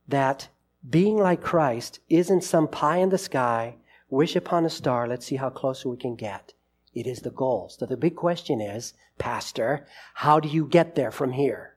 that 0.08 0.48
being 0.90 1.18
like 1.18 1.42
Christ 1.42 2.00
isn't 2.10 2.44
some 2.44 2.70
pie 2.70 2.98
in 2.98 3.10
the 3.10 3.18
sky, 3.18 3.76
wish 4.10 4.36
upon 4.36 4.66
a 4.66 4.70
star, 4.70 5.08
let's 5.08 5.26
see 5.26 5.38
how 5.38 5.50
close 5.50 5.86
we 5.86 5.98
can 5.98 6.16
get. 6.16 6.54
It 6.94 7.06
is 7.06 7.22
the 7.22 7.32
goal. 7.32 7.70
So 7.70 7.86
the 7.86 7.98
big 7.98 8.16
question 8.16 8.62
is, 8.62 8.94
Pastor, 9.18 9.86
how 10.16 10.40
do 10.40 10.48
you 10.48 10.66
get 10.66 10.96
there 10.96 11.12
from 11.12 11.34
here? 11.34 11.73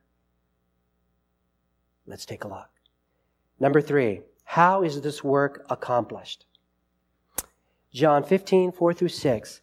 Let's 2.06 2.26
take 2.26 2.44
a 2.44 2.48
look. 2.48 2.68
Number 3.58 3.80
three, 3.80 4.22
how 4.44 4.82
is 4.82 5.00
this 5.00 5.24
work 5.24 5.64
accomplished? 5.68 6.44
John 7.92 8.22
15, 8.22 8.72
4 8.72 8.94
through 8.94 9.08
6. 9.08 9.60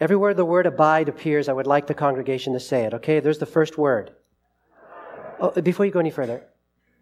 Everywhere 0.00 0.34
the 0.34 0.44
word 0.44 0.66
abide 0.66 1.08
appears, 1.08 1.48
I 1.48 1.52
would 1.52 1.66
like 1.66 1.86
the 1.86 1.94
congregation 1.94 2.52
to 2.52 2.60
say 2.60 2.84
it. 2.84 2.94
Okay, 2.94 3.20
there's 3.20 3.38
the 3.38 3.46
first 3.46 3.78
word. 3.78 4.12
Oh, 5.40 5.50
before 5.60 5.86
you 5.86 5.92
go 5.92 6.00
any 6.00 6.10
further, 6.10 6.44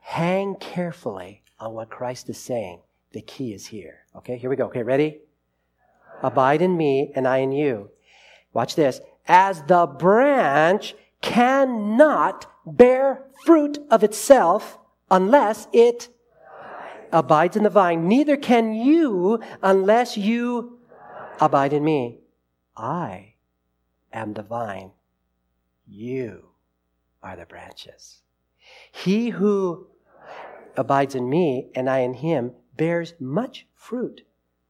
hang 0.00 0.56
carefully 0.56 1.42
on 1.58 1.72
what 1.72 1.90
Christ 1.90 2.28
is 2.28 2.38
saying. 2.38 2.80
The 3.12 3.22
key 3.22 3.52
is 3.52 3.66
here. 3.66 4.00
Okay, 4.16 4.36
here 4.36 4.50
we 4.50 4.56
go. 4.56 4.66
Okay, 4.66 4.82
ready? 4.82 5.20
Abide 6.22 6.62
in 6.62 6.76
me 6.76 7.12
and 7.14 7.26
I 7.26 7.38
in 7.38 7.52
you. 7.52 7.90
Watch 8.52 8.74
this. 8.74 9.00
As 9.26 9.62
the 9.62 9.86
branch 9.86 10.94
cannot 11.20 12.46
bear 12.66 13.24
fruit 13.44 13.78
of 13.90 14.02
itself 14.02 14.78
unless 15.10 15.68
it 15.72 16.08
abides 17.12 17.56
in 17.56 17.62
the 17.62 17.70
vine, 17.70 18.08
neither 18.08 18.36
can 18.36 18.72
you 18.72 19.40
unless 19.62 20.16
you 20.16 20.78
abide 21.40 21.72
in 21.72 21.84
me. 21.84 22.18
I 22.76 23.34
am 24.12 24.32
the 24.32 24.42
vine. 24.42 24.92
You 25.86 26.48
are 27.22 27.36
the 27.36 27.46
branches. 27.46 28.22
He 28.90 29.30
who 29.30 29.88
abides 30.76 31.14
in 31.14 31.28
me 31.28 31.68
and 31.74 31.90
I 31.90 31.98
in 31.98 32.14
him 32.14 32.52
bears 32.76 33.14
much 33.20 33.66
fruit, 33.74 34.22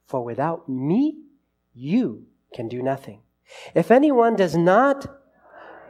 for 0.06 0.24
without 0.24 0.68
me 0.68 1.18
you 1.74 2.26
can 2.54 2.68
do 2.68 2.82
nothing. 2.82 3.20
If 3.74 3.90
anyone 3.90 4.34
does 4.34 4.56
not 4.56 5.21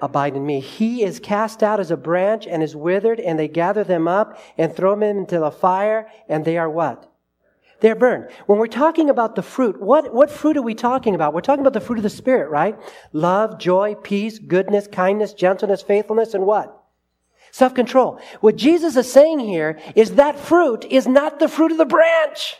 abide 0.02 0.36
in 0.36 0.44
me, 0.44 0.60
he 0.60 1.04
is 1.04 1.20
cast 1.20 1.62
out 1.62 1.80
as 1.80 1.90
a 1.90 1.96
branch 1.96 2.46
and 2.46 2.62
is 2.62 2.76
withered, 2.76 3.20
and 3.20 3.38
they 3.38 3.48
gather 3.48 3.84
them 3.84 4.08
up 4.08 4.38
and 4.58 4.74
throw 4.74 4.90
them 4.90 5.02
into 5.04 5.38
the 5.38 5.50
fire, 5.50 6.10
and 6.28 6.44
they 6.44 6.58
are 6.58 6.68
what? 6.68 7.08
They're 7.80 7.94
burned. 7.94 8.28
When 8.46 8.58
we're 8.58 8.66
talking 8.66 9.08
about 9.08 9.34
the 9.34 9.42
fruit, 9.42 9.80
what, 9.80 10.12
what 10.12 10.30
fruit 10.30 10.56
are 10.56 10.62
we 10.62 10.74
talking 10.74 11.14
about? 11.14 11.32
We're 11.32 11.40
talking 11.40 11.62
about 11.62 11.72
the 11.72 11.80
fruit 11.80 11.98
of 11.98 12.02
the 12.02 12.10
Spirit, 12.10 12.50
right? 12.50 12.78
Love, 13.12 13.58
joy, 13.58 13.94
peace, 13.94 14.38
goodness, 14.38 14.86
kindness, 14.86 15.32
gentleness, 15.32 15.82
faithfulness, 15.82 16.34
and 16.34 16.44
what? 16.44 16.80
Self 17.50 17.74
control. 17.74 18.20
What 18.40 18.56
Jesus 18.56 18.96
is 18.96 19.12
saying 19.12 19.40
here 19.40 19.78
is 19.94 20.14
that 20.14 20.38
fruit 20.38 20.84
is 20.84 21.06
not 21.06 21.38
the 21.38 21.48
fruit 21.48 21.72
of 21.72 21.78
the 21.78 21.84
branch. 21.84 22.56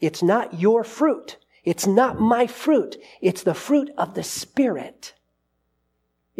It's 0.00 0.22
not 0.22 0.58
your 0.58 0.84
fruit. 0.84 1.36
It's 1.64 1.86
not 1.86 2.20
my 2.20 2.46
fruit. 2.46 2.96
It's 3.20 3.42
the 3.42 3.54
fruit 3.54 3.90
of 3.98 4.14
the 4.14 4.22
Spirit. 4.22 5.14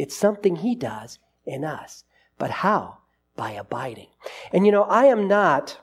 It's 0.01 0.17
something 0.17 0.57
He 0.57 0.75
does 0.75 1.19
in 1.45 1.63
us. 1.63 2.05
But 2.39 2.51
how? 2.51 2.99
By 3.37 3.53
abiding. 3.53 4.09
And 4.51 4.65
you 4.65 4.73
know, 4.73 4.85
I 4.85 5.05
am 5.07 5.29
not 5.29 5.79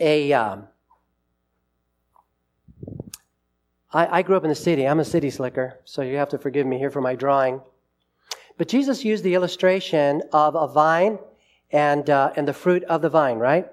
a. 0.00 0.32
Um, 0.32 0.68
I, 3.92 4.18
I 4.18 4.22
grew 4.22 4.36
up 4.36 4.44
in 4.44 4.48
the 4.48 4.54
city. 4.54 4.88
I'm 4.88 5.00
a 5.00 5.04
city 5.04 5.28
slicker, 5.28 5.78
so 5.84 6.00
you 6.00 6.16
have 6.16 6.30
to 6.30 6.38
forgive 6.38 6.66
me 6.66 6.78
here 6.78 6.90
for 6.90 7.02
my 7.02 7.14
drawing. 7.14 7.60
But 8.56 8.68
Jesus 8.68 9.04
used 9.04 9.24
the 9.24 9.34
illustration 9.34 10.22
of 10.32 10.54
a 10.54 10.66
vine 10.66 11.18
and, 11.70 12.08
uh, 12.08 12.32
and 12.34 12.48
the 12.48 12.54
fruit 12.54 12.82
of 12.84 13.02
the 13.02 13.10
vine, 13.10 13.38
right? 13.38 13.66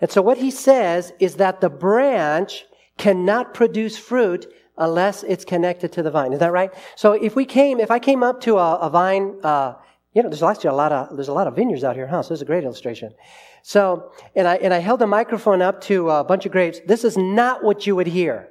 And 0.00 0.10
so 0.10 0.22
what 0.22 0.38
he 0.38 0.52
says 0.52 1.12
is 1.18 1.36
that 1.36 1.60
the 1.60 1.70
branch 1.70 2.66
cannot 2.98 3.54
produce 3.54 3.98
fruit 3.98 4.46
unless 4.76 5.22
it's 5.22 5.44
connected 5.44 5.92
to 5.92 6.02
the 6.02 6.10
vine. 6.10 6.32
Is 6.32 6.40
that 6.40 6.52
right? 6.52 6.72
So 6.96 7.12
if 7.12 7.36
we 7.36 7.44
came, 7.44 7.80
if 7.80 7.90
I 7.90 7.98
came 7.98 8.22
up 8.22 8.40
to 8.42 8.58
a, 8.58 8.76
a 8.76 8.90
vine, 8.90 9.36
uh, 9.42 9.74
you 10.14 10.22
know, 10.22 10.28
there's 10.28 10.42
actually 10.42 10.70
a 10.70 10.74
lot 10.74 10.92
of 10.92 11.16
there's 11.16 11.28
a 11.28 11.32
lot 11.32 11.46
of 11.46 11.56
vineyards 11.56 11.84
out 11.84 11.96
here, 11.96 12.06
huh? 12.06 12.22
So 12.22 12.30
this 12.30 12.38
is 12.38 12.42
a 12.42 12.46
great 12.46 12.64
illustration. 12.64 13.14
So, 13.62 14.12
and 14.34 14.46
I 14.46 14.56
and 14.56 14.74
I 14.74 14.78
held 14.78 15.00
the 15.00 15.06
microphone 15.06 15.62
up 15.62 15.80
to 15.82 16.10
a 16.10 16.24
bunch 16.24 16.46
of 16.46 16.52
grapes. 16.52 16.80
This 16.86 17.04
is 17.04 17.16
not 17.16 17.64
what 17.64 17.86
you 17.86 17.96
would 17.96 18.08
hear. 18.08 18.48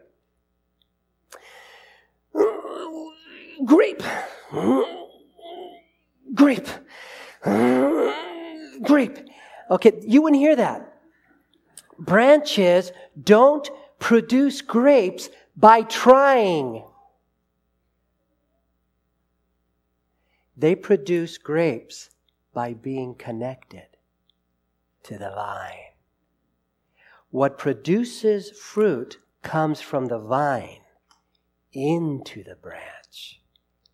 Grape, 3.63 4.01
grape, 6.33 6.67
grape. 8.81 9.19
Okay, 9.69 9.91
you 10.01 10.23
wouldn't 10.23 10.41
hear 10.41 10.55
that. 10.55 10.97
Branches 11.99 12.91
don't 13.23 13.69
produce 13.99 14.61
grapes 14.61 15.29
by 15.55 15.83
trying. 15.83 16.83
They 20.55 20.75
produce 20.75 21.37
grapes 21.37 22.09
by 22.53 22.73
being 22.73 23.15
connected 23.15 23.87
to 25.03 25.17
the 25.17 25.31
vine. 25.31 25.93
What 27.29 27.57
produces 27.57 28.51
fruit 28.51 29.19
comes 29.41 29.81
from 29.81 30.07
the 30.07 30.19
vine 30.19 30.81
into 31.73 32.43
the 32.43 32.55
branch, 32.55 33.41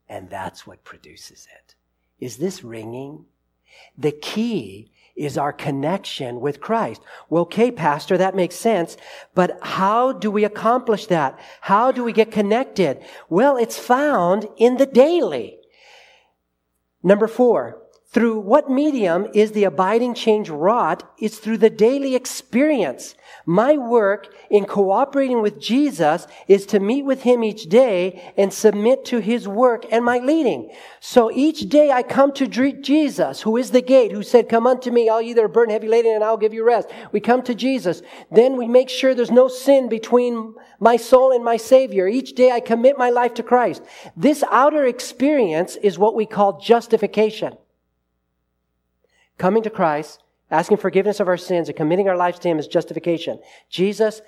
and 0.09 0.29
that's 0.29 0.65
what 0.65 0.83
produces 0.83 1.47
it. 1.55 1.75
Is 2.19 2.37
this 2.37 2.63
ringing? 2.63 3.25
The 3.97 4.11
key 4.11 4.91
is 5.17 5.37
our 5.37 5.51
connection 5.51 6.39
with 6.39 6.61
Christ. 6.61 7.01
Well, 7.29 7.43
okay, 7.43 7.71
pastor, 7.71 8.17
that 8.17 8.35
makes 8.35 8.55
sense. 8.55 8.97
But 9.33 9.57
how 9.61 10.13
do 10.13 10.29
we 10.29 10.45
accomplish 10.45 11.07
that? 11.07 11.39
How 11.61 11.91
do 11.91 12.03
we 12.03 12.13
get 12.13 12.31
connected? 12.31 13.03
Well, 13.29 13.57
it's 13.57 13.77
found 13.77 14.47
in 14.57 14.77
the 14.77 14.85
daily. 14.85 15.59
Number 17.03 17.27
four, 17.27 17.81
through 18.17 18.39
what 18.39 18.67
medium 18.67 19.27
is 19.35 19.51
the 19.51 19.65
abiding 19.65 20.15
change 20.15 20.49
wrought? 20.49 21.07
It's 21.19 21.37
through 21.37 21.59
the 21.59 21.69
daily 21.69 22.15
experience. 22.15 23.13
My 23.45 23.77
work 23.77 24.33
in 24.49 24.65
cooperating 24.65 25.43
with 25.43 25.61
Jesus 25.61 26.25
is 26.47 26.65
to 26.65 26.79
meet 26.79 27.05
with 27.05 27.21
Him 27.21 27.43
each 27.43 27.69
day 27.69 28.33
and 28.35 28.51
submit 28.51 29.05
to 29.05 29.19
His 29.19 29.47
work 29.47 29.85
and 29.91 30.03
my 30.03 30.17
leading. 30.17 30.71
So 30.99 31.29
each 31.31 31.69
day 31.69 31.91
I 31.91 32.01
come 32.01 32.31
to 32.33 32.47
Jesus, 32.47 33.43
who 33.43 33.55
is 33.55 33.69
the 33.69 33.83
gate, 33.83 34.11
who 34.11 34.23
said, 34.23 34.49
come 34.49 34.65
unto 34.65 34.89
me, 34.89 35.09
all 35.09 35.21
you 35.21 35.35
that 35.35 35.43
are 35.43 35.69
heavy 35.69 35.87
laden, 35.87 36.15
and 36.15 36.23
I'll 36.23 36.37
give 36.37 36.55
you 36.55 36.65
rest. 36.65 36.89
We 37.11 37.19
come 37.19 37.43
to 37.43 37.53
Jesus. 37.53 38.01
Then 38.31 38.57
we 38.57 38.67
make 38.67 38.89
sure 38.89 39.13
there's 39.13 39.29
no 39.29 39.47
sin 39.47 39.89
between 39.89 40.55
my 40.79 40.97
soul 40.97 41.33
and 41.33 41.45
my 41.45 41.57
Savior. 41.57 42.07
Each 42.07 42.33
day 42.33 42.49
I 42.49 42.61
commit 42.61 42.97
my 42.97 43.11
life 43.11 43.35
to 43.35 43.43
Christ. 43.43 43.83
This 44.15 44.43
outer 44.49 44.85
experience 44.85 45.75
is 45.75 45.99
what 45.99 46.15
we 46.15 46.25
call 46.25 46.59
justification 46.59 47.57
coming 49.37 49.63
to 49.63 49.69
Christ, 49.69 50.23
asking 50.49 50.77
forgiveness 50.77 51.19
of 51.19 51.27
our 51.27 51.37
sins, 51.37 51.67
and 51.67 51.77
committing 51.77 52.07
our 52.07 52.17
lives 52.17 52.39
to 52.39 52.47
Him 52.47 52.59
is 52.59 52.67
justification. 52.67 53.39
Jesus 53.69 54.21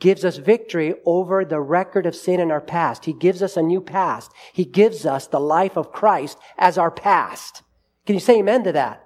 gives 0.00 0.24
us 0.24 0.36
victory 0.36 0.94
over 1.04 1.44
the 1.44 1.60
record 1.60 2.06
of 2.06 2.14
sin 2.14 2.40
in 2.40 2.50
our 2.50 2.60
past. 2.60 3.04
He 3.04 3.12
gives 3.12 3.42
us 3.42 3.56
a 3.56 3.62
new 3.62 3.80
past. 3.80 4.32
He 4.52 4.64
gives 4.64 5.04
us 5.04 5.26
the 5.26 5.40
life 5.40 5.76
of 5.76 5.92
Christ 5.92 6.38
as 6.56 6.78
our 6.78 6.90
past. 6.90 7.62
Can 8.06 8.14
you 8.14 8.20
say 8.20 8.38
amen 8.38 8.64
to 8.64 8.72
that? 8.72 9.04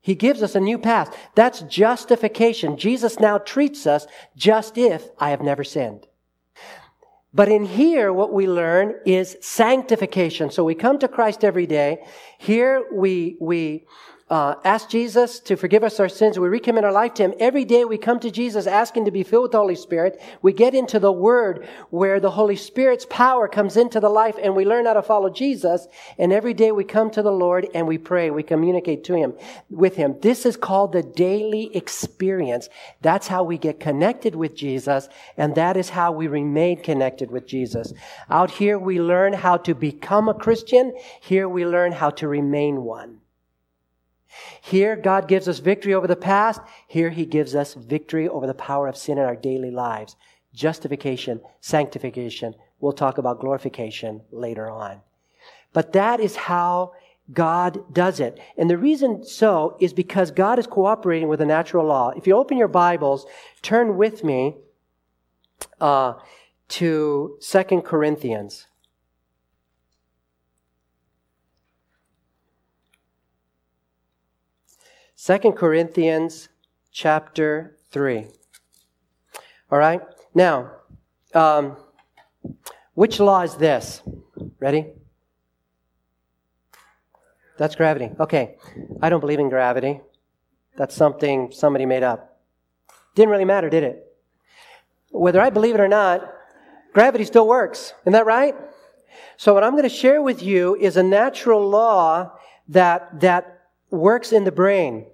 He 0.00 0.14
gives 0.14 0.42
us 0.42 0.54
a 0.54 0.60
new 0.60 0.78
past. 0.78 1.12
That's 1.34 1.60
justification. 1.62 2.76
Jesus 2.76 3.20
now 3.20 3.38
treats 3.38 3.86
us 3.86 4.06
just 4.36 4.78
if 4.78 5.10
I 5.18 5.30
have 5.30 5.42
never 5.42 5.64
sinned. 5.64 6.06
But 7.34 7.48
in 7.48 7.66
here, 7.66 8.12
what 8.12 8.32
we 8.32 8.48
learn 8.48 8.94
is 9.04 9.36
sanctification. 9.40 10.50
So 10.50 10.64
we 10.64 10.74
come 10.74 10.98
to 11.00 11.08
Christ 11.08 11.44
every 11.44 11.66
day. 11.66 12.04
Here 12.38 12.84
we, 12.92 13.36
we, 13.40 13.86
uh, 14.30 14.56
ask 14.62 14.90
Jesus 14.90 15.40
to 15.40 15.56
forgive 15.56 15.82
us 15.82 15.98
our 15.98 16.08
sins. 16.08 16.38
We 16.38 16.48
recommit 16.48 16.84
our 16.84 16.92
life 16.92 17.14
to 17.14 17.22
Him. 17.24 17.34
Every 17.38 17.64
day 17.64 17.86
we 17.86 17.96
come 17.96 18.20
to 18.20 18.30
Jesus 18.30 18.66
asking 18.66 19.06
to 19.06 19.10
be 19.10 19.22
filled 19.22 19.44
with 19.44 19.52
the 19.52 19.58
Holy 19.58 19.74
Spirit. 19.74 20.20
We 20.42 20.52
get 20.52 20.74
into 20.74 20.98
the 20.98 21.12
Word 21.12 21.66
where 21.88 22.20
the 22.20 22.30
Holy 22.30 22.56
Spirit's 22.56 23.06
power 23.08 23.48
comes 23.48 23.78
into 23.78 24.00
the 24.00 24.10
life 24.10 24.36
and 24.42 24.54
we 24.54 24.66
learn 24.66 24.84
how 24.84 24.92
to 24.92 25.02
follow 25.02 25.30
Jesus. 25.30 25.88
And 26.18 26.30
every 26.30 26.52
day 26.52 26.72
we 26.72 26.84
come 26.84 27.10
to 27.12 27.22
the 27.22 27.32
Lord 27.32 27.68
and 27.72 27.86
we 27.86 27.96
pray. 27.96 28.30
We 28.30 28.42
communicate 28.42 29.02
to 29.04 29.14
Him, 29.14 29.32
with 29.70 29.96
Him. 29.96 30.16
This 30.20 30.44
is 30.44 30.56
called 30.58 30.92
the 30.92 31.02
daily 31.02 31.74
experience. 31.74 32.68
That's 33.00 33.28
how 33.28 33.44
we 33.44 33.56
get 33.56 33.80
connected 33.80 34.34
with 34.34 34.54
Jesus 34.54 35.08
and 35.38 35.54
that 35.54 35.78
is 35.78 35.88
how 35.88 36.12
we 36.12 36.26
remain 36.26 36.82
connected 36.82 37.30
with 37.30 37.46
Jesus. 37.46 37.94
Out 38.28 38.50
here 38.50 38.78
we 38.78 39.00
learn 39.00 39.32
how 39.32 39.56
to 39.58 39.74
become 39.74 40.28
a 40.28 40.34
Christian. 40.34 40.94
Here 41.22 41.48
we 41.48 41.64
learn 41.64 41.92
how 41.92 42.10
to 42.10 42.28
remain 42.28 42.82
one. 42.82 43.20
Here, 44.60 44.96
God 44.96 45.28
gives 45.28 45.48
us 45.48 45.58
victory 45.58 45.94
over 45.94 46.06
the 46.06 46.16
past. 46.16 46.60
Here, 46.86 47.10
He 47.10 47.26
gives 47.26 47.54
us 47.54 47.74
victory 47.74 48.28
over 48.28 48.46
the 48.46 48.54
power 48.54 48.88
of 48.88 48.96
sin 48.96 49.18
in 49.18 49.24
our 49.24 49.36
daily 49.36 49.70
lives. 49.70 50.16
Justification, 50.54 51.40
sanctification. 51.60 52.54
We'll 52.80 52.92
talk 52.92 53.18
about 53.18 53.40
glorification 53.40 54.22
later 54.30 54.70
on. 54.70 55.00
But 55.72 55.92
that 55.92 56.20
is 56.20 56.36
how 56.36 56.92
God 57.32 57.92
does 57.92 58.20
it. 58.20 58.40
And 58.56 58.70
the 58.70 58.78
reason 58.78 59.24
so 59.24 59.76
is 59.80 59.92
because 59.92 60.30
God 60.30 60.58
is 60.58 60.66
cooperating 60.66 61.28
with 61.28 61.40
the 61.40 61.46
natural 61.46 61.84
law. 61.84 62.10
If 62.16 62.26
you 62.26 62.36
open 62.36 62.56
your 62.56 62.68
Bibles, 62.68 63.26
turn 63.60 63.96
with 63.96 64.24
me 64.24 64.56
uh, 65.80 66.14
to 66.68 67.36
Second 67.40 67.82
Corinthians. 67.82 68.67
Second 75.28 75.56
Corinthians 75.56 76.48
chapter 76.90 77.76
3. 77.90 78.24
All 79.70 79.78
right? 79.78 80.00
Now, 80.34 80.70
um, 81.34 81.76
which 82.94 83.20
law 83.20 83.42
is 83.42 83.54
this? 83.56 84.00
Ready? 84.58 84.86
That's 87.58 87.74
gravity. 87.74 88.08
Okay. 88.18 88.56
I 89.02 89.10
don't 89.10 89.20
believe 89.20 89.38
in 89.38 89.50
gravity. 89.50 90.00
That's 90.78 90.94
something 90.94 91.52
somebody 91.52 91.84
made 91.84 92.04
up. 92.04 92.40
Didn't 93.14 93.28
really 93.28 93.44
matter, 93.44 93.68
did 93.68 93.84
it? 93.84 94.10
Whether 95.10 95.42
I 95.42 95.50
believe 95.50 95.74
it 95.74 95.80
or 95.82 95.88
not, 95.88 96.26
gravity 96.94 97.24
still 97.24 97.46
works. 97.46 97.92
Isn't 98.04 98.14
that 98.14 98.24
right? 98.24 98.54
So 99.36 99.52
what 99.52 99.62
I'm 99.62 99.72
going 99.72 99.82
to 99.82 99.90
share 99.90 100.22
with 100.22 100.42
you 100.42 100.74
is 100.76 100.96
a 100.96 101.02
natural 101.02 101.68
law 101.68 102.32
that, 102.68 103.20
that 103.20 103.66
works 103.90 104.32
in 104.32 104.44
the 104.44 104.52
brain. 104.52 105.04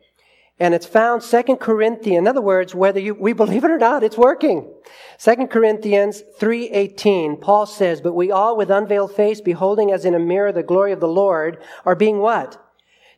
And 0.60 0.72
it's 0.72 0.86
found 0.86 1.22
Second 1.22 1.56
Corinthians. 1.56 2.18
In 2.18 2.28
other 2.28 2.40
words, 2.40 2.74
whether 2.74 3.00
you, 3.00 3.14
we 3.14 3.32
believe 3.32 3.64
it 3.64 3.70
or 3.70 3.78
not, 3.78 4.04
it's 4.04 4.16
working. 4.16 4.72
Second 5.18 5.48
Corinthians 5.48 6.22
3.18, 6.38 7.40
Paul 7.40 7.66
says, 7.66 8.00
But 8.00 8.14
we 8.14 8.30
all 8.30 8.56
with 8.56 8.70
unveiled 8.70 9.14
face, 9.14 9.40
beholding 9.40 9.90
as 9.90 10.04
in 10.04 10.14
a 10.14 10.20
mirror 10.20 10.52
the 10.52 10.62
glory 10.62 10.92
of 10.92 11.00
the 11.00 11.08
Lord, 11.08 11.58
are 11.84 11.96
being 11.96 12.18
what? 12.18 12.60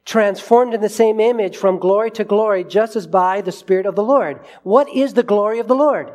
Transformed 0.06 0.72
in 0.72 0.80
the 0.80 0.88
same 0.88 1.20
image 1.20 1.58
from 1.58 1.78
glory 1.78 2.10
to 2.12 2.24
glory, 2.24 2.64
just 2.64 2.96
as 2.96 3.06
by 3.06 3.42
the 3.42 3.52
Spirit 3.52 3.84
of 3.84 3.96
the 3.96 4.04
Lord. 4.04 4.40
What 4.62 4.88
is 4.88 5.12
the 5.12 5.22
glory 5.22 5.58
of 5.58 5.68
the 5.68 5.74
Lord? 5.74 6.12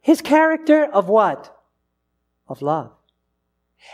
His 0.00 0.20
character 0.20 0.84
of 0.84 1.08
what? 1.08 1.56
Of 2.48 2.60
love. 2.60 2.92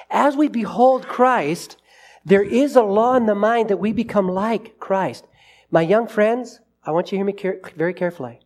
As 0.08 0.36
we 0.36 0.48
behold 0.48 1.06
Christ, 1.06 1.76
there 2.24 2.42
is 2.42 2.76
a 2.76 2.82
law 2.82 3.14
in 3.16 3.26
the 3.26 3.34
mind 3.34 3.68
that 3.68 3.78
we 3.78 3.92
become 3.92 4.28
like 4.28 4.78
Christ. 4.78 5.26
My 5.70 5.82
young 5.82 6.08
friends, 6.08 6.60
I 6.84 6.90
want 6.90 7.06
you 7.06 7.10
to 7.10 7.16
hear 7.16 7.24
me 7.24 7.32
care- 7.32 7.60
very 7.76 7.94
carefully. 7.94 8.40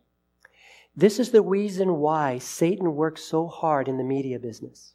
This 0.95 1.19
is 1.19 1.31
the 1.31 1.41
reason 1.41 1.97
why 1.97 2.37
Satan 2.37 2.95
works 2.95 3.23
so 3.23 3.47
hard 3.47 3.87
in 3.87 3.97
the 3.97 4.03
media 4.03 4.39
business. 4.39 4.93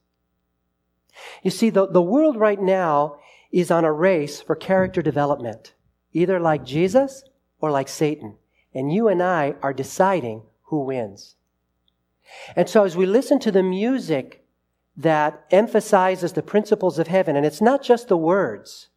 You 1.43 1.51
see, 1.51 1.71
the, 1.71 1.87
the 1.87 2.01
world 2.01 2.37
right 2.37 2.61
now 2.61 3.16
is 3.53 3.71
on 3.71 3.85
a 3.85 3.93
race 3.93 4.40
for 4.40 4.55
character 4.55 5.03
development, 5.03 5.75
either 6.12 6.38
like 6.38 6.64
Jesus 6.64 7.25
or 7.61 7.71
like 7.71 7.88
Satan. 7.88 8.37
And 8.75 8.93
you 8.93 9.09
and 9.09 9.23
I 9.23 9.57
are 9.61 9.73
deciding 9.73 10.43
who 10.64 10.85
wins. 10.85 11.35
And 12.55 12.69
so 12.69 12.85
as 12.85 12.97
we 12.97 13.07
listen 13.07 13.40
to 13.40 13.51
the 13.51 13.62
music 13.62 14.45
that 14.97 15.45
emphasizes 15.51 16.33
the 16.33 16.43
principles 16.43 16.99
of 16.99 17.09
heaven, 17.09 17.35
and 17.35 17.45
it's 17.45 17.61
not 17.61 17.83
just 17.83 18.09
the 18.09 18.16
words, 18.16 18.88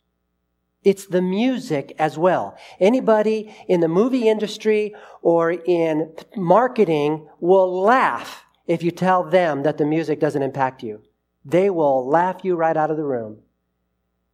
it's 0.83 1.05
the 1.05 1.21
music 1.21 1.95
as 1.97 2.17
well. 2.17 2.57
Anybody 2.79 3.55
in 3.67 3.79
the 3.79 3.87
movie 3.87 4.27
industry 4.27 4.93
or 5.21 5.51
in 5.51 6.13
marketing 6.35 7.27
will 7.39 7.81
laugh 7.81 8.43
if 8.67 8.83
you 8.83 8.91
tell 8.91 9.23
them 9.23 9.63
that 9.63 9.77
the 9.77 9.85
music 9.85 10.19
doesn't 10.19 10.41
impact 10.41 10.83
you. 10.83 11.01
They 11.45 11.69
will 11.69 12.07
laugh 12.07 12.43
you 12.43 12.55
right 12.55 12.75
out 12.77 12.91
of 12.91 12.97
the 12.97 13.03
room. 13.03 13.39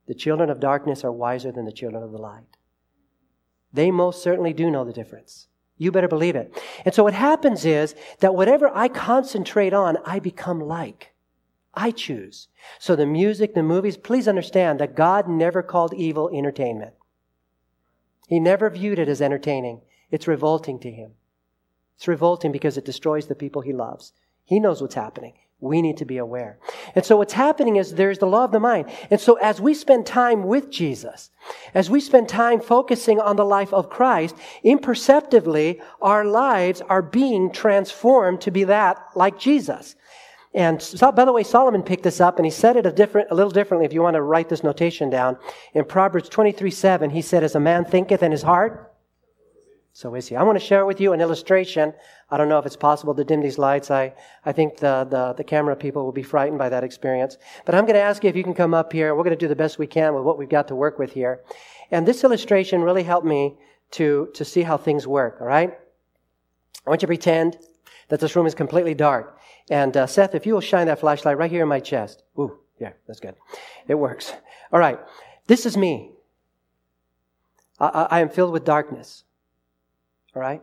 The 0.08 0.16
children 0.16 0.50
of 0.50 0.60
darkness 0.60 1.04
are 1.04 1.12
wiser 1.12 1.52
than 1.52 1.66
the 1.66 1.72
children 1.72 2.04
of 2.04 2.12
the 2.12 2.18
light. 2.18 2.58
They 3.72 3.92
most 3.92 4.24
certainly 4.24 4.54
do 4.54 4.72
know 4.72 4.84
the 4.84 4.94
difference. 4.94 5.48
You 5.78 5.92
better 5.92 6.08
believe 6.08 6.36
it. 6.36 6.62
And 6.84 6.94
so 6.94 7.04
what 7.04 7.14
happens 7.14 7.64
is 7.64 7.96
that 8.20 8.36
whatever 8.36 8.70
I 8.76 8.88
concentrate 8.90 9.74
on, 9.74 9.98
I 10.06 10.20
become 10.20 10.60
like. 10.60 11.14
I 11.74 11.92
choose. 11.92 12.48
So 12.80 12.96
the 12.96 13.06
music, 13.06 13.54
the 13.54 13.64
movies, 13.64 13.98
please 13.98 14.28
understand 14.28 14.80
that 14.80 14.96
God 14.96 15.28
never 15.28 15.62
called 15.62 15.94
evil 15.94 16.30
entertainment. 16.34 16.94
He 18.28 18.40
never 18.40 18.70
viewed 18.70 19.00
it 19.00 19.08
as 19.08 19.22
entertaining. 19.22 19.82
It's 20.12 20.28
revolting 20.28 20.80
to 20.80 20.92
him. 20.92 21.12
It's 21.96 22.08
revolting 22.08 22.52
because 22.52 22.78
it 22.78 22.86
destroys 22.86 23.28
the 23.28 23.36
people 23.36 23.62
he 23.62 23.74
loves. 23.74 24.14
He 24.46 24.60
knows 24.60 24.82
what's 24.82 24.96
happening. 24.96 25.34
We 25.62 25.82
need 25.82 25.98
to 25.98 26.06
be 26.06 26.18
aware. 26.18 26.58
And 26.96 27.04
so 27.04 27.18
what's 27.18 27.34
happening 27.34 27.76
is 27.76 27.94
there's 27.94 28.20
the 28.20 28.26
law 28.26 28.46
of 28.46 28.54
the 28.54 28.62
mind. 28.62 28.90
And 29.12 29.20
so 29.20 29.36
as 29.36 29.60
we 29.60 29.74
spend 29.74 30.06
time 30.06 30.44
with 30.44 30.72
Jesus, 30.72 31.32
as 31.74 31.90
we 31.90 32.00
spend 32.00 32.30
time 32.30 32.62
focusing 32.62 33.20
on 33.20 33.36
the 33.36 33.44
life 33.46 33.74
of 33.74 33.90
Christ, 33.90 34.36
imperceptibly, 34.64 35.82
our 36.02 36.24
lives 36.24 36.82
are 36.82 37.02
being 37.02 37.52
transformed 37.52 38.40
to 38.42 38.52
be 38.52 38.64
that 38.64 39.06
like 39.16 39.38
Jesus. 39.38 39.96
And 40.54 40.82
so, 40.82 41.12
by 41.12 41.26
the 41.26 41.32
way, 41.32 41.44
Solomon 41.44 41.84
picked 41.84 42.04
this 42.04 42.20
up 42.20 42.38
and 42.38 42.46
he 42.46 42.50
said 42.50 42.76
it 42.76 42.86
a 42.86 42.92
different, 42.92 43.30
a 43.30 43.36
little 43.36 43.52
differently 43.52 43.86
if 43.86 43.94
you 43.94 44.02
want 44.02 44.16
to 44.16 44.22
write 44.22 44.50
this 44.50 44.64
notation 44.64 45.10
down. 45.10 45.38
In 45.74 45.86
Proverbs 45.86 46.28
23, 46.28 46.72
7, 46.72 47.10
he 47.12 47.22
said, 47.22 47.44
as 47.44 47.54
a 47.54 47.60
man 47.60 47.86
thinketh 47.86 48.24
in 48.24 48.32
his 48.32 48.42
heart, 48.42 48.90
so 49.94 50.16
is 50.16 50.28
he. 50.28 50.36
I 50.36 50.44
want 50.44 50.58
to 50.58 50.66
share 50.66 50.86
with 50.86 51.02
you 51.02 51.14
an 51.14 51.22
illustration. 51.22 51.94
I 52.30 52.38
don't 52.38 52.48
know 52.48 52.58
if 52.58 52.66
it's 52.66 52.76
possible 52.76 53.14
to 53.16 53.24
dim 53.24 53.42
these 53.42 53.58
lights. 53.58 53.92
I, 53.92 54.14
I 54.46 54.54
think 54.54 54.78
the, 54.78 55.06
the, 55.10 55.34
the 55.34 55.44
camera 55.44 55.76
people 55.76 56.06
will 56.06 56.12
be 56.12 56.24
frightened 56.24 56.58
by 56.58 56.70
that 56.70 56.84
experience. 56.84 57.38
But 57.66 57.76
I'm 57.76 57.84
going 57.84 57.96
to 57.96 58.02
ask 58.02 58.24
you 58.24 58.30
if 58.30 58.36
you 58.36 58.44
can 58.44 58.54
come 58.54 58.74
up 58.74 58.94
here. 58.94 59.14
We're 59.14 59.24
going 59.24 59.38
to 59.38 59.46
do 59.46 59.48
the 59.48 59.56
best 59.56 59.78
we 59.78 59.88
can 59.88 60.14
with 60.14 60.24
what 60.24 60.38
we've 60.38 60.50
got 60.50 60.68
to 60.70 60.76
work 60.76 61.00
with 61.00 61.12
here. 61.12 61.42
And 61.92 62.08
this 62.08 62.24
illustration 62.24 62.82
really 62.82 63.04
helped 63.04 63.26
me 63.28 63.58
to, 63.92 64.30
to 64.36 64.46
see 64.46 64.62
how 64.62 64.78
things 64.78 65.06
work, 65.08 65.40
all 65.42 65.48
right? 65.48 65.78
I 66.86 66.90
want 66.90 67.02
you 67.02 67.08
to 67.08 67.08
pretend 67.08 67.58
that 68.10 68.20
this 68.20 68.36
room 68.36 68.46
is 68.46 68.56
completely 68.56 68.94
dark. 68.94 69.39
And 69.70 69.96
uh, 69.96 70.08
Seth, 70.08 70.36
if 70.36 70.46
you 70.46 70.54
will 70.54 70.62
shine 70.62 70.88
that 70.88 71.00
flashlight 71.00 71.38
right 71.38 71.52
here 71.52 71.64
in 71.64 71.70
my 71.70 71.80
chest. 71.80 72.24
Ooh, 72.38 72.60
yeah, 72.80 72.94
that's 73.08 73.20
good. 73.20 73.36
It 73.88 73.96
works. 73.96 74.34
All 74.72 74.80
right. 74.80 75.00
This 75.48 75.66
is 75.66 75.78
me. 75.78 76.12
I, 77.80 78.08
I 78.10 78.20
am 78.22 78.30
filled 78.30 78.54
with 78.54 78.66
darkness. 78.66 79.24
All 80.36 80.42
right? 80.42 80.62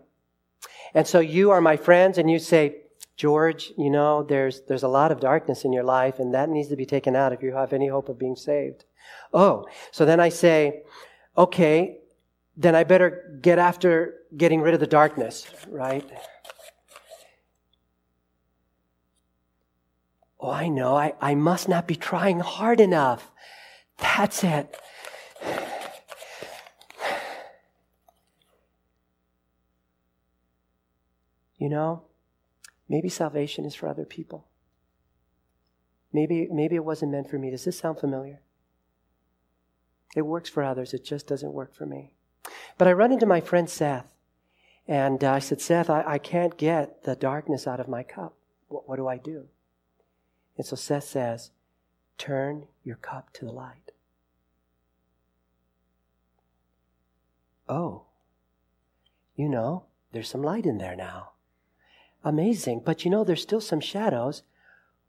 And 0.94 1.06
so 1.06 1.20
you 1.20 1.50
are 1.50 1.60
my 1.60 1.76
friends 1.76 2.18
and 2.18 2.30
you 2.30 2.38
say, 2.38 2.82
George, 3.16 3.72
you 3.78 3.90
know, 3.90 4.22
there's, 4.22 4.62
there's 4.62 4.82
a 4.82 4.88
lot 4.88 5.10
of 5.10 5.20
darkness 5.20 5.64
in 5.64 5.72
your 5.72 5.84
life 5.84 6.18
and 6.18 6.34
that 6.34 6.48
needs 6.48 6.68
to 6.68 6.76
be 6.76 6.86
taken 6.86 7.16
out 7.16 7.32
if 7.32 7.42
you 7.42 7.54
have 7.54 7.72
any 7.72 7.88
hope 7.88 8.08
of 8.08 8.18
being 8.18 8.36
saved. 8.36 8.84
Oh, 9.32 9.66
so 9.90 10.04
then 10.04 10.20
I 10.20 10.28
say, 10.28 10.82
okay, 11.36 11.98
then 12.56 12.74
I 12.74 12.84
better 12.84 13.38
get 13.40 13.58
after 13.58 14.14
getting 14.36 14.60
rid 14.60 14.74
of 14.74 14.80
the 14.80 14.86
darkness, 14.86 15.46
right? 15.68 16.08
Oh, 20.46 20.50
I 20.52 20.68
know. 20.68 20.94
I, 20.94 21.12
I 21.20 21.34
must 21.34 21.68
not 21.68 21.88
be 21.88 21.96
trying 21.96 22.38
hard 22.38 22.78
enough. 22.78 23.32
That's 23.98 24.44
it. 24.44 24.76
You 31.58 31.68
know, 31.68 32.04
maybe 32.88 33.08
salvation 33.08 33.64
is 33.64 33.74
for 33.74 33.88
other 33.88 34.04
people. 34.04 34.46
Maybe, 36.12 36.46
maybe 36.48 36.76
it 36.76 36.84
wasn't 36.84 37.10
meant 37.10 37.28
for 37.28 37.40
me. 37.40 37.50
Does 37.50 37.64
this 37.64 37.80
sound 37.80 37.98
familiar? 37.98 38.38
It 40.14 40.22
works 40.22 40.48
for 40.48 40.62
others, 40.62 40.94
it 40.94 41.04
just 41.04 41.26
doesn't 41.26 41.54
work 41.54 41.74
for 41.74 41.86
me. 41.86 42.12
But 42.78 42.86
I 42.86 42.92
run 42.92 43.10
into 43.10 43.26
my 43.26 43.40
friend 43.40 43.68
Seth, 43.68 44.14
and 44.86 45.24
uh, 45.24 45.32
I 45.32 45.40
said, 45.40 45.60
Seth, 45.60 45.90
I, 45.90 46.04
I 46.06 46.18
can't 46.18 46.56
get 46.56 47.02
the 47.02 47.16
darkness 47.16 47.66
out 47.66 47.80
of 47.80 47.88
my 47.88 48.04
cup. 48.04 48.36
What, 48.68 48.88
what 48.88 48.96
do 48.96 49.08
I 49.08 49.18
do? 49.18 49.48
And 50.56 50.66
so 50.66 50.76
Seth 50.76 51.04
says, 51.04 51.50
Turn 52.18 52.66
your 52.82 52.96
cup 52.96 53.32
to 53.34 53.44
the 53.44 53.52
light. 53.52 53.92
Oh, 57.68 58.04
you 59.34 59.48
know, 59.48 59.84
there's 60.12 60.28
some 60.30 60.42
light 60.42 60.64
in 60.64 60.78
there 60.78 60.96
now. 60.96 61.32
Amazing. 62.24 62.82
But 62.84 63.04
you 63.04 63.10
know, 63.10 63.22
there's 63.22 63.42
still 63.42 63.60
some 63.60 63.80
shadows. 63.80 64.42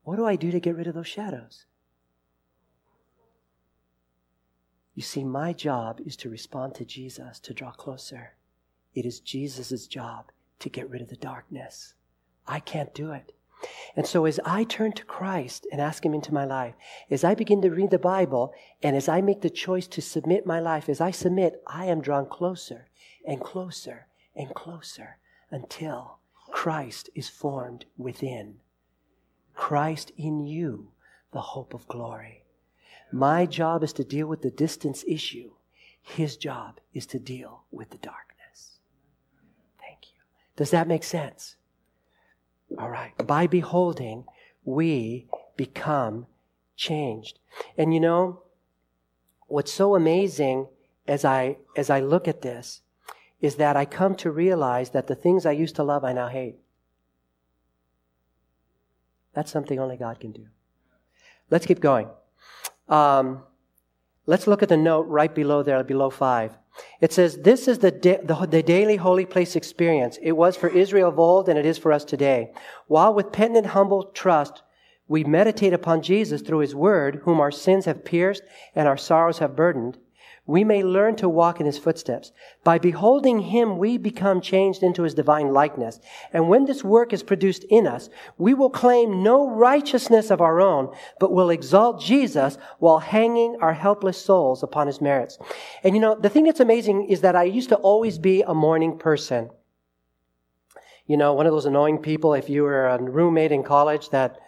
What 0.03 0.17
do 0.17 0.25
I 0.25 0.36
do 0.36 0.51
to 0.51 0.60
get 0.60 0.75
rid 0.75 0.88
of 0.88 0.93
those 0.93 1.07
shadows? 1.07 1.65
You 4.95 5.03
see, 5.03 5.23
my 5.23 5.53
job 5.53 6.01
is 6.05 6.15
to 6.17 6.29
respond 6.29 6.75
to 6.75 6.86
Jesus, 6.86 7.39
to 7.41 7.53
draw 7.53 7.71
closer. 7.71 8.33
It 8.95 9.05
is 9.05 9.19
Jesus' 9.19 9.86
job 9.86 10.31
to 10.60 10.69
get 10.69 10.89
rid 10.89 11.03
of 11.03 11.10
the 11.10 11.15
darkness. 11.15 11.93
I 12.47 12.60
can't 12.60 12.93
do 12.95 13.12
it. 13.12 13.33
And 13.96 14.06
so, 14.06 14.26
as 14.26 14.39
I 14.46 14.63
turn 14.63 14.91
to 14.93 15.06
Christ 15.06 15.65
and 15.72 15.82
ask 15.82 16.06
Him 16.06 16.13
into 16.13 16.34
my 16.34 16.46
life, 16.46 16.76
as 17.10 17.24
I 17.24 17.34
begin 17.34 17.62
to 17.63 17.72
read 17.72 17.89
the 17.89 17.98
Bible, 17.98 18.54
and 18.84 18.96
as 18.96 19.10
I 19.10 19.22
make 19.22 19.41
the 19.41 19.50
choice 19.50 19.88
to 19.88 20.02
submit 20.02 20.46
my 20.46 20.60
life, 20.60 20.88
as 20.89 21.02
I 21.02 21.12
submit, 21.12 21.62
I 21.65 21.86
am 21.86 22.02
drawn 22.02 22.28
closer 22.28 22.89
and 23.26 23.41
closer 23.41 24.08
and 24.36 24.54
closer 24.54 25.17
until 25.50 26.20
Christ 26.52 27.10
is 27.15 27.30
formed 27.30 27.86
within. 27.98 28.58
Christ 29.56 30.12
in 30.15 30.46
you, 30.46 30.91
the 31.34 31.41
hope 31.41 31.74
of 31.74 31.88
glory. 31.88 32.43
My 33.12 33.46
job 33.46 33.84
is 33.84 33.93
to 33.93 34.04
deal 34.04 34.28
with 34.28 34.41
the 34.41 34.52
distance 34.52 35.04
issue. 35.08 35.52
His 36.02 36.38
job 36.38 36.80
is 36.93 37.06
to 37.08 37.20
deal 37.20 37.63
with 37.72 37.89
the 37.89 37.98
darkness. 37.98 38.80
Thank 39.80 40.13
you. 40.13 40.22
Does 40.56 40.72
that 40.72 40.88
make 40.88 41.04
sense? 41.04 41.56
All 42.77 42.89
right. 42.89 43.13
By 43.25 43.47
beholding, 43.47 44.25
we 44.65 45.27
become 45.56 46.27
changed. 46.75 47.39
And 47.77 47.93
you 47.93 47.99
know, 47.99 48.43
what's 49.47 49.71
so 49.71 49.95
amazing 49.95 50.67
as 51.08 51.23
I, 51.23 51.58
as 51.75 51.89
I 51.89 51.99
look 52.01 52.27
at 52.27 52.41
this 52.41 52.82
is 53.39 53.56
that 53.56 53.77
I 53.77 53.86
come 53.86 54.15
to 54.15 54.32
realize 54.32 54.89
that 54.91 55.08
the 55.08 55.15
things 55.15 55.45
I 55.45 55.51
used 55.51 55.75
to 55.75 55.84
love, 55.84 56.03
I 56.03 56.13
now 56.13 56.27
hate. 56.27 56.58
That's 59.34 59.51
something 59.51 59.80
only 59.80 59.97
God 59.97 60.19
can 60.19 60.32
do. 60.32 60.47
Let's 61.49 61.65
keep 61.65 61.80
going. 61.80 62.10
Um, 62.89 63.43
let's 64.25 64.47
look 64.47 64.63
at 64.63 64.69
the 64.69 64.77
note 64.77 65.08
right 65.08 65.34
below 65.34 65.63
there, 65.63 65.84
below 65.84 66.10
five. 66.10 66.58
It 67.02 67.13
says, 67.13 67.38
This 67.38 67.68
is 67.68 67.80
the, 67.80 67.92
da- 67.92 68.22
the, 68.24 68.46
the, 68.46 68.63
daily 68.63 68.96
holy 68.98 69.26
place 69.26 69.56
experience. 69.56 70.18
It 70.22 70.34
was 70.34 70.56
for 70.56 70.70
Israel 70.70 71.10
of 71.10 71.20
old, 71.20 71.50
and 71.50 71.58
it 71.58 71.66
is 71.66 71.78
for 71.78 71.92
us 71.92 72.04
today. 72.04 72.52
While 72.88 73.13
with 73.13 73.32
penitent, 73.32 73.68
humble 73.68 74.06
trust, 74.06 74.63
we 75.08 75.24
meditate 75.24 75.74
upon 75.74 76.02
Jesus 76.02 76.42
through 76.42 76.60
his 76.60 76.76
word, 76.76 77.22
whom 77.24 77.40
our 77.40 77.52
sins 77.52 77.86
have 77.86 78.04
pierced 78.04 78.44
and 78.76 78.88
our 78.88 78.98
sorrows 78.98 79.40
have 79.40 79.56
burdened, 79.56 79.98
we 80.47 80.63
may 80.63 80.81
learn 80.81 81.15
to 81.17 81.27
walk 81.27 81.60
in 81.60 81.65
his 81.65 81.77
footsteps. 81.77 82.31
By 82.63 82.79
beholding 82.79 83.39
him, 83.39 83.77
we 83.77 83.97
become 83.97 84.39
changed 84.39 84.81
into 84.81 85.03
his 85.03 85.13
divine 85.13 85.53
likeness. 85.53 85.99
And 86.31 86.47
when 86.47 86.65
this 86.65 86.83
work 86.83 87.12
is 87.12 87.21
produced 87.21 87.65
in 87.65 87.86
us, 87.86 88.10
we 88.38 88.53
will 88.53 88.69
claim 88.69 89.21
no 89.21 89.49
righteousness 89.49 90.31
of 90.31 90.39
our 90.39 90.62
own, 90.62 90.95
but 91.19 91.33
will 91.33 91.49
exalt 91.49 92.01
Jesus 92.01 92.57
while 92.79 92.99
hanging 92.99 93.57
our 93.62 93.73
helpless 93.73 94.17
souls 94.17 94.63
upon 94.63 94.88
his 94.88 95.01
merits. 95.01 95.38
And 95.83 95.93
you 95.93 96.01
know, 96.01 96.15
the 96.15 96.29
thing 96.29 96.45
that's 96.45 96.62
amazing 96.62 97.07
is 97.10 97.21
that 97.21 97.36
I 97.36 97.43
used 97.43 97.69
to 97.69 97.75
always 97.75 98.17
be 98.17 98.41
a 98.41 98.53
morning 98.53 98.97
person. 98.97 99.49
You 101.05 101.17
know, 101.17 101.33
one 101.33 101.45
of 101.45 101.51
those 101.51 101.65
annoying 101.65 101.99
people, 101.99 102.33
if 102.33 102.49
you 102.49 102.63
were 102.63 102.88
a 102.88 103.01
roommate 103.01 103.51
in 103.51 103.63
college 103.63 104.10
that 104.10 104.39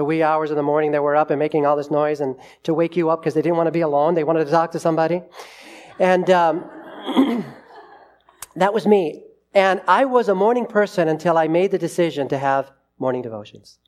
the 0.00 0.04
wee 0.04 0.22
hours 0.22 0.48
of 0.48 0.56
the 0.56 0.62
morning 0.62 0.92
they 0.92 0.98
were 0.98 1.14
up 1.14 1.28
and 1.28 1.38
making 1.38 1.66
all 1.66 1.76
this 1.76 1.90
noise 1.90 2.22
and 2.22 2.34
to 2.62 2.72
wake 2.72 2.96
you 2.96 3.10
up 3.10 3.20
because 3.20 3.34
they 3.34 3.42
didn't 3.42 3.58
want 3.58 3.66
to 3.66 3.70
be 3.70 3.82
alone. 3.82 4.14
They 4.14 4.24
wanted 4.24 4.46
to 4.46 4.50
talk 4.50 4.70
to 4.70 4.78
somebody. 4.78 5.20
And 5.98 6.30
um, 6.30 6.64
that 8.56 8.72
was 8.72 8.86
me. 8.86 9.24
And 9.52 9.82
I 9.86 10.06
was 10.06 10.30
a 10.30 10.34
morning 10.34 10.64
person 10.64 11.06
until 11.06 11.36
I 11.36 11.48
made 11.48 11.70
the 11.70 11.76
decision 11.78 12.28
to 12.28 12.38
have 12.38 12.70
morning 12.98 13.20
devotions. 13.20 13.78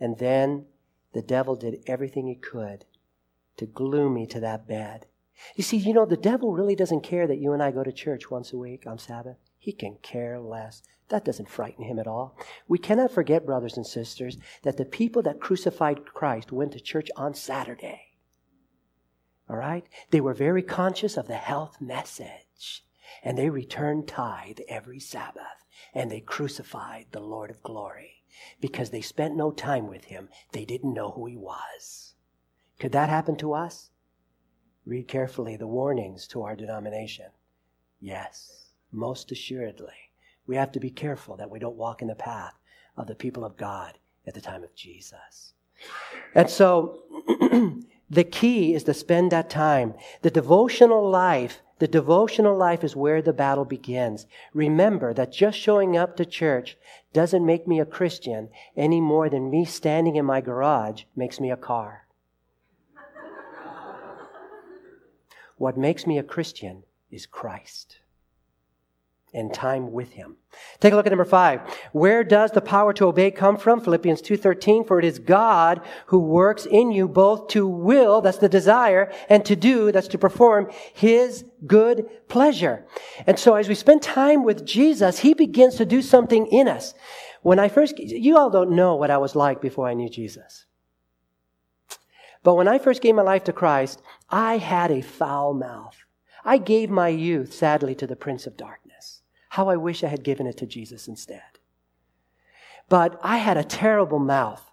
And 0.00 0.18
then 0.18 0.66
the 1.12 1.22
devil 1.22 1.54
did 1.54 1.84
everything 1.86 2.26
he 2.26 2.34
could 2.34 2.86
to 3.56 3.66
glue 3.66 4.10
me 4.10 4.26
to 4.26 4.40
that 4.40 4.66
bed. 4.66 5.06
You 5.54 5.62
see, 5.62 5.76
you 5.76 5.94
know, 5.94 6.06
the 6.06 6.16
devil 6.16 6.54
really 6.54 6.74
doesn't 6.74 7.02
care 7.02 7.28
that 7.28 7.38
you 7.38 7.52
and 7.52 7.62
I 7.62 7.70
go 7.70 7.84
to 7.84 7.92
church 7.92 8.32
once 8.32 8.52
a 8.52 8.58
week 8.58 8.84
on 8.84 8.98
Sabbath. 8.98 9.36
He 9.60 9.70
can 9.70 9.98
care 10.02 10.40
less. 10.40 10.82
That 11.08 11.24
doesn't 11.24 11.48
frighten 11.48 11.84
him 11.84 11.98
at 11.98 12.06
all. 12.06 12.36
We 12.66 12.78
cannot 12.78 13.10
forget, 13.10 13.46
brothers 13.46 13.76
and 13.76 13.86
sisters, 13.86 14.36
that 14.62 14.76
the 14.76 14.84
people 14.84 15.22
that 15.22 15.40
crucified 15.40 16.04
Christ 16.04 16.52
went 16.52 16.72
to 16.72 16.80
church 16.80 17.10
on 17.16 17.34
Saturday. 17.34 18.02
All 19.48 19.56
right? 19.56 19.86
They 20.10 20.20
were 20.20 20.34
very 20.34 20.62
conscious 20.62 21.16
of 21.16 21.26
the 21.26 21.36
health 21.36 21.80
message. 21.80 22.84
And 23.24 23.38
they 23.38 23.48
returned 23.48 24.06
tithe 24.06 24.58
every 24.68 25.00
Sabbath. 25.00 25.64
And 25.94 26.10
they 26.10 26.20
crucified 26.20 27.06
the 27.12 27.20
Lord 27.20 27.50
of 27.50 27.62
glory. 27.62 28.24
Because 28.60 28.90
they 28.90 29.00
spent 29.00 29.34
no 29.34 29.50
time 29.50 29.86
with 29.86 30.04
him. 30.04 30.28
They 30.52 30.66
didn't 30.66 30.92
know 30.92 31.12
who 31.12 31.24
he 31.24 31.38
was. 31.38 32.14
Could 32.78 32.92
that 32.92 33.08
happen 33.08 33.36
to 33.36 33.54
us? 33.54 33.90
Read 34.84 35.08
carefully 35.08 35.56
the 35.56 35.66
warnings 35.66 36.26
to 36.28 36.42
our 36.42 36.54
denomination. 36.54 37.30
Yes, 37.98 38.70
most 38.92 39.32
assuredly 39.32 40.07
we 40.48 40.56
have 40.56 40.72
to 40.72 40.80
be 40.80 40.90
careful 40.90 41.36
that 41.36 41.50
we 41.50 41.58
don't 41.58 41.76
walk 41.76 42.02
in 42.02 42.08
the 42.08 42.14
path 42.14 42.54
of 42.96 43.06
the 43.06 43.14
people 43.14 43.44
of 43.44 43.56
God 43.56 43.98
at 44.26 44.34
the 44.34 44.40
time 44.40 44.64
of 44.64 44.74
Jesus. 44.74 45.52
And 46.34 46.50
so, 46.50 47.02
the 48.10 48.24
key 48.24 48.74
is 48.74 48.82
to 48.84 48.94
spend 48.94 49.30
that 49.30 49.50
time. 49.50 49.94
The 50.22 50.30
devotional 50.30 51.08
life, 51.08 51.60
the 51.78 51.86
devotional 51.86 52.56
life 52.56 52.82
is 52.82 52.96
where 52.96 53.20
the 53.20 53.34
battle 53.34 53.66
begins. 53.66 54.26
Remember 54.54 55.12
that 55.14 55.32
just 55.32 55.58
showing 55.58 55.96
up 55.96 56.16
to 56.16 56.24
church 56.24 56.78
doesn't 57.12 57.46
make 57.46 57.68
me 57.68 57.78
a 57.78 57.86
Christian 57.86 58.48
any 58.74 59.00
more 59.00 59.28
than 59.28 59.50
me 59.50 59.66
standing 59.66 60.16
in 60.16 60.24
my 60.24 60.40
garage 60.40 61.04
makes 61.14 61.38
me 61.38 61.50
a 61.50 61.56
car. 61.56 62.06
what 65.58 65.76
makes 65.76 66.06
me 66.06 66.18
a 66.18 66.22
Christian 66.22 66.84
is 67.10 67.26
Christ 67.26 67.98
and 69.34 69.52
time 69.52 69.92
with 69.92 70.12
him. 70.12 70.36
Take 70.80 70.92
a 70.92 70.96
look 70.96 71.06
at 71.06 71.10
number 71.10 71.24
five. 71.24 71.60
Where 71.92 72.24
does 72.24 72.50
the 72.50 72.60
power 72.60 72.92
to 72.94 73.06
obey 73.06 73.30
come 73.30 73.56
from? 73.56 73.80
Philippians 73.80 74.22
2.13, 74.22 74.86
for 74.86 74.98
it 74.98 75.04
is 75.04 75.18
God 75.18 75.80
who 76.06 76.18
works 76.18 76.66
in 76.66 76.90
you 76.90 77.06
both 77.06 77.48
to 77.48 77.66
will, 77.66 78.20
that's 78.20 78.38
the 78.38 78.48
desire, 78.48 79.12
and 79.28 79.44
to 79.44 79.54
do, 79.54 79.92
that's 79.92 80.08
to 80.08 80.18
perform 80.18 80.70
his 80.94 81.44
good 81.66 82.08
pleasure. 82.28 82.86
And 83.26 83.38
so 83.38 83.54
as 83.54 83.68
we 83.68 83.74
spend 83.74 84.02
time 84.02 84.44
with 84.44 84.64
Jesus, 84.64 85.20
he 85.20 85.34
begins 85.34 85.76
to 85.76 85.84
do 85.84 86.02
something 86.02 86.46
in 86.46 86.68
us. 86.68 86.94
When 87.42 87.58
I 87.58 87.68
first, 87.68 87.98
you 87.98 88.36
all 88.36 88.50
don't 88.50 88.72
know 88.72 88.96
what 88.96 89.10
I 89.10 89.18
was 89.18 89.36
like 89.36 89.60
before 89.60 89.88
I 89.88 89.94
knew 89.94 90.08
Jesus. 90.08 90.66
But 92.42 92.54
when 92.54 92.68
I 92.68 92.78
first 92.78 93.02
gave 93.02 93.14
my 93.14 93.22
life 93.22 93.44
to 93.44 93.52
Christ, 93.52 94.00
I 94.30 94.58
had 94.58 94.90
a 94.90 95.02
foul 95.02 95.54
mouth. 95.54 95.96
I 96.44 96.58
gave 96.58 96.88
my 96.88 97.08
youth, 97.08 97.52
sadly, 97.52 97.94
to 97.96 98.06
the 98.06 98.16
Prince 98.16 98.46
of 98.46 98.56
Darkness. 98.56 98.87
How 99.50 99.68
I 99.68 99.76
wish 99.76 100.04
I 100.04 100.08
had 100.08 100.22
given 100.24 100.46
it 100.46 100.56
to 100.58 100.66
Jesus 100.66 101.08
instead. 101.08 101.58
But 102.88 103.18
I 103.22 103.38
had 103.38 103.56
a 103.56 103.64
terrible 103.64 104.18
mouth. 104.18 104.64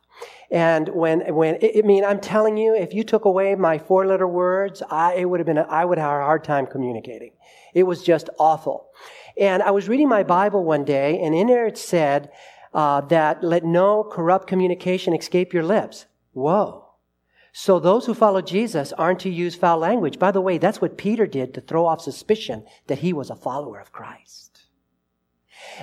And 0.49 0.89
when, 0.89 1.33
when, 1.33 1.57
I 1.61 1.81
mean, 1.81 2.05
I'm 2.05 2.19
telling 2.19 2.55
you, 2.57 2.75
if 2.75 2.93
you 2.93 3.03
took 3.03 3.25
away 3.25 3.55
my 3.55 3.77
four 3.77 4.05
letter 4.05 4.27
words, 4.27 4.81
I, 4.89 5.15
it 5.15 5.25
would 5.25 5.39
have 5.39 5.47
been, 5.47 5.57
a, 5.57 5.63
I 5.63 5.83
would 5.85 5.97
have 5.97 6.21
a 6.21 6.23
hard 6.23 6.43
time 6.43 6.67
communicating. 6.67 7.31
It 7.73 7.83
was 7.83 8.03
just 8.03 8.29
awful. 8.39 8.89
And 9.37 9.61
I 9.61 9.71
was 9.71 9.89
reading 9.89 10.07
my 10.07 10.23
Bible 10.23 10.63
one 10.63 10.85
day, 10.85 11.19
and 11.19 11.35
in 11.35 11.47
there 11.47 11.67
it 11.67 11.77
said 11.77 12.31
uh, 12.73 13.01
that 13.01 13.43
let 13.43 13.65
no 13.65 14.03
corrupt 14.03 14.47
communication 14.47 15.13
escape 15.13 15.53
your 15.53 15.63
lips. 15.63 16.05
Whoa. 16.31 16.85
So 17.51 17.79
those 17.79 18.05
who 18.05 18.13
follow 18.13 18.41
Jesus 18.41 18.91
aren't 18.93 19.21
to 19.21 19.29
use 19.29 19.55
foul 19.55 19.77
language. 19.77 20.19
By 20.19 20.31
the 20.31 20.41
way, 20.41 20.57
that's 20.57 20.81
what 20.81 20.97
Peter 20.97 21.25
did 21.25 21.53
to 21.53 21.61
throw 21.61 21.85
off 21.85 22.01
suspicion 22.01 22.65
that 22.87 22.99
he 22.99 23.13
was 23.13 23.29
a 23.29 23.35
follower 23.35 23.79
of 23.79 23.93
Christ. 23.93 24.44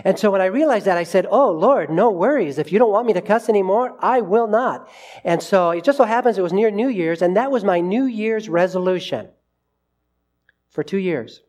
And 0.05 0.19
so 0.19 0.31
when 0.31 0.41
I 0.41 0.47
realized 0.47 0.87
that, 0.87 0.99
I 0.99 1.05
said, 1.05 1.27
Oh, 1.31 1.51
Lord, 1.51 1.91
no 1.91 2.11
worries. 2.11 2.59
If 2.59 2.73
you 2.73 2.79
don't 2.79 2.93
want 2.93 3.07
me 3.07 3.13
to 3.13 3.21
cuss 3.21 3.49
anymore, 3.49 3.97
I 4.01 4.21
will 4.21 4.47
not. 4.47 4.89
And 5.25 5.43
so 5.43 5.71
it 5.71 5.85
just 5.85 5.99
so 5.99 6.05
happens 6.05 6.39
it 6.39 6.43
was 6.43 6.53
near 6.53 6.71
New 6.71 6.89
Year's, 6.89 7.23
and 7.23 7.37
that 7.37 7.51
was 7.51 7.65
my 7.65 7.81
New 7.81 8.05
Year's 8.05 8.49
resolution 8.49 9.29
for 10.71 10.83
two 10.83 10.99
years. 10.99 11.43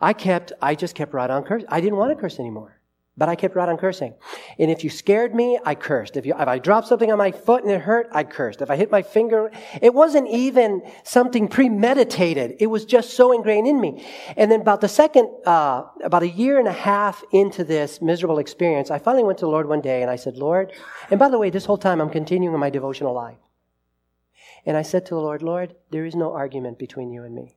I 0.00 0.12
kept, 0.12 0.52
I 0.62 0.74
just 0.74 0.94
kept 0.94 1.12
right 1.12 1.28
on 1.28 1.42
cursing. 1.42 1.68
I 1.68 1.80
didn't 1.80 1.96
want 1.96 2.16
to 2.16 2.20
curse 2.20 2.38
anymore. 2.38 2.77
But 3.18 3.28
I 3.28 3.34
kept 3.34 3.56
right 3.56 3.68
on 3.68 3.76
cursing. 3.78 4.14
And 4.60 4.70
if 4.70 4.84
you 4.84 4.90
scared 4.90 5.34
me, 5.34 5.58
I 5.64 5.74
cursed. 5.74 6.16
If, 6.16 6.24
you, 6.24 6.34
if 6.38 6.46
I 6.46 6.60
dropped 6.60 6.86
something 6.86 7.10
on 7.10 7.18
my 7.18 7.32
foot 7.32 7.64
and 7.64 7.72
it 7.72 7.80
hurt, 7.80 8.06
I 8.12 8.22
cursed. 8.22 8.62
If 8.62 8.70
I 8.70 8.76
hit 8.76 8.92
my 8.92 9.02
finger, 9.02 9.50
it 9.82 9.92
wasn't 9.92 10.28
even 10.28 10.82
something 11.02 11.48
premeditated. 11.48 12.54
It 12.60 12.68
was 12.68 12.84
just 12.84 13.14
so 13.14 13.32
ingrained 13.32 13.66
in 13.66 13.80
me. 13.80 14.06
And 14.36 14.52
then 14.52 14.60
about 14.60 14.80
the 14.80 14.88
second, 14.88 15.28
uh, 15.44 15.82
about 16.04 16.22
a 16.22 16.28
year 16.28 16.60
and 16.60 16.68
a 16.68 16.72
half 16.72 17.24
into 17.32 17.64
this 17.64 18.00
miserable 18.00 18.38
experience, 18.38 18.88
I 18.88 19.00
finally 19.00 19.24
went 19.24 19.38
to 19.38 19.46
the 19.46 19.50
Lord 19.50 19.68
one 19.68 19.80
day 19.80 20.00
and 20.00 20.10
I 20.12 20.16
said, 20.16 20.36
Lord, 20.36 20.72
and 21.10 21.18
by 21.18 21.28
the 21.28 21.38
way, 21.38 21.50
this 21.50 21.64
whole 21.64 21.76
time 21.76 22.00
I'm 22.00 22.10
continuing 22.10 22.56
my 22.56 22.70
devotional 22.70 23.14
life. 23.14 23.38
And 24.64 24.76
I 24.76 24.82
said 24.82 25.06
to 25.06 25.14
the 25.16 25.20
Lord, 25.20 25.42
Lord, 25.42 25.74
there 25.90 26.04
is 26.04 26.14
no 26.14 26.32
argument 26.32 26.78
between 26.78 27.10
you 27.10 27.24
and 27.24 27.34
me. 27.34 27.56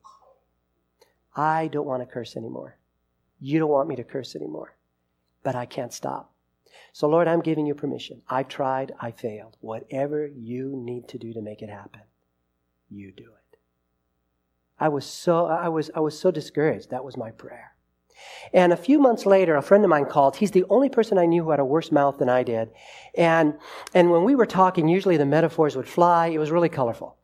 I 1.36 1.68
don't 1.68 1.86
want 1.86 2.02
to 2.02 2.12
curse 2.12 2.36
anymore. 2.36 2.78
You 3.40 3.60
don't 3.60 3.70
want 3.70 3.90
me 3.90 3.96
to 3.98 4.04
curse 4.04 4.36
anymore 4.36 4.76
but 5.44 5.56
I 5.56 5.66
can't 5.66 5.94
stop. 5.94 6.34
So, 6.94 7.08
Lord, 7.08 7.28
I'm 7.28 7.42
giving 7.42 7.66
you 7.66 7.74
permission. 7.74 8.22
I've 8.30 8.48
tried, 8.48 8.94
I 9.00 9.12
failed. 9.12 9.58
Whatever 9.62 10.28
you 10.28 10.74
need 10.76 11.08
to 11.10 11.18
do 11.18 11.34
to 11.34 11.42
make 11.42 11.62
it 11.62 11.70
happen, 11.70 12.02
you 12.90 13.12
do 13.12 13.24
it. 13.24 13.58
I 14.80 14.90
was 14.90 15.06
so, 15.06 15.46
I 15.46 15.70
was, 15.70 15.92
I 15.96 16.00
was 16.00 16.20
so 16.20 16.32
discouraged. 16.32 16.90
That 16.90 17.06
was 17.06 17.16
my 17.16 17.32
prayer. 17.32 17.76
And 18.54 18.74
a 18.74 18.78
few 18.78 19.00
months 19.00 19.26
later, 19.26 19.56
a 19.56 19.62
friend 19.62 19.84
of 19.84 19.90
mine 19.90 20.06
called. 20.06 20.36
He's 20.36 20.52
the 20.52 20.66
only 20.70 20.90
person 20.90 21.18
I 21.18 21.26
knew 21.26 21.44
who 21.44 21.52
had 21.52 21.60
a 21.60 21.66
worse 21.66 21.92
mouth 21.92 22.18
than 22.18 22.30
I 22.30 22.44
did. 22.44 22.70
And, 23.16 23.56
and 23.94 24.12
when 24.12 24.24
we 24.24 24.36
were 24.36 24.46
talking, 24.46 24.88
usually 24.88 25.18
the 25.18 25.26
metaphors 25.26 25.76
would 25.76 25.88
fly. 25.88 26.28
It 26.28 26.38
was 26.38 26.52
really 26.52 26.70
colorful. 26.70 27.18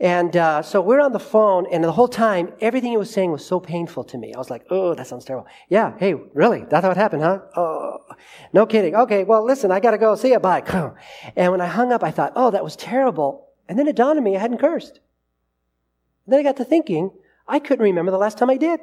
And 0.00 0.36
uh, 0.36 0.62
so 0.62 0.80
we're 0.80 1.00
on 1.00 1.12
the 1.12 1.20
phone, 1.20 1.66
and 1.70 1.84
the 1.84 1.92
whole 1.92 2.08
time, 2.08 2.52
everything 2.60 2.90
he 2.90 2.96
was 2.96 3.10
saying 3.10 3.30
was 3.30 3.44
so 3.44 3.60
painful 3.60 4.04
to 4.04 4.18
me. 4.18 4.34
I 4.34 4.38
was 4.38 4.50
like, 4.50 4.64
oh, 4.70 4.94
that 4.94 5.06
sounds 5.06 5.24
terrible. 5.24 5.46
Yeah, 5.68 5.96
hey, 5.98 6.14
really? 6.14 6.64
That's 6.68 6.84
how 6.84 6.90
it 6.90 6.96
happened, 6.96 7.22
huh? 7.22 7.40
Oh, 7.56 7.98
no 8.52 8.66
kidding. 8.66 8.94
Okay, 8.94 9.24
well, 9.24 9.44
listen, 9.44 9.70
I 9.70 9.80
got 9.80 9.92
to 9.92 9.98
go. 9.98 10.14
See 10.14 10.30
you. 10.30 10.40
Bye. 10.40 10.62
And 11.36 11.52
when 11.52 11.60
I 11.60 11.66
hung 11.66 11.92
up, 11.92 12.02
I 12.02 12.10
thought, 12.10 12.32
oh, 12.34 12.50
that 12.50 12.64
was 12.64 12.74
terrible. 12.76 13.48
And 13.68 13.78
then 13.78 13.86
it 13.86 13.96
dawned 13.96 14.18
on 14.18 14.24
me 14.24 14.36
I 14.36 14.40
hadn't 14.40 14.58
cursed. 14.58 15.00
And 16.26 16.32
then 16.32 16.40
I 16.40 16.42
got 16.42 16.56
to 16.56 16.64
thinking, 16.64 17.10
I 17.46 17.58
couldn't 17.58 17.84
remember 17.84 18.10
the 18.10 18.18
last 18.18 18.38
time 18.38 18.50
I 18.50 18.56
did. 18.56 18.80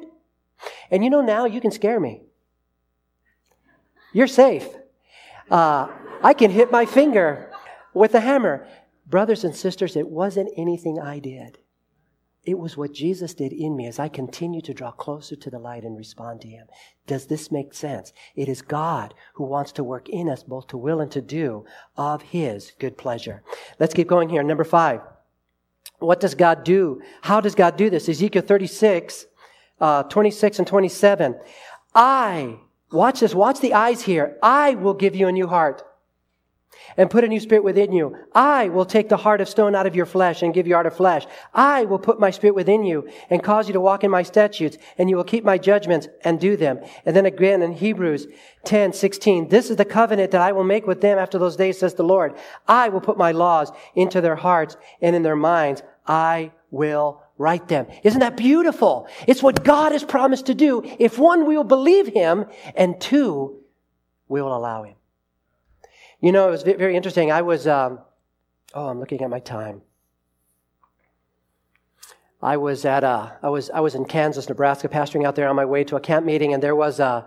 And 0.90 1.04
you 1.04 1.10
know, 1.10 1.20
now 1.20 1.44
you 1.44 1.60
can 1.60 1.70
scare 1.70 2.00
me. 2.00 2.22
You're 4.12 4.26
safe. 4.26 4.68
Uh, 5.50 5.88
I 6.22 6.34
can 6.34 6.50
hit 6.50 6.70
my 6.70 6.86
finger 6.86 7.50
with 7.94 8.14
a 8.14 8.20
hammer. 8.20 8.66
Brothers 9.10 9.42
and 9.42 9.54
sisters, 9.54 9.96
it 9.96 10.08
wasn't 10.08 10.52
anything 10.56 11.00
I 11.00 11.18
did. 11.18 11.58
It 12.44 12.58
was 12.58 12.76
what 12.76 12.94
Jesus 12.94 13.34
did 13.34 13.52
in 13.52 13.76
me 13.76 13.86
as 13.86 13.98
I 13.98 14.08
continue 14.08 14.62
to 14.62 14.72
draw 14.72 14.92
closer 14.92 15.34
to 15.34 15.50
the 15.50 15.58
light 15.58 15.82
and 15.82 15.96
respond 15.96 16.40
to 16.42 16.48
Him. 16.48 16.68
Does 17.08 17.26
this 17.26 17.50
make 17.50 17.74
sense? 17.74 18.12
It 18.36 18.48
is 18.48 18.62
God 18.62 19.12
who 19.34 19.44
wants 19.44 19.72
to 19.72 19.84
work 19.84 20.08
in 20.08 20.28
us 20.28 20.44
both 20.44 20.68
to 20.68 20.78
will 20.78 21.00
and 21.00 21.10
to 21.10 21.20
do 21.20 21.64
of 21.96 22.22
His 22.22 22.72
good 22.78 22.96
pleasure. 22.96 23.42
Let's 23.80 23.94
keep 23.94 24.06
going 24.06 24.28
here. 24.28 24.44
Number 24.44 24.64
five. 24.64 25.00
What 25.98 26.20
does 26.20 26.34
God 26.34 26.64
do? 26.64 27.02
How 27.20 27.40
does 27.40 27.54
God 27.54 27.76
do 27.76 27.90
this? 27.90 28.08
Ezekiel 28.08 28.42
36, 28.42 29.26
uh, 29.80 30.04
26 30.04 30.60
and 30.60 30.68
27. 30.68 31.38
I, 31.94 32.58
watch 32.92 33.20
this, 33.20 33.34
watch 33.34 33.60
the 33.60 33.74
eyes 33.74 34.02
here. 34.02 34.38
I 34.42 34.76
will 34.76 34.94
give 34.94 35.16
you 35.16 35.26
a 35.26 35.32
new 35.32 35.48
heart 35.48 35.82
and 36.96 37.10
put 37.10 37.24
a 37.24 37.28
new 37.28 37.40
spirit 37.40 37.64
within 37.64 37.92
you. 37.92 38.16
I 38.34 38.68
will 38.68 38.84
take 38.84 39.08
the 39.08 39.16
heart 39.16 39.40
of 39.40 39.48
stone 39.48 39.74
out 39.74 39.86
of 39.86 39.96
your 39.96 40.06
flesh 40.06 40.42
and 40.42 40.54
give 40.54 40.66
you 40.66 40.74
heart 40.74 40.86
of 40.86 40.96
flesh. 40.96 41.26
I 41.54 41.84
will 41.84 41.98
put 41.98 42.20
my 42.20 42.30
spirit 42.30 42.54
within 42.54 42.84
you 42.84 43.08
and 43.28 43.42
cause 43.42 43.68
you 43.68 43.72
to 43.72 43.80
walk 43.80 44.04
in 44.04 44.10
my 44.10 44.22
statutes 44.22 44.78
and 44.98 45.08
you 45.08 45.16
will 45.16 45.24
keep 45.24 45.44
my 45.44 45.58
judgments 45.58 46.08
and 46.22 46.40
do 46.40 46.56
them. 46.56 46.80
And 47.04 47.14
then 47.14 47.26
again 47.26 47.62
in 47.62 47.72
Hebrews 47.72 48.26
10, 48.64 48.92
16, 48.92 49.48
this 49.48 49.70
is 49.70 49.76
the 49.76 49.84
covenant 49.84 50.30
that 50.32 50.42
I 50.42 50.52
will 50.52 50.64
make 50.64 50.86
with 50.86 51.00
them 51.00 51.18
after 51.18 51.38
those 51.38 51.56
days, 51.56 51.78
says 51.78 51.94
the 51.94 52.02
Lord. 52.02 52.36
I 52.66 52.88
will 52.88 53.00
put 53.00 53.18
my 53.18 53.32
laws 53.32 53.72
into 53.94 54.20
their 54.20 54.36
hearts 54.36 54.76
and 55.00 55.16
in 55.16 55.22
their 55.22 55.36
minds. 55.36 55.82
I 56.06 56.52
will 56.70 57.22
write 57.38 57.68
them. 57.68 57.86
Isn't 58.02 58.20
that 58.20 58.36
beautiful? 58.36 59.08
It's 59.26 59.42
what 59.42 59.64
God 59.64 59.92
has 59.92 60.04
promised 60.04 60.46
to 60.46 60.54
do 60.54 60.82
if 60.98 61.18
one, 61.18 61.46
we 61.46 61.56
will 61.56 61.64
believe 61.64 62.06
him 62.06 62.44
and 62.76 63.00
two, 63.00 63.60
we 64.28 64.42
will 64.42 64.54
allow 64.54 64.82
him. 64.84 64.94
You 66.20 66.32
know, 66.32 66.48
it 66.48 66.50
was 66.50 66.62
very 66.62 66.96
interesting. 66.96 67.32
I 67.32 67.40
was, 67.40 67.66
um, 67.66 68.00
oh, 68.74 68.88
I'm 68.88 69.00
looking 69.00 69.22
at 69.22 69.30
my 69.30 69.40
time. 69.40 69.80
I 72.42 72.58
was 72.58 72.84
at 72.84 73.04
a, 73.04 73.38
I 73.42 73.48
was, 73.48 73.70
I 73.70 73.80
was 73.80 73.94
in 73.94 74.04
Kansas, 74.04 74.48
Nebraska, 74.48 74.88
pastoring 74.88 75.26
out 75.26 75.34
there 75.34 75.48
on 75.48 75.56
my 75.56 75.64
way 75.64 75.84
to 75.84 75.96
a 75.96 76.00
camp 76.00 76.26
meeting, 76.26 76.52
and 76.52 76.62
there 76.62 76.76
was 76.76 77.00
a, 77.00 77.26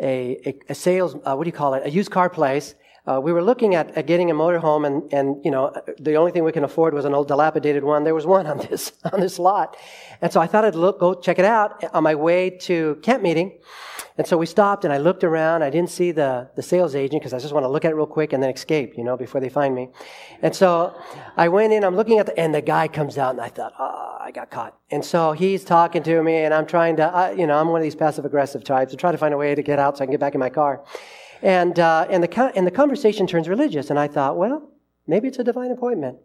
a, 0.00 0.58
a 0.68 0.74
sales, 0.74 1.14
uh, 1.24 1.34
what 1.34 1.44
do 1.44 1.48
you 1.48 1.52
call 1.52 1.74
it, 1.74 1.86
a 1.86 1.90
used 1.90 2.10
car 2.10 2.30
place. 2.30 2.74
Uh, 3.04 3.20
we 3.20 3.32
were 3.32 3.42
looking 3.42 3.74
at, 3.74 3.90
at 3.96 4.06
getting 4.06 4.30
a 4.30 4.34
motorhome, 4.34 4.86
and, 4.86 5.12
and 5.12 5.44
you 5.44 5.50
know, 5.50 5.72
the 5.98 6.14
only 6.14 6.30
thing 6.30 6.44
we 6.44 6.52
can 6.52 6.62
afford 6.62 6.94
was 6.94 7.04
an 7.04 7.14
old 7.14 7.26
dilapidated 7.26 7.82
one. 7.82 8.04
There 8.04 8.14
was 8.14 8.26
one 8.26 8.46
on 8.46 8.58
this 8.70 8.92
on 9.12 9.20
this 9.20 9.38
lot, 9.38 9.76
and 10.20 10.32
so 10.32 10.40
I 10.40 10.46
thought 10.46 10.64
I'd 10.64 10.74
look, 10.76 11.00
go 11.00 11.14
check 11.14 11.38
it 11.38 11.44
out 11.44 11.82
on 11.92 12.04
my 12.04 12.14
way 12.14 12.50
to 12.50 12.96
camp 13.02 13.22
meeting. 13.22 13.58
And 14.18 14.26
so 14.26 14.36
we 14.36 14.44
stopped 14.44 14.84
and 14.84 14.92
I 14.92 14.98
looked 14.98 15.24
around. 15.24 15.62
I 15.62 15.70
didn't 15.70 15.90
see 15.90 16.12
the, 16.12 16.50
the 16.54 16.62
sales 16.62 16.94
agent 16.94 17.22
because 17.22 17.32
I 17.32 17.38
just 17.38 17.54
want 17.54 17.64
to 17.64 17.68
look 17.68 17.84
at 17.84 17.92
it 17.92 17.94
real 17.94 18.06
quick 18.06 18.34
and 18.34 18.42
then 18.42 18.50
escape, 18.50 18.92
you 18.96 19.04
know, 19.04 19.16
before 19.16 19.40
they 19.40 19.48
find 19.48 19.74
me. 19.74 19.88
And 20.42 20.54
so 20.54 20.94
I 21.36 21.48
went 21.48 21.72
in, 21.72 21.82
I'm 21.82 21.96
looking 21.96 22.18
at 22.18 22.26
the, 22.26 22.38
and 22.38 22.54
the 22.54 22.60
guy 22.60 22.88
comes 22.88 23.16
out 23.16 23.30
and 23.30 23.40
I 23.40 23.48
thought, 23.48 23.72
oh, 23.78 24.18
I 24.20 24.30
got 24.30 24.50
caught. 24.50 24.76
And 24.90 25.02
so 25.02 25.32
he's 25.32 25.64
talking 25.64 26.02
to 26.02 26.22
me 26.22 26.36
and 26.36 26.52
I'm 26.52 26.66
trying 26.66 26.96
to, 26.96 27.04
uh, 27.04 27.30
you 27.30 27.46
know, 27.46 27.58
I'm 27.58 27.68
one 27.68 27.80
of 27.80 27.84
these 27.84 27.94
passive 27.94 28.26
aggressive 28.26 28.64
types. 28.64 28.92
I 28.92 28.96
try 28.96 29.12
to 29.12 29.18
find 29.18 29.32
a 29.32 29.38
way 29.38 29.54
to 29.54 29.62
get 29.62 29.78
out 29.78 29.96
so 29.96 30.04
I 30.04 30.06
can 30.06 30.12
get 30.12 30.20
back 30.20 30.34
in 30.34 30.40
my 30.40 30.50
car. 30.50 30.84
And, 31.42 31.78
uh, 31.78 32.06
and, 32.08 32.22
the, 32.22 32.52
and 32.54 32.66
the 32.66 32.70
conversation 32.70 33.26
turns 33.26 33.48
religious. 33.48 33.90
And 33.90 33.98
I 33.98 34.08
thought, 34.08 34.36
well, 34.36 34.70
maybe 35.06 35.28
it's 35.28 35.38
a 35.38 35.44
divine 35.44 35.70
appointment. 35.70 36.18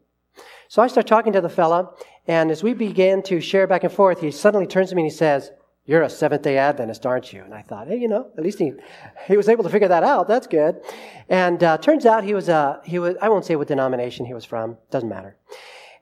So 0.69 0.81
I 0.81 0.87
start 0.87 1.07
talking 1.07 1.33
to 1.33 1.41
the 1.41 1.49
fella, 1.49 1.91
and 2.27 2.51
as 2.51 2.61
we 2.61 2.73
began 2.73 3.23
to 3.23 3.39
share 3.39 3.67
back 3.67 3.83
and 3.83 3.91
forth, 3.91 4.21
he 4.21 4.31
suddenly 4.31 4.67
turns 4.67 4.89
to 4.89 4.95
me 4.95 5.03
and 5.03 5.11
he 5.11 5.17
says, 5.17 5.51
you're 5.85 6.03
a 6.03 6.09
Seventh 6.09 6.41
day 6.41 6.57
Adventist, 6.57 7.05
aren't 7.05 7.31
you? 7.31 7.41
And 7.41 7.53
I 7.53 7.61
thought, 7.61 7.87
hey, 7.87 7.95
you 7.95 8.09
know, 8.09 8.29
at 8.37 8.43
least 8.43 8.59
he, 8.59 8.73
he 9.25 9.37
was 9.37 9.47
able 9.47 9.63
to 9.63 9.69
figure 9.69 9.87
that 9.87 10.03
out. 10.03 10.27
That's 10.27 10.45
good. 10.45 10.81
And 11.29 11.63
uh, 11.63 11.77
turns 11.77 12.05
out 12.05 12.25
he 12.25 12.33
was, 12.33 12.49
uh, 12.49 12.81
he 12.83 12.99
was, 12.99 13.15
I 13.21 13.29
won't 13.29 13.45
say 13.45 13.55
what 13.55 13.69
denomination 13.69 14.25
he 14.25 14.33
was 14.33 14.43
from. 14.43 14.77
Doesn't 14.91 15.07
matter. 15.07 15.37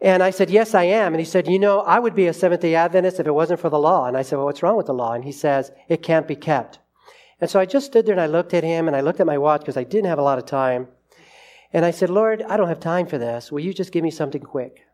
And 0.01 0.23
I 0.23 0.31
said, 0.31 0.49
yes, 0.49 0.73
I 0.73 0.85
am. 0.85 1.13
And 1.13 1.19
he 1.19 1.25
said, 1.25 1.47
you 1.47 1.59
know, 1.59 1.81
I 1.81 1.99
would 1.99 2.15
be 2.15 2.25
a 2.25 2.33
Seventh 2.33 2.61
day 2.61 2.73
Adventist 2.73 3.19
if 3.19 3.27
it 3.27 3.31
wasn't 3.31 3.59
for 3.59 3.69
the 3.69 3.77
law. 3.77 4.07
And 4.07 4.17
I 4.17 4.23
said, 4.23 4.37
well, 4.37 4.45
what's 4.45 4.63
wrong 4.63 4.75
with 4.75 4.87
the 4.87 4.93
law? 4.93 5.13
And 5.13 5.23
he 5.23 5.31
says, 5.31 5.71
it 5.87 6.01
can't 6.01 6.27
be 6.27 6.35
kept. 6.35 6.79
And 7.41 7.49
so 7.49 7.59
I 7.59 7.65
just 7.65 7.87
stood 7.87 8.05
there 8.05 8.13
and 8.13 8.21
I 8.21 8.27
looked 8.27 8.53
at 8.53 8.63
him 8.63 8.87
and 8.87 8.95
I 8.95 9.01
looked 9.01 9.19
at 9.19 9.27
my 9.27 9.37
watch 9.37 9.61
because 9.61 9.77
I 9.77 9.83
didn't 9.83 10.09
have 10.09 10.19
a 10.19 10.23
lot 10.23 10.37
of 10.37 10.45
time. 10.45 10.87
And 11.73 11.83
I 11.83 11.91
said, 11.91 12.09
Lord, 12.09 12.41
I 12.43 12.55
don't 12.55 12.69
have 12.69 12.79
time 12.79 13.07
for 13.07 13.17
this. 13.17 13.51
Will 13.51 13.59
you 13.59 13.73
just 13.73 13.91
give 13.91 14.03
me 14.03 14.11
something 14.11 14.41
quick? 14.41 14.85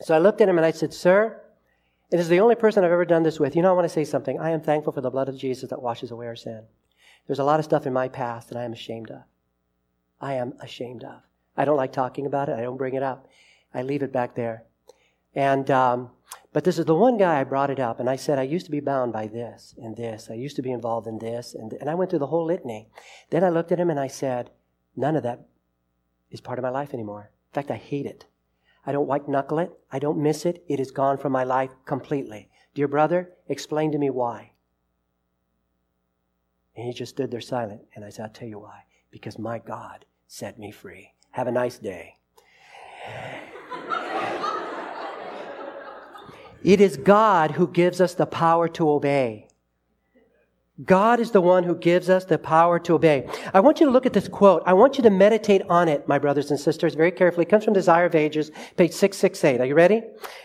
So 0.00 0.14
I 0.14 0.18
looked 0.18 0.40
at 0.40 0.48
him 0.48 0.58
and 0.58 0.64
I 0.64 0.70
said, 0.70 0.94
Sir, 0.94 1.40
it 2.10 2.20
is 2.20 2.28
the 2.28 2.40
only 2.40 2.54
person 2.54 2.84
I've 2.84 2.92
ever 2.92 3.04
done 3.04 3.24
this 3.24 3.40
with. 3.40 3.56
You 3.56 3.62
know, 3.62 3.70
I 3.70 3.74
want 3.74 3.86
to 3.86 3.92
say 3.92 4.04
something. 4.04 4.38
I 4.38 4.50
am 4.50 4.60
thankful 4.60 4.92
for 4.92 5.00
the 5.00 5.10
blood 5.10 5.28
of 5.28 5.36
Jesus 5.36 5.70
that 5.70 5.82
washes 5.82 6.12
away 6.12 6.26
our 6.26 6.36
sin. 6.36 6.62
There's 7.26 7.40
a 7.40 7.44
lot 7.44 7.58
of 7.58 7.64
stuff 7.64 7.86
in 7.86 7.92
my 7.92 8.08
past 8.08 8.48
that 8.50 8.58
I 8.58 8.64
am 8.64 8.72
ashamed 8.72 9.10
of. 9.10 9.22
I 10.20 10.34
am 10.34 10.54
ashamed 10.60 11.02
of. 11.02 11.22
I 11.56 11.64
don't 11.64 11.76
like 11.76 11.92
talking 11.92 12.26
about 12.26 12.48
it. 12.48 12.56
I 12.56 12.62
don't 12.62 12.76
bring 12.76 12.94
it 12.94 13.02
up. 13.02 13.26
I 13.72 13.82
leave 13.82 14.02
it 14.02 14.12
back 14.12 14.34
there. 14.34 14.64
And, 15.34 15.68
um, 15.70 16.10
but 16.54 16.62
this 16.62 16.78
is 16.78 16.84
the 16.84 16.94
one 16.94 17.18
guy 17.18 17.40
I 17.40 17.44
brought 17.44 17.70
it 17.70 17.80
up, 17.80 17.98
and 17.98 18.08
I 18.08 18.14
said, 18.14 18.38
I 18.38 18.42
used 18.44 18.64
to 18.66 18.70
be 18.70 18.78
bound 18.78 19.12
by 19.12 19.26
this 19.26 19.74
and 19.76 19.96
this. 19.96 20.28
I 20.30 20.34
used 20.34 20.54
to 20.54 20.62
be 20.62 20.70
involved 20.70 21.08
in 21.08 21.18
this. 21.18 21.52
And, 21.52 21.72
and 21.72 21.90
I 21.90 21.96
went 21.96 22.10
through 22.10 22.20
the 22.20 22.28
whole 22.28 22.46
litany. 22.46 22.88
Then 23.30 23.42
I 23.42 23.48
looked 23.48 23.72
at 23.72 23.80
him 23.80 23.90
and 23.90 23.98
I 23.98 24.06
said, 24.06 24.50
none 24.94 25.16
of 25.16 25.24
that 25.24 25.48
is 26.30 26.40
part 26.40 26.60
of 26.60 26.62
my 26.62 26.68
life 26.68 26.94
anymore. 26.94 27.32
In 27.50 27.54
fact, 27.54 27.72
I 27.72 27.76
hate 27.76 28.06
it. 28.06 28.26
I 28.86 28.92
don't 28.92 29.08
white 29.08 29.28
knuckle 29.28 29.58
it. 29.58 29.72
I 29.90 29.98
don't 29.98 30.22
miss 30.22 30.46
it. 30.46 30.62
It 30.68 30.78
is 30.78 30.92
gone 30.92 31.18
from 31.18 31.32
my 31.32 31.42
life 31.42 31.72
completely. 31.86 32.50
Dear 32.72 32.86
brother, 32.86 33.32
explain 33.48 33.90
to 33.90 33.98
me 33.98 34.08
why. 34.10 34.52
And 36.76 36.86
he 36.86 36.92
just 36.92 37.16
stood 37.16 37.32
there 37.32 37.40
silent. 37.40 37.80
And 37.96 38.04
I 38.04 38.10
said, 38.10 38.26
I'll 38.26 38.32
tell 38.32 38.48
you 38.48 38.60
why. 38.60 38.84
Because 39.10 39.40
my 39.40 39.58
God 39.58 40.04
set 40.28 40.56
me 40.56 40.70
free. 40.70 41.14
Have 41.32 41.48
a 41.48 41.52
nice 41.52 41.78
day. 41.78 42.14
It 46.64 46.80
is 46.80 46.96
God 46.96 47.52
who 47.52 47.68
gives 47.68 48.00
us 48.00 48.14
the 48.14 48.26
power 48.26 48.66
to 48.68 48.90
obey. 48.90 49.48
God 50.84 51.20
is 51.20 51.30
the 51.30 51.40
one 51.40 51.62
who 51.62 51.76
gives 51.76 52.10
us 52.10 52.24
the 52.24 52.36
power 52.36 52.80
to 52.80 52.94
obey. 52.94 53.28
I 53.52 53.60
want 53.60 53.78
you 53.78 53.86
to 53.86 53.92
look 53.92 54.06
at 54.06 54.12
this 54.12 54.26
quote. 54.26 54.62
I 54.66 54.72
want 54.72 54.96
you 54.96 55.04
to 55.04 55.10
meditate 55.10 55.62
on 55.68 55.88
it, 55.88 56.08
my 56.08 56.18
brothers 56.18 56.50
and 56.50 56.58
sisters, 56.58 56.94
very 56.96 57.12
carefully. 57.12 57.46
It 57.46 57.48
comes 57.48 57.64
from 57.64 57.74
Desire 57.74 58.06
of 58.06 58.14
Ages, 58.16 58.50
page 58.76 58.90
668. 58.90 59.60
Are 59.60 59.66
you 59.66 59.76
ready? 59.76 60.02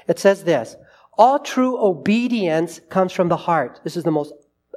It 0.07 0.19
says 0.19 0.43
this. 0.43 0.75
All 1.17 1.39
true 1.39 1.83
obedience 1.83 2.79
comes 2.89 3.11
from 3.11 3.29
the 3.29 3.37
heart. 3.37 3.81
This 3.83 3.97
is 3.97 4.03
the 4.03 4.11
most 4.11 4.33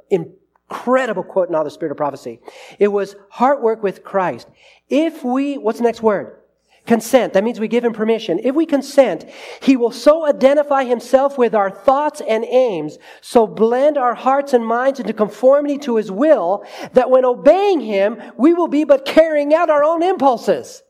incredible 0.09 1.23
quote 1.23 1.49
in 1.49 1.55
all 1.55 1.63
the 1.63 1.69
spirit 1.69 1.91
of 1.91 1.97
prophecy. 1.97 2.39
It 2.79 2.87
was 2.87 3.15
heart 3.29 3.61
work 3.61 3.83
with 3.83 4.03
Christ. 4.03 4.47
If 4.89 5.23
we, 5.23 5.59
what's 5.59 5.77
the 5.77 5.83
next 5.83 6.01
word? 6.01 6.39
Consent. 6.85 7.31
That 7.31 7.45
means 7.45 7.61
we 7.61 7.69
give 7.69 7.85
him 7.85 7.93
permission. 7.93 8.39
If 8.43 8.55
we 8.55 8.65
consent, 8.65 9.25
he 9.61 9.77
will 9.77 9.91
so 9.91 10.25
identify 10.25 10.83
himself 10.83 11.37
with 11.37 11.55
our 11.55 11.69
thoughts 11.69 12.21
and 12.27 12.43
aims, 12.43 12.97
so 13.21 13.47
blend 13.47 13.97
our 13.97 14.15
hearts 14.15 14.51
and 14.51 14.65
minds 14.65 14.99
into 14.99 15.13
conformity 15.13 15.77
to 15.79 15.95
his 15.95 16.11
will, 16.11 16.65
that 16.91 17.09
when 17.09 17.23
obeying 17.23 17.79
him, 17.79 18.21
we 18.37 18.53
will 18.53 18.67
be 18.67 18.83
but 18.83 19.05
carrying 19.05 19.53
out 19.53 19.69
our 19.69 19.83
own 19.83 20.03
impulses. 20.03 20.83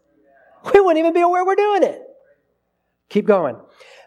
We 0.73 0.79
wouldn't 0.79 0.97
even 0.97 1.13
be 1.13 1.21
aware 1.21 1.45
we're 1.45 1.55
doing 1.55 1.83
it. 1.83 2.01
Keep 3.09 3.27
going. 3.27 3.57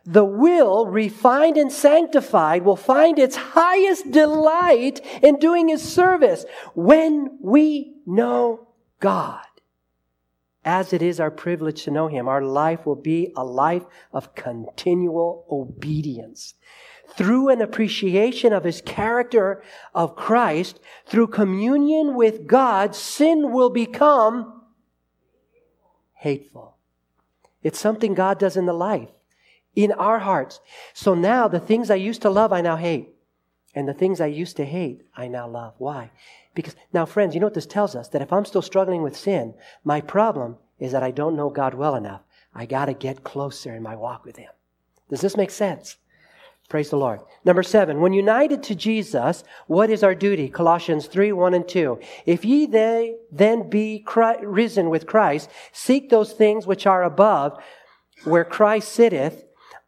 The 0.05 0.25
will, 0.25 0.87
refined 0.87 1.57
and 1.57 1.71
sanctified, 1.71 2.65
will 2.65 2.77
find 2.77 3.17
its 3.19 3.37
highest 3.37 4.11
delight 4.11 5.01
in 5.23 5.39
doing 5.39 5.69
his 5.69 5.83
service 5.83 6.47
when 6.75 7.39
we 7.41 7.95
know 8.07 8.67
God 8.99 9.47
as 10.67 10.93
it 10.93 11.01
is 11.01 11.21
our 11.21 11.31
privilege 11.31 11.85
to 11.85 11.93
know 11.93 12.09
Him, 12.09 12.29
our 12.29 12.43
life 12.43 12.85
will 12.85 12.97
be 12.97 13.33
a 13.37 13.45
life 13.45 13.85
of 14.13 14.35
continual 14.35 15.47
obedience. 15.51 16.55
Through 17.17 17.51
an 17.51 17.63
appreciation 17.63 18.53
of 18.53 18.65
His 18.65 18.83
character 18.83 19.63
of 19.95 20.17
Christ, 20.17 20.81
through 21.07 21.29
communion 21.29 22.17
with 22.17 22.49
God, 22.49 22.97
sin 22.97 23.53
will 23.53 23.71
become 23.71 24.65
hateful. 26.15 26.77
It's 27.63 27.79
something 27.79 28.15
God 28.15 28.39
does 28.39 28.57
in 28.57 28.67
the 28.67 28.73
life, 28.73 29.11
in 29.75 29.93
our 29.93 30.19
hearts. 30.19 30.61
So 30.93 31.15
now 31.15 31.47
the 31.47 31.61
things 31.61 31.91
I 31.91 31.95
used 31.95 32.23
to 32.23 32.31
love, 32.31 32.53
I 32.53 32.61
now 32.61 32.77
hate. 32.77 33.16
And 33.77 33.87
the 33.87 33.95
things 33.95 34.23
I 34.23 34.27
used 34.27 34.57
to 34.57 34.65
hate, 34.65 35.03
I 35.15 35.29
now 35.29 35.47
love. 35.47 35.75
Why? 35.77 36.11
Because 36.55 36.75
now, 36.95 37.05
friends, 37.05 37.35
you 37.35 37.41
know 37.41 37.47
what 37.47 37.53
this 37.53 37.67
tells 37.67 37.95
us? 37.95 38.09
That 38.09 38.23
if 38.23 38.33
I'm 38.33 38.47
still 38.47 38.63
struggling 38.63 39.03
with 39.03 39.15
sin, 39.15 39.53
my 39.85 40.01
problem 40.01 40.57
is 40.81 40.93
that 40.93 41.03
I 41.03 41.11
don't 41.11 41.37
know 41.37 41.51
God 41.51 41.75
well 41.75 41.95
enough. 41.95 42.23
I 42.55 42.65
got 42.65 42.87
to 42.87 42.95
get 42.95 43.23
closer 43.23 43.75
in 43.75 43.83
my 43.83 43.95
walk 43.95 44.25
with 44.25 44.37
Him. 44.37 44.51
Does 45.11 45.21
this 45.21 45.37
make 45.37 45.51
sense? 45.51 45.97
Praise 46.71 46.89
the 46.89 46.97
Lord. 46.97 47.21
Number 47.45 47.63
seven, 47.63 48.01
when 48.01 48.15
united 48.15 48.63
to 48.65 48.75
Jesus, 48.75 49.45
what 49.67 49.91
is 49.91 50.03
our 50.03 50.15
duty? 50.15 50.49
Colossians 50.49 51.07
3, 51.07 51.33
1 51.33 51.55
and 51.55 51.69
2. 51.69 52.01
If 52.25 52.45
ye 52.47 52.65
they 52.67 53.17
then 53.31 53.69
be 53.69 54.05
risen 54.41 54.89
with 54.89 55.07
Christ, 55.07 55.51
seek 55.73 56.09
those 56.09 56.33
things 56.33 56.67
which 56.67 56.87
are 56.87 57.05
above, 57.05 57.63
where 58.25 58.45
Christ 58.45 58.91
sitteth 58.91 59.45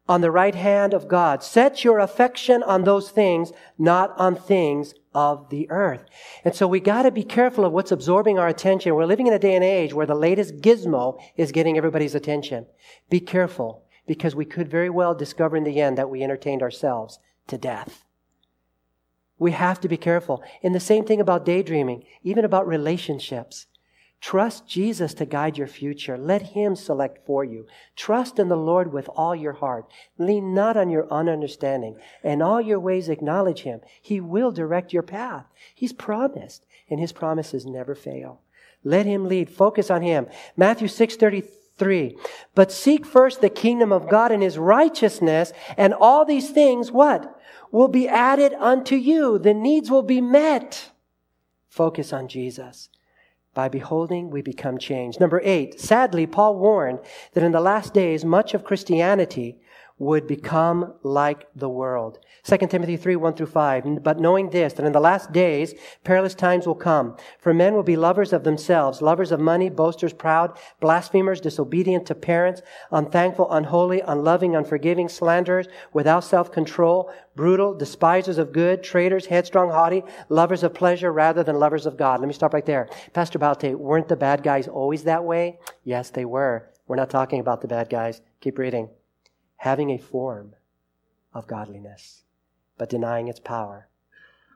on 0.09 0.23
the 0.23 0.31
right 0.31 0.55
hand 0.55 0.95
of 0.95 1.07
God. 1.07 1.43
Set 1.43 1.85
your 1.85 1.99
affection 1.99 2.63
on 2.63 2.85
those 2.85 3.11
things, 3.11 3.53
not 3.79 4.19
on 4.19 4.35
things 4.35 4.95
of 5.15 5.51
the 5.51 5.71
earth. 5.71 6.05
And 6.45 6.55
so 6.55 6.67
we 6.67 6.81
got 6.81 7.03
to 7.03 7.11
be 7.11 7.25
careful 7.25 7.65
of 7.65 7.73
what's 7.73 7.93
absorbing 7.93 8.39
our 8.39 8.49
attention. 8.49 8.95
We're 8.95 9.05
living 9.05 9.27
in 9.27 9.33
a 9.33 9.39
day 9.39 9.55
and 9.55 9.65
age 9.65 9.93
where 9.93 10.07
the 10.07 10.15
latest 10.15 10.57
gizmo 10.61 11.21
is 11.37 11.53
getting 11.53 11.77
everybody's 11.77 12.15
attention. 12.15 12.67
Be 13.11 13.21
careful 13.21 13.85
because 14.07 14.35
we 14.35 14.45
could 14.45 14.71
very 14.71 14.89
well 14.89 15.15
discover 15.15 15.57
in 15.57 15.65
the 15.65 15.81
end 15.81 15.99
that 15.99 16.11
we 16.11 16.23
entertained 16.23 16.63
ourselves 16.63 17.19
to 17.49 17.59
death. 17.59 18.05
We 19.39 19.53
have 19.53 19.81
to 19.83 19.89
be 19.89 19.97
careful. 19.97 20.43
And 20.63 20.75
the 20.75 20.81
same 20.81 21.05
thing 21.05 21.21
about 21.21 21.45
daydreaming, 21.45 22.05
even 22.23 22.45
about 22.45 22.67
relationships. 22.67 23.67
Trust 24.21 24.67
Jesus 24.67 25.15
to 25.15 25.25
guide 25.25 25.57
your 25.57 25.67
future. 25.67 26.19
Let 26.19 26.43
Him 26.43 26.75
select 26.75 27.25
for 27.25 27.45
you. 27.45 27.67
Trust 27.95 28.39
in 28.39 28.49
the 28.49 28.57
Lord 28.57 28.93
with 28.93 29.09
all 29.15 29.35
your 29.35 29.53
heart. 29.53 29.87
Lean 30.19 30.55
not 30.55 30.77
on 30.77 30.91
your 30.91 31.13
own 31.13 31.29
understanding. 31.29 31.97
In 32.25 32.43
all 32.43 32.61
your 32.61 32.81
ways 32.81 33.09
acknowledge 33.09 33.63
Him. 33.63 33.81
He 34.03 34.21
will 34.21 34.51
direct 34.51 34.93
your 34.93 35.05
path. 35.05 35.47
He's 35.75 35.93
promised, 35.93 36.67
and 36.91 36.99
His 36.99 37.13
promises 37.13 37.65
never 37.65 37.95
fail. 37.95 38.41
Let 38.85 39.07
him 39.07 39.27
lead. 39.27 39.51
Focus 39.51 39.91
on 39.91 40.03
him. 40.03 40.27
Matthew 40.57 40.89
6 40.89 41.17
33. 41.17 42.17
But 42.55 42.73
seek 42.73 43.05
first 43.07 43.41
the 43.41 43.51
kingdom 43.51 43.93
of 43.93 44.09
God 44.09 44.33
and 44.33 44.43
his 44.43 44.59
righteousness, 44.59 45.53
and 45.77 45.95
all 45.95 46.25
these 46.25 46.51
things, 46.51 46.91
what? 46.91 47.41
Will 47.71 47.89
be 47.89 48.09
added 48.09 48.55
unto 48.55 48.97
you. 48.97 49.39
The 49.39 49.55
needs 49.55 49.91
will 49.91 50.03
be 50.03 50.21
met. 50.21 50.91
Focus 51.69 52.13
on 52.13 52.29
Jesus. 52.29 52.89
By 53.59 53.69
beholding, 53.69 54.31
we 54.31 54.41
become 54.41 54.79
changed. 54.79 55.19
Number 55.19 55.41
eight, 55.43 55.81
sadly, 55.81 56.29
Paul 56.29 56.61
warned 56.61 57.01
that 57.33 57.43
in 57.43 57.51
the 57.51 57.61
last 57.61 57.93
days, 57.93 58.25
much 58.25 58.55
of 58.55 58.63
Christianity 58.63 59.59
would 59.99 60.27
become 60.27 60.95
like 61.03 61.47
the 61.57 61.69
world. 61.69 62.19
2 62.45 62.57
Timothy 62.69 62.97
3, 62.97 63.17
1 63.17 63.35
through 63.35 63.47
5. 63.47 64.03
But 64.03 64.21
knowing 64.21 64.51
this, 64.51 64.73
that 64.75 64.87
in 64.87 64.93
the 64.93 65.01
last 65.01 65.33
days, 65.33 65.75
perilous 66.05 66.35
times 66.35 66.67
will 66.67 66.75
come. 66.75 67.17
For 67.39 67.53
men 67.53 67.75
will 67.75 67.83
be 67.83 67.97
lovers 67.97 68.33
of 68.33 68.45
themselves, 68.45 69.03
lovers 69.03 69.33
of 69.33 69.41
money, 69.41 69.69
boasters, 69.69 70.13
proud, 70.13 70.57
blasphemers, 70.81 71.41
disobedient 71.41 72.07
to 72.07 72.15
parents, 72.15 72.63
unthankful, 72.91 73.51
unholy, 73.53 74.01
unloving, 74.01 74.55
unforgiving, 74.55 75.09
slanderers, 75.09 75.67
without 75.93 76.25
self-control, 76.25 77.13
brutal, 77.35 77.75
despisers 77.75 78.39
of 78.39 78.53
good, 78.53 78.83
traitors, 78.83 79.27
headstrong, 79.27 79.71
haughty, 79.71 80.03
lovers 80.29 80.63
of 80.63 80.75
pleasure 80.75 81.13
rather 81.13 81.43
than 81.43 81.59
lovers 81.59 81.87
of 81.87 81.97
God. 81.97 82.21
Let 82.21 82.29
me 82.29 82.35
stop 82.35 82.55
right 82.55 82.67
there. 82.67 82.89
Pastor 83.13 83.39
Baute, 83.39 83.75
weren't 83.75 84.09
the 84.09 84.17
bad 84.17 84.43
guys 84.43 84.69
always 84.69 85.05
that 85.05 85.25
way? 85.25 85.59
Yes, 85.85 86.11
they 86.11 86.25
were. 86.25 86.71
We're 86.87 86.97
not 86.97 87.11
talking 87.11 87.41
about 87.41 87.61
the 87.61 87.69
bad 87.69 87.91
guys. 87.91 88.23
Keep 88.41 88.59
reading 88.59 88.89
having 89.59 89.91
a 89.91 89.99
form 89.99 90.55
of 91.33 91.47
godliness, 91.47 92.23
but 92.77 92.89
denying 92.89 93.29
its 93.29 93.41
power. 93.41 93.89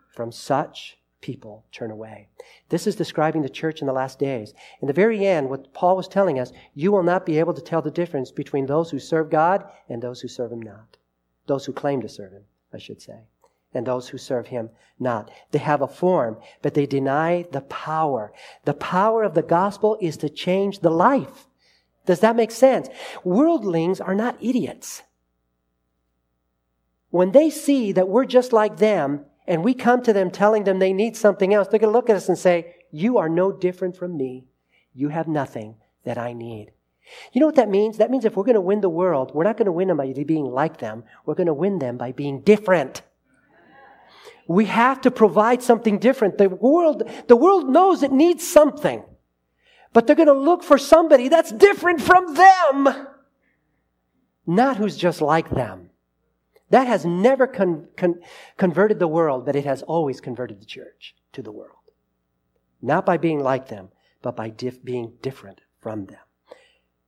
From 0.08 0.32
such 0.32 0.98
people 1.20 1.64
turn 1.72 1.90
away. 1.90 2.28
This 2.68 2.86
is 2.86 2.96
describing 2.96 3.42
the 3.42 3.48
church 3.48 3.80
in 3.80 3.86
the 3.86 3.92
last 3.92 4.18
days. 4.18 4.52
In 4.80 4.88
the 4.88 4.92
very 4.92 5.26
end, 5.26 5.48
what 5.48 5.72
Paul 5.72 5.96
was 5.96 6.08
telling 6.08 6.38
us, 6.38 6.52
you 6.74 6.92
will 6.92 7.02
not 7.02 7.24
be 7.24 7.38
able 7.38 7.54
to 7.54 7.62
tell 7.62 7.82
the 7.82 7.90
difference 7.90 8.30
between 8.30 8.66
those 8.66 8.90
who 8.90 8.98
serve 8.98 9.30
God 9.30 9.64
and 9.88 10.02
those 10.02 10.20
who 10.20 10.28
serve 10.28 10.52
Him 10.52 10.62
not. 10.62 10.96
Those 11.46 11.64
who 11.64 11.72
claim 11.72 12.02
to 12.02 12.08
serve 12.08 12.32
Him, 12.32 12.44
I 12.72 12.78
should 12.78 13.00
say, 13.00 13.20
and 13.72 13.86
those 13.86 14.08
who 14.08 14.18
serve 14.18 14.48
Him 14.48 14.70
not. 14.98 15.30
They 15.50 15.58
have 15.58 15.82
a 15.82 15.88
form, 15.88 16.36
but 16.60 16.74
they 16.74 16.86
deny 16.86 17.46
the 17.50 17.62
power. 17.62 18.32
The 18.64 18.74
power 18.74 19.22
of 19.22 19.34
the 19.34 19.42
gospel 19.42 19.96
is 20.00 20.16
to 20.18 20.28
change 20.28 20.80
the 20.80 20.90
life. 20.90 21.48
Does 22.06 22.20
that 22.20 22.36
make 22.36 22.50
sense? 22.50 22.88
Worldlings 23.24 24.00
are 24.00 24.14
not 24.14 24.36
idiots. 24.40 25.02
When 27.10 27.32
they 27.32 27.50
see 27.50 27.92
that 27.92 28.08
we're 28.08 28.24
just 28.24 28.52
like 28.52 28.78
them 28.78 29.26
and 29.46 29.62
we 29.62 29.74
come 29.74 30.02
to 30.02 30.12
them 30.12 30.30
telling 30.30 30.64
them 30.64 30.78
they 30.78 30.92
need 30.92 31.16
something 31.16 31.52
else, 31.52 31.68
they're 31.68 31.78
going 31.78 31.92
to 31.92 31.96
look 31.96 32.10
at 32.10 32.16
us 32.16 32.28
and 32.28 32.38
say, 32.38 32.76
You 32.90 33.18
are 33.18 33.28
no 33.28 33.52
different 33.52 33.96
from 33.96 34.16
me. 34.16 34.46
You 34.94 35.08
have 35.08 35.28
nothing 35.28 35.76
that 36.04 36.18
I 36.18 36.32
need. 36.32 36.72
You 37.32 37.40
know 37.40 37.46
what 37.46 37.56
that 37.56 37.68
means? 37.68 37.98
That 37.98 38.10
means 38.10 38.24
if 38.24 38.36
we're 38.36 38.44
going 38.44 38.54
to 38.54 38.60
win 38.60 38.80
the 38.80 38.88
world, 38.88 39.32
we're 39.34 39.44
not 39.44 39.56
going 39.56 39.66
to 39.66 39.72
win 39.72 39.88
them 39.88 39.96
by 39.96 40.12
being 40.12 40.44
like 40.44 40.78
them. 40.78 41.04
We're 41.26 41.34
going 41.34 41.46
to 41.46 41.54
win 41.54 41.78
them 41.78 41.96
by 41.96 42.12
being 42.12 42.40
different. 42.40 43.02
We 44.48 44.66
have 44.66 45.00
to 45.02 45.10
provide 45.10 45.62
something 45.62 45.98
different. 45.98 46.38
The 46.38 46.48
world, 46.48 47.08
the 47.28 47.36
world 47.36 47.68
knows 47.68 48.02
it 48.02 48.12
needs 48.12 48.46
something. 48.46 49.04
But 49.92 50.06
they're 50.06 50.16
going 50.16 50.26
to 50.26 50.32
look 50.32 50.62
for 50.62 50.78
somebody 50.78 51.28
that's 51.28 51.52
different 51.52 52.00
from 52.00 52.34
them, 52.34 53.08
not 54.46 54.78
who's 54.78 54.96
just 54.96 55.20
like 55.20 55.50
them. 55.50 55.90
That 56.70 56.86
has 56.86 57.04
never 57.04 57.46
con- 57.46 57.88
con- 57.96 58.20
converted 58.56 58.98
the 58.98 59.06
world, 59.06 59.44
but 59.44 59.56
it 59.56 59.66
has 59.66 59.82
always 59.82 60.22
converted 60.22 60.60
the 60.60 60.66
church 60.66 61.14
to 61.34 61.42
the 61.42 61.52
world. 61.52 61.76
Not 62.80 63.04
by 63.04 63.18
being 63.18 63.40
like 63.40 63.68
them, 63.68 63.90
but 64.22 64.34
by 64.34 64.48
dif- 64.48 64.82
being 64.82 65.12
different 65.20 65.60
from 65.80 66.06
them. 66.06 66.18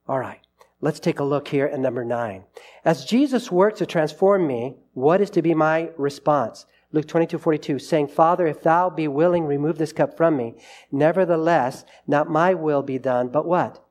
All 0.07 0.19
right, 0.19 0.41
let's 0.83 1.01
take 1.01 1.19
a 1.19 1.25
look 1.25 1.49
here 1.49 1.67
at 1.67 1.81
number 1.81 2.05
nine. 2.05 2.45
As 2.85 3.07
Jesus 3.07 3.51
works 3.51 3.79
to 3.79 3.87
transform 3.87 4.47
me, 4.47 4.77
what 4.93 5.23
is 5.23 5.31
to 5.31 5.41
be 5.41 5.55
my 5.55 5.89
response? 5.97 6.67
Luke 6.95 7.09
22, 7.09 7.39
42, 7.39 7.79
saying, 7.81 8.07
Father, 8.07 8.47
if 8.47 8.63
thou 8.63 8.89
be 8.89 9.09
willing, 9.09 9.47
remove 9.47 9.79
this 9.79 9.93
cup 9.93 10.17
from 10.17 10.37
me. 10.37 10.55
Nevertheless, 10.93 11.85
not 12.07 12.31
my 12.31 12.55
will 12.55 12.83
be 12.83 13.01
done, 13.01 13.27
but 13.31 13.45
what? 13.45 13.85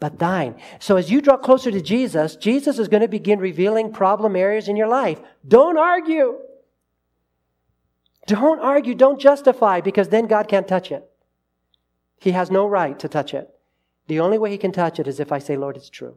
But 0.00 0.18
thine. 0.18 0.58
So 0.78 0.96
as 0.96 1.10
you 1.10 1.20
draw 1.20 1.36
closer 1.36 1.70
to 1.70 1.82
Jesus, 1.82 2.34
Jesus 2.34 2.78
is 2.78 2.88
going 2.88 3.02
to 3.02 3.08
begin 3.08 3.40
revealing 3.40 3.92
problem 3.92 4.36
areas 4.36 4.68
in 4.68 4.76
your 4.76 4.88
life. 4.88 5.20
Don't 5.46 5.76
argue. 5.76 6.38
Don't 8.26 8.60
argue. 8.60 8.94
Don't 8.94 9.20
justify 9.20 9.82
because 9.82 10.08
then 10.08 10.26
God 10.26 10.48
can't 10.48 10.66
touch 10.66 10.90
it. 10.90 11.06
He 12.18 12.30
has 12.30 12.50
no 12.50 12.66
right 12.66 12.98
to 13.00 13.08
touch 13.08 13.34
it. 13.34 13.50
The 14.06 14.20
only 14.20 14.38
way 14.38 14.50
he 14.50 14.56
can 14.56 14.72
touch 14.72 14.98
it 14.98 15.06
is 15.06 15.20
if 15.20 15.30
I 15.30 15.40
say, 15.40 15.58
Lord, 15.58 15.76
it's 15.76 15.90
true. 15.90 16.16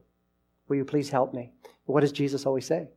Will 0.70 0.78
you 0.78 0.86
please 0.86 1.10
help 1.10 1.34
me? 1.34 1.52
What 1.84 2.00
does 2.00 2.14
Jesus 2.14 2.46
always 2.46 2.66
say? 2.66 2.88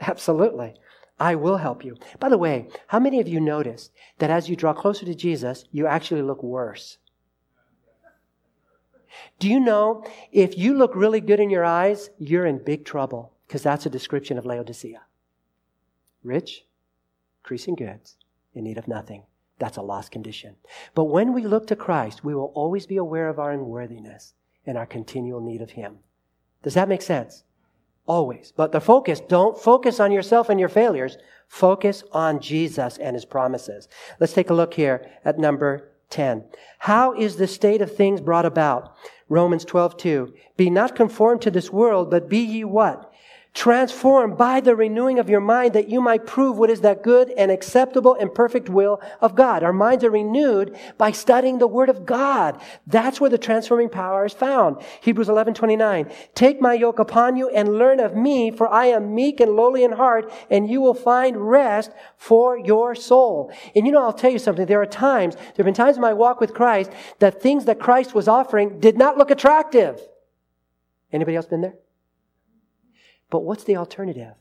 Absolutely. 0.00 0.74
I 1.22 1.36
will 1.36 1.58
help 1.58 1.84
you. 1.84 1.96
By 2.18 2.28
the 2.28 2.36
way, 2.36 2.66
how 2.88 2.98
many 2.98 3.20
of 3.20 3.28
you 3.28 3.38
noticed 3.38 3.92
that 4.18 4.28
as 4.28 4.48
you 4.48 4.56
draw 4.56 4.72
closer 4.72 5.06
to 5.06 5.14
Jesus, 5.14 5.64
you 5.70 5.86
actually 5.86 6.22
look 6.22 6.42
worse? 6.42 6.98
Do 9.38 9.48
you 9.48 9.60
know 9.60 10.04
if 10.32 10.58
you 10.58 10.74
look 10.74 10.96
really 10.96 11.20
good 11.20 11.38
in 11.38 11.48
your 11.48 11.64
eyes, 11.64 12.10
you're 12.18 12.44
in 12.44 12.64
big 12.64 12.84
trouble 12.84 13.34
because 13.46 13.62
that's 13.62 13.86
a 13.86 13.90
description 13.90 14.36
of 14.36 14.44
Laodicea. 14.44 15.02
Rich, 16.24 16.64
increasing 17.42 17.76
goods, 17.76 18.16
in 18.52 18.64
need 18.64 18.78
of 18.78 18.88
nothing. 18.88 19.22
That's 19.60 19.76
a 19.76 19.82
lost 19.82 20.10
condition. 20.10 20.56
But 20.92 21.04
when 21.04 21.32
we 21.32 21.44
look 21.44 21.68
to 21.68 21.76
Christ, 21.76 22.24
we 22.24 22.34
will 22.34 22.50
always 22.56 22.86
be 22.86 22.96
aware 22.96 23.28
of 23.28 23.38
our 23.38 23.52
unworthiness 23.52 24.34
and 24.66 24.76
our 24.76 24.86
continual 24.86 25.40
need 25.40 25.62
of 25.62 25.70
Him. 25.70 25.98
Does 26.64 26.74
that 26.74 26.88
make 26.88 27.02
sense? 27.02 27.44
Always. 28.06 28.52
But 28.56 28.72
the 28.72 28.80
focus, 28.80 29.20
don't 29.20 29.58
focus 29.58 30.00
on 30.00 30.12
yourself 30.12 30.48
and 30.48 30.58
your 30.58 30.68
failures. 30.68 31.16
Focus 31.46 32.02
on 32.12 32.40
Jesus 32.40 32.98
and 32.98 33.14
his 33.14 33.24
promises. 33.24 33.88
Let's 34.18 34.32
take 34.32 34.50
a 34.50 34.54
look 34.54 34.74
here 34.74 35.08
at 35.24 35.38
number 35.38 35.92
10. 36.10 36.44
How 36.80 37.14
is 37.14 37.36
the 37.36 37.46
state 37.46 37.80
of 37.80 37.94
things 37.94 38.20
brought 38.20 38.46
about? 38.46 38.96
Romans 39.28 39.64
12, 39.64 39.96
2. 39.96 40.34
Be 40.56 40.68
not 40.68 40.96
conformed 40.96 41.42
to 41.42 41.50
this 41.50 41.70
world, 41.70 42.10
but 42.10 42.28
be 42.28 42.38
ye 42.38 42.64
what? 42.64 43.11
Transformed 43.54 44.38
by 44.38 44.60
the 44.60 44.74
renewing 44.74 45.18
of 45.18 45.28
your 45.28 45.40
mind 45.40 45.74
that 45.74 45.88
you 45.88 46.00
might 46.00 46.26
prove 46.26 46.56
what 46.56 46.70
is 46.70 46.80
that 46.80 47.02
good 47.02 47.30
and 47.36 47.50
acceptable 47.50 48.14
and 48.14 48.34
perfect 48.34 48.70
will 48.70 49.00
of 49.20 49.34
God. 49.34 49.62
Our 49.62 49.74
minds 49.74 50.04
are 50.04 50.10
renewed 50.10 50.76
by 50.96 51.12
studying 51.12 51.58
the 51.58 51.66
Word 51.66 51.90
of 51.90 52.06
God. 52.06 52.60
That's 52.86 53.20
where 53.20 53.28
the 53.28 53.36
transforming 53.36 53.90
power 53.90 54.24
is 54.24 54.32
found. 54.32 54.82
Hebrews 55.02 55.28
11, 55.28 55.52
29. 55.52 56.10
Take 56.34 56.62
my 56.62 56.72
yoke 56.72 56.98
upon 56.98 57.36
you 57.36 57.50
and 57.50 57.76
learn 57.76 58.00
of 58.00 58.16
me, 58.16 58.50
for 58.50 58.68
I 58.68 58.86
am 58.86 59.14
meek 59.14 59.38
and 59.38 59.52
lowly 59.52 59.84
in 59.84 59.92
heart, 59.92 60.32
and 60.50 60.70
you 60.70 60.80
will 60.80 60.94
find 60.94 61.50
rest 61.50 61.90
for 62.16 62.58
your 62.58 62.94
soul. 62.94 63.52
And 63.76 63.84
you 63.86 63.92
know, 63.92 64.02
I'll 64.02 64.14
tell 64.14 64.32
you 64.32 64.38
something. 64.38 64.64
There 64.64 64.80
are 64.80 64.86
times, 64.86 65.34
there 65.34 65.54
have 65.58 65.66
been 65.66 65.74
times 65.74 65.96
in 65.96 66.02
my 66.02 66.14
walk 66.14 66.40
with 66.40 66.54
Christ 66.54 66.90
that 67.18 67.42
things 67.42 67.66
that 67.66 67.78
Christ 67.78 68.14
was 68.14 68.28
offering 68.28 68.80
did 68.80 68.96
not 68.96 69.18
look 69.18 69.30
attractive. 69.30 70.00
Anybody 71.12 71.36
else 71.36 71.46
been 71.46 71.60
there? 71.60 71.74
But 73.32 73.44
what's 73.44 73.64
the 73.64 73.78
alternative? 73.78 74.34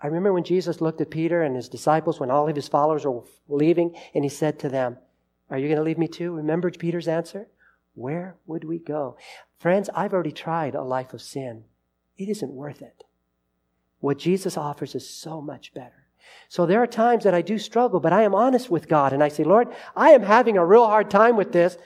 I 0.00 0.06
remember 0.06 0.32
when 0.32 0.44
Jesus 0.44 0.80
looked 0.80 1.02
at 1.02 1.10
Peter 1.10 1.42
and 1.42 1.54
his 1.54 1.68
disciples 1.68 2.18
when 2.18 2.30
all 2.30 2.48
of 2.48 2.56
his 2.56 2.68
followers 2.68 3.04
were 3.04 3.22
leaving, 3.48 3.94
and 4.14 4.24
he 4.24 4.30
said 4.30 4.58
to 4.60 4.70
them, 4.70 4.96
Are 5.50 5.58
you 5.58 5.68
going 5.68 5.76
to 5.76 5.82
leave 5.82 5.98
me 5.98 6.08
too? 6.08 6.32
Remember 6.32 6.70
Peter's 6.70 7.06
answer? 7.06 7.48
Where 7.92 8.36
would 8.46 8.64
we 8.64 8.78
go? 8.78 9.18
Friends, 9.58 9.90
I've 9.94 10.14
already 10.14 10.32
tried 10.32 10.74
a 10.74 10.82
life 10.82 11.12
of 11.12 11.20
sin. 11.20 11.64
It 12.16 12.30
isn't 12.30 12.50
worth 12.50 12.80
it. 12.80 13.04
What 13.98 14.16
Jesus 14.16 14.56
offers 14.56 14.94
is 14.94 15.06
so 15.06 15.42
much 15.42 15.74
better. 15.74 16.06
So 16.48 16.64
there 16.64 16.82
are 16.82 16.86
times 16.86 17.24
that 17.24 17.34
I 17.34 17.42
do 17.42 17.58
struggle, 17.58 18.00
but 18.00 18.14
I 18.14 18.22
am 18.22 18.34
honest 18.34 18.70
with 18.70 18.88
God 18.88 19.12
and 19.12 19.22
I 19.22 19.28
say, 19.28 19.44
Lord, 19.44 19.68
I 19.94 20.12
am 20.12 20.22
having 20.22 20.56
a 20.56 20.64
real 20.64 20.86
hard 20.86 21.10
time 21.10 21.36
with 21.36 21.52
this. 21.52 21.76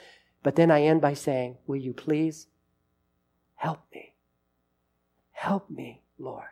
But 0.41 0.55
then 0.55 0.71
I 0.71 0.83
end 0.83 1.01
by 1.01 1.15
saying, 1.15 1.57
Will 1.67 1.75
you 1.75 1.91
please 1.91 2.47
help 3.55 3.81
me? 3.93 4.13
Help 5.33 5.69
me. 5.69 6.04
Lord? 6.17 6.45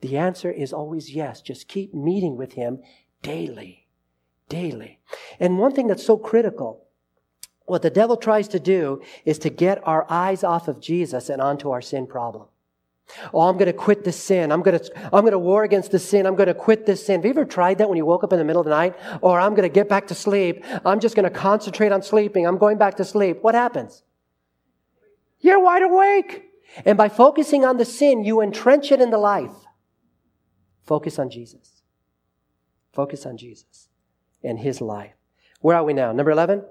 The 0.00 0.16
answer 0.16 0.50
is 0.50 0.72
always 0.72 1.10
yes. 1.10 1.42
Just 1.42 1.68
keep 1.68 1.92
meeting 1.94 2.36
with 2.36 2.54
Him 2.54 2.80
daily. 3.22 3.86
Daily. 4.48 4.98
And 5.38 5.58
one 5.58 5.74
thing 5.74 5.86
that's 5.86 6.04
so 6.04 6.16
critical, 6.16 6.86
what 7.66 7.82
the 7.82 7.90
devil 7.90 8.16
tries 8.16 8.48
to 8.48 8.58
do 8.58 9.02
is 9.24 9.38
to 9.40 9.50
get 9.50 9.86
our 9.86 10.06
eyes 10.08 10.42
off 10.42 10.68
of 10.68 10.80
Jesus 10.80 11.28
and 11.28 11.40
onto 11.40 11.70
our 11.70 11.82
sin 11.82 12.06
problem. 12.06 12.48
Oh, 13.34 13.48
I'm 13.48 13.54
going 13.54 13.66
to 13.66 13.72
quit 13.72 14.04
this 14.04 14.22
sin. 14.22 14.52
I'm 14.52 14.62
going 14.62 14.78
to, 14.78 14.92
I'm 15.06 15.22
going 15.22 15.32
to 15.32 15.38
war 15.38 15.64
against 15.64 15.90
the 15.90 15.98
sin. 15.98 16.26
I'm 16.26 16.36
going 16.36 16.46
to 16.46 16.54
quit 16.54 16.86
this 16.86 17.04
sin. 17.06 17.16
Have 17.16 17.24
you 17.24 17.30
ever 17.30 17.44
tried 17.44 17.78
that 17.78 17.88
when 17.88 17.96
you 17.96 18.06
woke 18.06 18.24
up 18.24 18.32
in 18.32 18.38
the 18.38 18.44
middle 18.44 18.60
of 18.60 18.66
the 18.66 18.70
night? 18.70 18.96
Or 19.20 19.40
I'm 19.40 19.54
going 19.54 19.68
to 19.68 19.72
get 19.72 19.88
back 19.88 20.06
to 20.08 20.14
sleep. 20.14 20.64
I'm 20.84 21.00
just 21.00 21.16
going 21.16 21.24
to 21.24 21.30
concentrate 21.30 21.92
on 21.92 22.02
sleeping. 22.02 22.46
I'm 22.46 22.58
going 22.58 22.78
back 22.78 22.96
to 22.96 23.04
sleep. 23.04 23.38
What 23.42 23.54
happens? 23.54 24.04
You're 25.40 25.60
wide 25.60 25.82
awake. 25.82 26.49
And 26.84 26.96
by 26.96 27.08
focusing 27.08 27.64
on 27.64 27.76
the 27.76 27.84
sin, 27.84 28.24
you 28.24 28.40
entrench 28.40 28.92
it 28.92 29.00
in 29.00 29.10
the 29.10 29.18
life. 29.18 29.54
Focus 30.84 31.18
on 31.18 31.30
Jesus. 31.30 31.82
Focus 32.92 33.26
on 33.26 33.36
Jesus 33.36 33.88
and 34.42 34.58
his 34.58 34.80
life. 34.80 35.14
Where 35.60 35.76
are 35.76 35.84
we 35.84 35.92
now? 35.92 36.12
Number 36.12 36.30
11? 36.30 36.64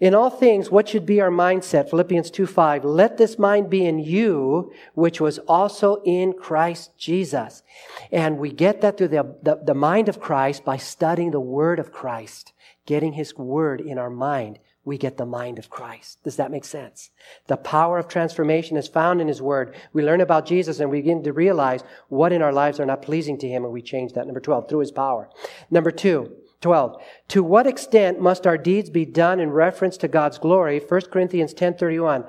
In 0.00 0.14
all 0.14 0.30
things, 0.30 0.70
what 0.70 0.88
should 0.88 1.04
be 1.04 1.20
our 1.20 1.30
mindset? 1.30 1.90
Philippians 1.90 2.30
2 2.30 2.46
5. 2.46 2.84
Let 2.84 3.18
this 3.18 3.38
mind 3.38 3.68
be 3.68 3.84
in 3.84 3.98
you, 3.98 4.72
which 4.94 5.20
was 5.20 5.38
also 5.40 6.00
in 6.06 6.32
Christ 6.32 6.96
Jesus. 6.96 7.62
And 8.10 8.38
we 8.38 8.50
get 8.50 8.80
that 8.80 8.96
through 8.96 9.08
the, 9.08 9.36
the, 9.42 9.60
the 9.62 9.74
mind 9.74 10.08
of 10.08 10.18
Christ 10.18 10.64
by 10.64 10.78
studying 10.78 11.32
the 11.32 11.40
Word 11.40 11.78
of 11.78 11.92
Christ, 11.92 12.54
getting 12.86 13.12
His 13.12 13.36
Word 13.36 13.82
in 13.82 13.98
our 13.98 14.08
mind. 14.08 14.58
We 14.84 14.96
get 14.96 15.18
the 15.18 15.26
mind 15.26 15.58
of 15.58 15.68
Christ. 15.68 16.22
Does 16.24 16.36
that 16.36 16.50
make 16.50 16.64
sense? 16.64 17.10
The 17.48 17.58
power 17.58 17.98
of 17.98 18.08
transformation 18.08 18.76
is 18.76 18.88
found 18.88 19.20
in 19.20 19.28
His 19.28 19.42
Word. 19.42 19.76
We 19.92 20.02
learn 20.02 20.20
about 20.22 20.46
Jesus 20.46 20.80
and 20.80 20.90
we 20.90 21.00
begin 21.00 21.22
to 21.24 21.32
realize 21.32 21.84
what 22.08 22.32
in 22.32 22.40
our 22.40 22.52
lives 22.52 22.80
are 22.80 22.86
not 22.86 23.02
pleasing 23.02 23.38
to 23.38 23.48
Him, 23.48 23.64
and 23.64 23.72
we 23.72 23.82
change 23.82 24.14
that. 24.14 24.26
Number 24.26 24.40
12, 24.40 24.68
through 24.68 24.80
His 24.80 24.90
power. 24.90 25.28
Number 25.70 25.90
two, 25.90 26.34
12. 26.60 27.02
To 27.28 27.42
what 27.42 27.66
extent 27.66 28.20
must 28.20 28.46
our 28.46 28.58
deeds 28.58 28.90
be 28.90 29.04
done 29.04 29.40
in 29.40 29.50
reference 29.50 29.96
to 29.98 30.08
God's 30.08 30.38
glory? 30.38 30.78
1 30.78 31.00
Corinthians 31.10 31.54
10:31. 31.54 32.26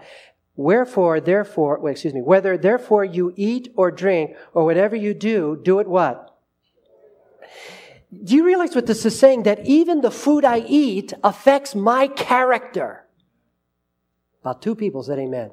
Wherefore, 0.55 1.19
therefore, 1.19 1.89
excuse 1.89 2.13
me, 2.13 2.21
whether 2.21 2.57
therefore 2.57 3.05
you 3.05 3.33
eat 3.35 3.73
or 3.75 3.91
drink 3.91 4.35
or 4.53 4.65
whatever 4.65 4.95
you 4.95 5.13
do, 5.13 5.59
do 5.61 5.79
it 5.79 5.87
what? 5.87 6.30
Do 8.11 8.35
you 8.35 8.45
realize 8.45 8.75
what 8.75 8.87
this 8.87 9.05
is 9.05 9.17
saying? 9.17 9.43
That 9.43 9.65
even 9.65 10.01
the 10.01 10.11
food 10.11 10.43
I 10.43 10.59
eat 10.59 11.13
affects 11.23 11.73
my 11.75 12.07
character. 12.07 13.05
About 14.41 14.61
two 14.61 14.75
people 14.75 15.03
said 15.03 15.19
amen. 15.19 15.51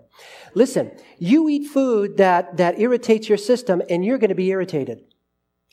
Listen, 0.55 0.91
you 1.19 1.49
eat 1.49 1.69
food 1.69 2.17
that, 2.17 2.57
that 2.57 2.81
irritates 2.81 3.29
your 3.29 3.39
system 3.39 3.83
and 3.89 4.05
you're 4.05 4.19
going 4.19 4.31
to 4.31 4.35
be 4.35 4.49
irritated. 4.49 5.05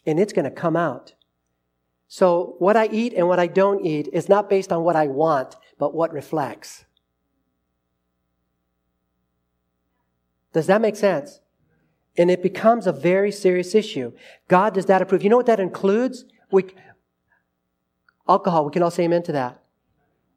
And 0.06 0.20
it's 0.20 0.34
going 0.34 0.46
to 0.46 0.52
come 0.52 0.76
out. 0.76 1.14
So 2.08 2.56
what 2.60 2.78
I 2.78 2.88
eat 2.88 3.14
and 3.14 3.28
what 3.28 3.40
I 3.40 3.48
don't 3.48 3.84
eat 3.84 4.10
is 4.14 4.30
not 4.30 4.50
based 4.50 4.72
on 4.72 4.84
what 4.84 4.96
I 4.96 5.08
want, 5.08 5.56
but 5.80 5.96
what 5.96 6.14
reflects. 6.14 6.86
Does 10.54 10.68
that 10.68 10.82
make 10.82 10.96
sense? 10.96 11.40
And 12.18 12.30
it 12.30 12.44
becomes 12.44 12.86
a 12.86 12.92
very 12.92 13.32
serious 13.32 13.74
issue. 13.74 14.14
God 14.48 14.74
does 14.74 14.86
that 14.86 15.02
approve. 15.02 15.24
You 15.24 15.30
know 15.30 15.38
what 15.38 15.48
that 15.48 15.60
includes? 15.60 16.26
We, 16.52 16.66
alcohol, 18.28 18.66
we 18.66 18.72
can 18.72 18.84
all 18.84 18.92
say 18.92 19.04
amen 19.04 19.24
to 19.24 19.32
that. 19.34 19.62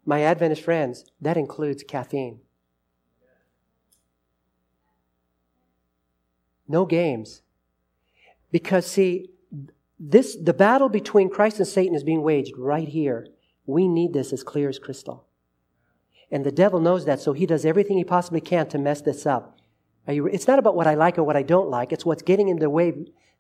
My 0.05 0.23
Adventist 0.23 0.63
friends, 0.63 1.05
that 1.21 1.37
includes 1.37 1.83
caffeine. 1.83 2.41
No 6.67 6.87
games. 6.87 7.43
Because 8.51 8.87
see, 8.87 9.31
this, 9.99 10.37
the 10.37 10.55
battle 10.55 10.89
between 10.89 11.31
Christ 11.31 11.59
and 11.59 11.67
Satan 11.67 11.95
is 11.95 12.05
being 12.05 12.23
waged 12.23 12.57
right 12.57 12.89
here. 12.89 13.29
We 13.67 13.89
need 13.89 14.13
this 14.13 14.33
as 14.33 14.43
clear 14.43 14.69
as 14.69 14.79
crystal. 14.79 15.27
And 16.31 16.45
the 16.45 16.53
devil 16.53 16.81
knows 16.81 17.05
that, 17.07 17.21
so 17.21 17.33
he 17.33 17.47
does 17.47 17.65
everything 17.65 17.97
he 17.97 18.05
possibly 18.05 18.41
can 18.41 18.69
to 18.69 18.79
mess 18.79 19.01
this 19.01 19.27
up. 19.27 19.59
You, 20.07 20.27
it's 20.27 20.47
not 20.47 20.59
about 20.59 20.75
what 20.75 20.87
I 20.87 20.95
like 20.95 21.19
or 21.19 21.25
what 21.25 21.37
I 21.37 21.43
don't 21.43 21.69
like, 21.69 21.93
it's 21.93 22.07
what's 22.07 22.23
getting 22.23 22.49
in 22.49 22.59
the 22.59 22.71
way 22.71 22.95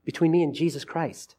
between 0.04 0.30
me 0.30 0.42
and 0.42 0.54
Jesus 0.54 0.84
Christ. 0.84 1.34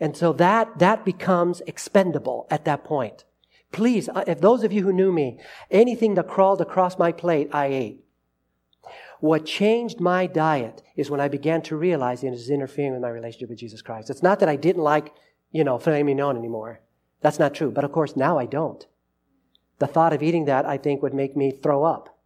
And 0.00 0.16
so 0.16 0.32
that, 0.34 0.78
that 0.78 1.04
becomes 1.04 1.60
expendable 1.66 2.46
at 2.50 2.64
that 2.64 2.84
point. 2.84 3.24
Please, 3.72 4.08
uh, 4.08 4.24
if 4.26 4.40
those 4.40 4.64
of 4.64 4.72
you 4.72 4.82
who 4.82 4.92
knew 4.92 5.12
me, 5.12 5.40
anything 5.70 6.14
that 6.14 6.28
crawled 6.28 6.60
across 6.60 6.98
my 6.98 7.12
plate, 7.12 7.50
I 7.52 7.66
ate. 7.66 8.04
What 9.20 9.44
changed 9.44 10.00
my 10.00 10.26
diet 10.26 10.82
is 10.96 11.10
when 11.10 11.20
I 11.20 11.28
began 11.28 11.60
to 11.62 11.76
realize 11.76 12.22
it 12.22 12.30
was 12.30 12.50
interfering 12.50 12.92
with 12.92 13.02
my 13.02 13.08
relationship 13.08 13.50
with 13.50 13.58
Jesus 13.58 13.82
Christ. 13.82 14.10
It's 14.10 14.22
not 14.22 14.38
that 14.40 14.48
I 14.48 14.56
didn't 14.56 14.82
like, 14.82 15.12
you 15.50 15.64
know, 15.64 15.78
filet 15.78 16.04
mignon 16.04 16.36
anymore. 16.36 16.80
That's 17.20 17.40
not 17.40 17.54
true. 17.54 17.70
But 17.72 17.84
of 17.84 17.92
course, 17.92 18.16
now 18.16 18.38
I 18.38 18.46
don't. 18.46 18.86
The 19.80 19.88
thought 19.88 20.12
of 20.12 20.22
eating 20.22 20.44
that, 20.44 20.66
I 20.66 20.78
think, 20.78 21.02
would 21.02 21.14
make 21.14 21.36
me 21.36 21.50
throw 21.50 21.84
up. 21.84 22.16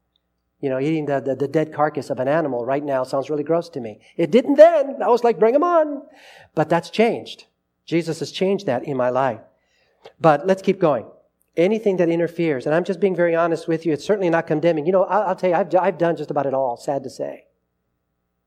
You 0.60 0.70
know, 0.70 0.78
eating 0.78 1.06
the, 1.06 1.20
the, 1.20 1.34
the, 1.34 1.48
dead 1.48 1.72
carcass 1.72 2.08
of 2.08 2.20
an 2.20 2.28
animal 2.28 2.64
right 2.64 2.84
now 2.84 3.02
sounds 3.02 3.28
really 3.28 3.42
gross 3.42 3.68
to 3.70 3.80
me. 3.80 3.98
It 4.16 4.30
didn't 4.30 4.54
then. 4.54 5.02
I 5.02 5.08
was 5.08 5.24
like, 5.24 5.40
bring 5.40 5.54
them 5.54 5.64
on. 5.64 6.02
But 6.54 6.68
that's 6.68 6.88
changed. 6.88 7.46
Jesus 7.84 8.20
has 8.20 8.30
changed 8.30 8.66
that 8.66 8.84
in 8.84 8.96
my 8.96 9.10
life. 9.10 9.40
But 10.20 10.46
let's 10.46 10.62
keep 10.62 10.78
going 10.78 11.06
anything 11.56 11.96
that 11.98 12.08
interferes. 12.08 12.66
And 12.66 12.74
I'm 12.74 12.84
just 12.84 13.00
being 13.00 13.14
very 13.14 13.34
honest 13.34 13.68
with 13.68 13.84
you. 13.84 13.92
It's 13.92 14.04
certainly 14.04 14.30
not 14.30 14.46
condemning. 14.46 14.86
You 14.86 14.92
know, 14.92 15.04
I'll, 15.04 15.22
I'll 15.28 15.36
tell 15.36 15.50
you, 15.50 15.56
I've, 15.56 15.74
I've 15.74 15.98
done 15.98 16.16
just 16.16 16.30
about 16.30 16.46
it 16.46 16.54
all, 16.54 16.76
sad 16.76 17.02
to 17.04 17.10
say. 17.10 17.46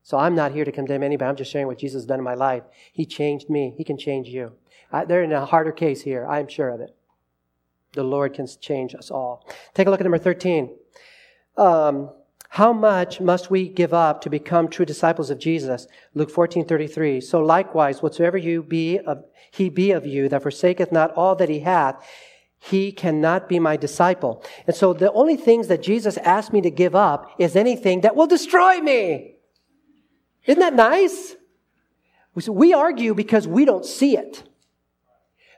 So 0.02 0.18
I'm 0.18 0.34
not 0.34 0.52
here 0.52 0.64
to 0.64 0.72
condemn 0.72 1.02
anybody. 1.02 1.28
I'm 1.28 1.36
just 1.36 1.50
sharing 1.50 1.66
what 1.66 1.78
Jesus 1.78 2.02
has 2.02 2.06
done 2.06 2.18
in 2.18 2.24
my 2.24 2.34
life. 2.34 2.62
He 2.92 3.04
changed 3.04 3.50
me. 3.50 3.74
He 3.76 3.84
can 3.84 3.98
change 3.98 4.28
you. 4.28 4.52
I, 4.92 5.04
they're 5.04 5.22
in 5.22 5.32
a 5.32 5.44
harder 5.44 5.72
case 5.72 6.02
here. 6.02 6.26
I'm 6.26 6.48
sure 6.48 6.68
of 6.68 6.80
it. 6.80 6.94
The 7.92 8.04
Lord 8.04 8.34
can 8.34 8.46
change 8.60 8.94
us 8.94 9.10
all. 9.10 9.48
Take 9.74 9.86
a 9.86 9.90
look 9.90 10.00
at 10.00 10.04
number 10.04 10.18
13. 10.18 10.76
Um, 11.56 12.10
how 12.50 12.72
much 12.72 13.20
must 13.20 13.50
we 13.50 13.68
give 13.68 13.92
up 13.92 14.20
to 14.22 14.30
become 14.30 14.68
true 14.68 14.86
disciples 14.86 15.30
of 15.30 15.38
Jesus? 15.38 15.86
Luke 16.14 16.30
14, 16.30 16.64
33. 16.64 17.20
So 17.20 17.40
likewise, 17.40 18.02
whatsoever 18.02 18.38
you 18.38 18.62
be 18.62 18.98
of, 18.98 19.24
he 19.50 19.68
be 19.68 19.90
of 19.90 20.06
you 20.06 20.28
that 20.28 20.42
forsaketh 20.42 20.92
not 20.92 21.12
all 21.14 21.34
that 21.36 21.48
he 21.48 21.60
hath, 21.60 22.02
he 22.58 22.92
cannot 22.92 23.48
be 23.48 23.58
my 23.58 23.76
disciple. 23.76 24.44
And 24.66 24.74
so 24.74 24.92
the 24.92 25.12
only 25.12 25.36
things 25.36 25.68
that 25.68 25.82
Jesus 25.82 26.16
asked 26.18 26.52
me 26.52 26.60
to 26.62 26.70
give 26.70 26.94
up 26.94 27.30
is 27.38 27.56
anything 27.56 28.00
that 28.00 28.16
will 28.16 28.26
destroy 28.26 28.80
me. 28.80 29.36
Isn't 30.46 30.60
that 30.60 30.74
nice? 30.74 31.36
We 32.34 32.72
argue 32.72 33.14
because 33.14 33.48
we 33.48 33.64
don't 33.64 33.84
see 33.84 34.16
it. 34.16 34.42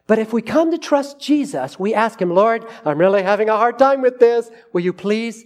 But 0.07 0.19
if 0.19 0.33
we 0.33 0.41
come 0.41 0.71
to 0.71 0.79
trust 0.79 1.21
Jesus, 1.21 1.79
we 1.79 1.93
ask 1.93 2.21
Him, 2.21 2.31
Lord, 2.31 2.65
I'm 2.85 2.99
really 2.99 3.23
having 3.23 3.51
a 3.51 3.57
hard 3.57 3.79
time 3.79 4.01
with 4.01 4.19
this. 4.19 4.51
Will 4.73 4.81
you 4.81 4.95
please 4.95 5.45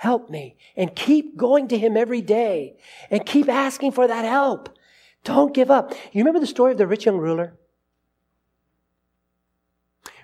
help 0.00 0.30
me? 0.30 0.56
And 0.76 0.96
keep 0.96 1.36
going 1.36 1.68
to 1.68 1.76
Him 1.76 1.94
every 1.94 2.22
day 2.22 2.78
and 3.10 3.26
keep 3.26 3.50
asking 3.50 3.92
for 3.92 4.08
that 4.08 4.24
help. 4.24 4.70
Don't 5.24 5.52
give 5.52 5.70
up. 5.70 5.92
You 6.12 6.20
remember 6.20 6.40
the 6.40 6.46
story 6.46 6.72
of 6.72 6.78
the 6.78 6.86
rich 6.86 7.04
young 7.04 7.18
ruler? 7.18 7.58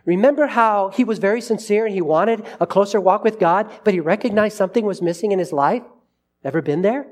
Remember 0.07 0.47
how 0.47 0.89
he 0.89 1.05
was 1.05 1.19
very 1.19 1.43
sincere 1.43 1.85
and 1.85 1.95
he 1.95 2.01
wanted 2.01 2.47
a 2.59 2.67
closer 2.67 2.99
walk 2.99 3.23
with 3.23 3.39
God, 3.39 3.71
but 3.85 3.93
he 3.93 4.01
recognized 4.01 4.57
something 4.57 4.87
was 4.87 5.03
missing 5.03 5.31
in 5.31 5.39
his 5.39 5.53
life? 5.53 5.83
Ever 6.43 6.63
been 6.63 6.81
there? 6.81 7.09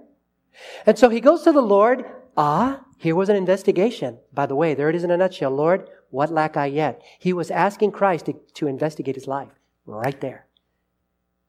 And 0.86 0.98
so 0.98 1.10
he 1.10 1.20
goes 1.20 1.42
to 1.42 1.52
the 1.52 1.60
Lord. 1.60 2.06
Ah, 2.34 2.82
here 2.96 3.14
was 3.14 3.28
an 3.28 3.36
investigation. 3.36 4.20
By 4.32 4.46
the 4.46 4.56
way, 4.56 4.72
there 4.72 4.88
it 4.88 4.96
is 4.96 5.04
in 5.04 5.10
a 5.10 5.18
nutshell. 5.18 5.50
Lord, 5.50 5.90
what 6.08 6.30
lack 6.30 6.56
I 6.56 6.66
yet? 6.66 7.02
He 7.18 7.34
was 7.34 7.50
asking 7.50 7.92
Christ 7.92 8.24
to, 8.26 8.34
to 8.54 8.68
investigate 8.68 9.16
his 9.16 9.26
life. 9.26 9.52
Right 9.84 10.18
there. 10.22 10.46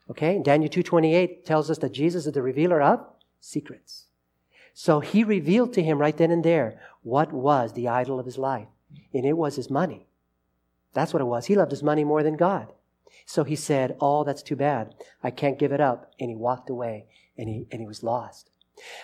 Okay? 0.10 0.40
Daniel 0.42 0.70
2.28 0.70 1.46
tells 1.46 1.70
us 1.70 1.78
that 1.80 1.92
Jesus 1.92 2.26
is 2.26 2.34
the 2.34 2.42
revealer 2.42 2.82
of 2.82 3.06
secrets. 3.40 4.06
So 4.74 5.00
he 5.00 5.24
revealed 5.24 5.74
to 5.74 5.84
him 5.84 6.00
right 6.00 6.16
then 6.16 6.32
and 6.32 6.44
there 6.44 6.80
what 7.02 7.32
was 7.32 7.74
the 7.74 7.88
idol 7.88 8.20
of 8.20 8.26
his 8.26 8.38
life. 8.38 8.68
And 9.14 9.26
it 9.26 9.38
was 9.38 9.56
his 9.56 9.70
money. 9.70 10.08
That's 10.94 11.14
what 11.14 11.22
it 11.22 11.26
was. 11.26 11.46
He 11.46 11.56
loved 11.56 11.72
his 11.72 11.84
money 11.84 12.04
more 12.04 12.24
than 12.24 12.38
God. 12.38 12.72
So 13.26 13.44
he 13.44 13.56
said, 13.56 13.96
Oh, 14.00 14.24
that's 14.24 14.44
too 14.44 14.56
bad. 14.56 14.96
I 15.24 15.32
can't 15.32 15.60
give 15.60 15.72
it 15.72 15.82
up. 15.82 16.12
And 16.20 16.30
he 16.30 16.36
walked 16.36 16.70
away 16.70 17.06
and 17.38 17.50
he, 17.50 17.68
and 17.72 17.82
he 17.82 17.88
was 17.88 18.04
lost. 18.04 18.50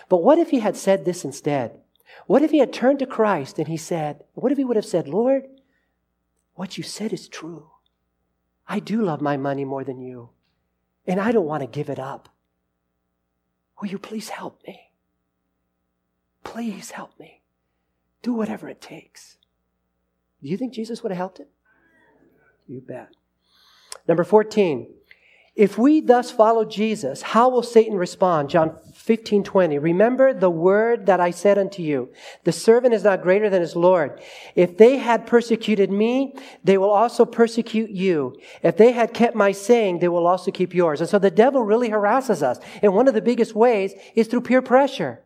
But 0.08 0.22
what 0.22 0.38
if 0.38 0.50
he 0.50 0.60
had 0.60 0.76
said 0.76 1.04
this 1.04 1.24
instead? 1.24 1.80
What 2.26 2.42
if 2.42 2.50
he 2.50 2.58
had 2.58 2.72
turned 2.72 2.98
to 2.98 3.06
Christ 3.06 3.58
and 3.58 3.68
he 3.68 3.76
said, 3.76 4.24
What 4.34 4.52
if 4.52 4.58
he 4.58 4.64
would 4.64 4.76
have 4.76 4.84
said, 4.84 5.08
Lord, 5.08 5.44
what 6.54 6.76
you 6.76 6.84
said 6.84 7.12
is 7.12 7.28
true. 7.28 7.70
I 8.68 8.78
do 8.78 9.02
love 9.02 9.20
my 9.20 9.36
money 9.36 9.64
more 9.64 9.84
than 9.84 10.00
you, 10.00 10.30
and 11.06 11.20
I 11.20 11.32
don't 11.32 11.46
want 11.46 11.62
to 11.62 11.66
give 11.66 11.88
it 11.88 11.98
up. 11.98 12.28
Will 13.80 13.88
you 13.88 13.98
please 13.98 14.28
help 14.28 14.60
me? 14.66 14.92
Please 16.44 16.92
help 16.92 17.18
me. 17.18 17.42
Do 18.22 18.32
whatever 18.32 18.68
it 18.68 18.80
takes. 18.80 19.38
Do 20.42 20.48
you 20.48 20.56
think 20.56 20.72
Jesus 20.72 21.02
would 21.02 21.10
have 21.10 21.18
helped 21.18 21.38
him? 21.38 21.48
You 22.66 22.80
bet. 22.80 23.08
Number 24.06 24.24
14. 24.24 24.92
If 25.54 25.76
we 25.76 26.00
thus 26.00 26.30
follow 26.30 26.64
Jesus, 26.64 27.20
how 27.20 27.50
will 27.50 27.62
Satan 27.62 27.96
respond? 27.96 28.48
John 28.48 28.78
15, 28.94 29.44
20. 29.44 29.78
Remember 29.78 30.32
the 30.32 30.48
word 30.48 31.06
that 31.06 31.20
I 31.20 31.30
said 31.30 31.58
unto 31.58 31.82
you. 31.82 32.10
The 32.44 32.52
servant 32.52 32.94
is 32.94 33.04
not 33.04 33.22
greater 33.22 33.50
than 33.50 33.60
his 33.60 33.76
Lord. 33.76 34.22
If 34.54 34.78
they 34.78 34.96
had 34.96 35.26
persecuted 35.26 35.90
me, 35.90 36.34
they 36.64 36.78
will 36.78 36.90
also 36.90 37.26
persecute 37.26 37.90
you. 37.90 38.38
If 38.62 38.78
they 38.78 38.92
had 38.92 39.12
kept 39.12 39.36
my 39.36 39.52
saying, 39.52 39.98
they 39.98 40.08
will 40.08 40.26
also 40.26 40.50
keep 40.50 40.72
yours. 40.74 41.00
And 41.00 41.10
so 41.10 41.18
the 41.18 41.30
devil 41.30 41.62
really 41.62 41.90
harasses 41.90 42.42
us. 42.42 42.58
And 42.80 42.94
one 42.94 43.08
of 43.08 43.14
the 43.14 43.20
biggest 43.20 43.54
ways 43.54 43.92
is 44.14 44.28
through 44.28 44.42
peer 44.42 44.62
pressure. 44.62 45.22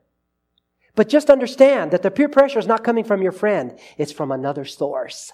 But 0.96 1.08
just 1.08 1.30
understand 1.30 1.92
that 1.92 2.02
the 2.02 2.10
peer 2.10 2.28
pressure 2.28 2.58
is 2.58 2.66
not 2.66 2.82
coming 2.82 3.04
from 3.04 3.22
your 3.22 3.30
friend. 3.30 3.78
It's 3.96 4.12
from 4.12 4.32
another 4.32 4.64
source. 4.64 5.32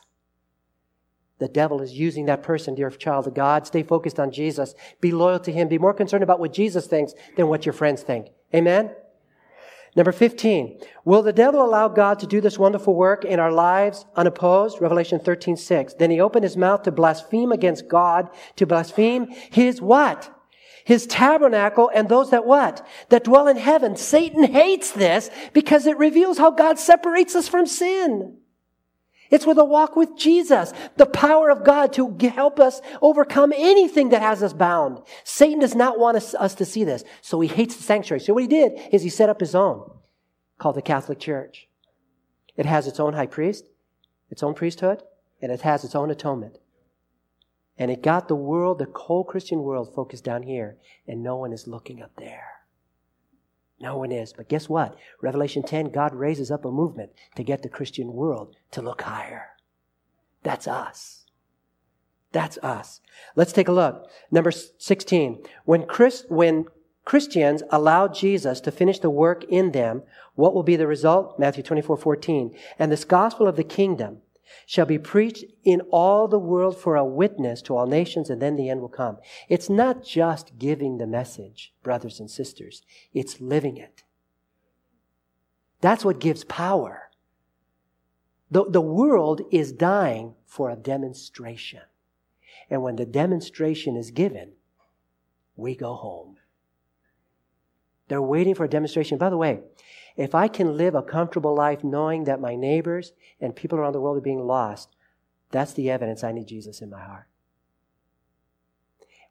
The 1.42 1.48
devil 1.48 1.82
is 1.82 1.92
using 1.92 2.26
that 2.26 2.44
person, 2.44 2.76
dear 2.76 2.88
child 2.88 3.26
of 3.26 3.34
God. 3.34 3.66
Stay 3.66 3.82
focused 3.82 4.20
on 4.20 4.30
Jesus. 4.30 4.76
Be 5.00 5.10
loyal 5.10 5.40
to 5.40 5.50
him. 5.50 5.66
Be 5.66 5.76
more 5.76 5.92
concerned 5.92 6.22
about 6.22 6.38
what 6.38 6.52
Jesus 6.52 6.86
thinks 6.86 7.14
than 7.36 7.48
what 7.48 7.66
your 7.66 7.72
friends 7.72 8.00
think. 8.02 8.28
Amen? 8.54 8.92
Number 9.96 10.12
15, 10.12 10.78
will 11.04 11.20
the 11.20 11.32
devil 11.32 11.60
allow 11.60 11.88
God 11.88 12.20
to 12.20 12.28
do 12.28 12.40
this 12.40 12.60
wonderful 12.60 12.94
work 12.94 13.24
in 13.24 13.40
our 13.40 13.50
lives 13.50 14.06
unopposed? 14.14 14.80
Revelation 14.80 15.18
13, 15.18 15.56
6. 15.56 15.94
Then 15.94 16.12
he 16.12 16.20
opened 16.20 16.44
his 16.44 16.56
mouth 16.56 16.84
to 16.84 16.92
blaspheme 16.92 17.50
against 17.50 17.88
God, 17.88 18.28
to 18.54 18.64
blaspheme 18.64 19.26
his 19.50 19.80
what? 19.80 20.32
His 20.84 21.08
tabernacle 21.08 21.90
and 21.92 22.08
those 22.08 22.30
that 22.30 22.46
what? 22.46 22.86
That 23.08 23.24
dwell 23.24 23.48
in 23.48 23.56
heaven. 23.56 23.96
Satan 23.96 24.44
hates 24.44 24.92
this 24.92 25.28
because 25.52 25.86
it 25.86 25.98
reveals 25.98 26.38
how 26.38 26.52
God 26.52 26.78
separates 26.78 27.34
us 27.34 27.48
from 27.48 27.66
sin. 27.66 28.36
It's 29.32 29.46
with 29.46 29.56
a 29.56 29.64
walk 29.64 29.96
with 29.96 30.14
Jesus, 30.14 30.74
the 30.98 31.06
power 31.06 31.50
of 31.50 31.64
God 31.64 31.94
to 31.94 32.14
help 32.28 32.60
us 32.60 32.82
overcome 33.00 33.52
anything 33.56 34.10
that 34.10 34.20
has 34.20 34.42
us 34.42 34.52
bound. 34.52 34.98
Satan 35.24 35.58
does 35.58 35.74
not 35.74 35.98
want 35.98 36.18
us, 36.18 36.34
us 36.34 36.54
to 36.56 36.66
see 36.66 36.84
this, 36.84 37.02
so 37.22 37.40
he 37.40 37.48
hates 37.48 37.74
the 37.74 37.82
sanctuary. 37.82 38.20
So 38.20 38.34
what 38.34 38.42
he 38.42 38.48
did 38.48 38.78
is 38.92 39.02
he 39.02 39.08
set 39.08 39.30
up 39.30 39.40
his 39.40 39.54
own, 39.54 39.90
called 40.58 40.76
the 40.76 40.82
Catholic 40.82 41.18
Church. 41.18 41.66
It 42.56 42.66
has 42.66 42.86
its 42.86 43.00
own 43.00 43.14
high 43.14 43.26
priest, 43.26 43.64
its 44.30 44.42
own 44.42 44.52
priesthood, 44.52 45.02
and 45.40 45.50
it 45.50 45.62
has 45.62 45.82
its 45.82 45.94
own 45.94 46.10
atonement. 46.10 46.58
And 47.78 47.90
it 47.90 48.02
got 48.02 48.28
the 48.28 48.36
world, 48.36 48.78
the 48.78 48.92
whole 48.94 49.24
Christian 49.24 49.62
world, 49.62 49.94
focused 49.94 50.24
down 50.24 50.42
here, 50.42 50.76
and 51.08 51.22
no 51.22 51.36
one 51.36 51.54
is 51.54 51.66
looking 51.66 52.02
up 52.02 52.12
there. 52.18 52.51
No 53.82 53.98
one 53.98 54.12
is. 54.12 54.32
But 54.32 54.48
guess 54.48 54.68
what? 54.68 54.96
Revelation 55.20 55.64
10, 55.64 55.90
God 55.90 56.14
raises 56.14 56.52
up 56.52 56.64
a 56.64 56.70
movement 56.70 57.10
to 57.34 57.42
get 57.42 57.62
the 57.62 57.68
Christian 57.68 58.12
world 58.12 58.56
to 58.70 58.80
look 58.80 59.02
higher. 59.02 59.48
That's 60.44 60.68
us. 60.68 61.26
That's 62.30 62.58
us. 62.58 63.00
Let's 63.34 63.52
take 63.52 63.68
a 63.68 63.72
look. 63.72 64.08
Number 64.30 64.52
16. 64.52 65.42
When, 65.64 65.84
Chris, 65.86 66.24
when 66.28 66.66
Christians 67.04 67.64
allow 67.70 68.06
Jesus 68.06 68.60
to 68.60 68.70
finish 68.70 69.00
the 69.00 69.10
work 69.10 69.44
in 69.44 69.72
them, 69.72 70.02
what 70.36 70.54
will 70.54 70.62
be 70.62 70.76
the 70.76 70.86
result? 70.86 71.38
Matthew 71.38 71.64
24, 71.64 71.96
14. 71.96 72.56
And 72.78 72.90
this 72.90 73.04
gospel 73.04 73.48
of 73.48 73.56
the 73.56 73.64
kingdom 73.64 74.22
shall 74.66 74.86
be 74.86 74.98
preached 74.98 75.44
in 75.64 75.80
all 75.90 76.28
the 76.28 76.38
world 76.38 76.76
for 76.76 76.96
a 76.96 77.04
witness 77.04 77.62
to 77.62 77.76
all 77.76 77.86
nations, 77.86 78.30
and 78.30 78.40
then 78.40 78.56
the 78.56 78.68
end 78.68 78.80
will 78.80 78.88
come. 78.88 79.18
It's 79.48 79.70
not 79.70 80.04
just 80.04 80.58
giving 80.58 80.98
the 80.98 81.06
message, 81.06 81.72
brothers 81.82 82.20
and 82.20 82.30
sisters, 82.30 82.82
it's 83.12 83.40
living 83.40 83.76
it. 83.76 84.04
That's 85.80 86.04
what 86.04 86.20
gives 86.20 86.44
power. 86.44 87.10
The, 88.50 88.64
the 88.68 88.80
world 88.80 89.40
is 89.50 89.72
dying 89.72 90.34
for 90.46 90.70
a 90.70 90.76
demonstration. 90.76 91.80
And 92.70 92.82
when 92.82 92.96
the 92.96 93.06
demonstration 93.06 93.96
is 93.96 94.10
given, 94.10 94.52
we 95.56 95.74
go 95.74 95.94
home. 95.94 96.36
They're 98.08 98.22
waiting 98.22 98.54
for 98.54 98.64
a 98.64 98.68
demonstration. 98.68 99.16
By 99.18 99.30
the 99.30 99.36
way, 99.36 99.60
if 100.16 100.34
I 100.34 100.48
can 100.48 100.76
live 100.76 100.94
a 100.94 101.02
comfortable 101.02 101.54
life 101.54 101.82
knowing 101.82 102.24
that 102.24 102.40
my 102.40 102.54
neighbors 102.54 103.12
and 103.40 103.56
people 103.56 103.78
around 103.78 103.92
the 103.92 104.00
world 104.00 104.18
are 104.18 104.22
being 104.22 104.46
lost, 104.46 104.94
that's 105.50 105.72
the 105.72 105.90
evidence 105.90 106.24
I 106.24 106.32
need 106.32 106.48
Jesus 106.48 106.80
in 106.80 106.90
my 106.90 107.02
heart. 107.02 107.26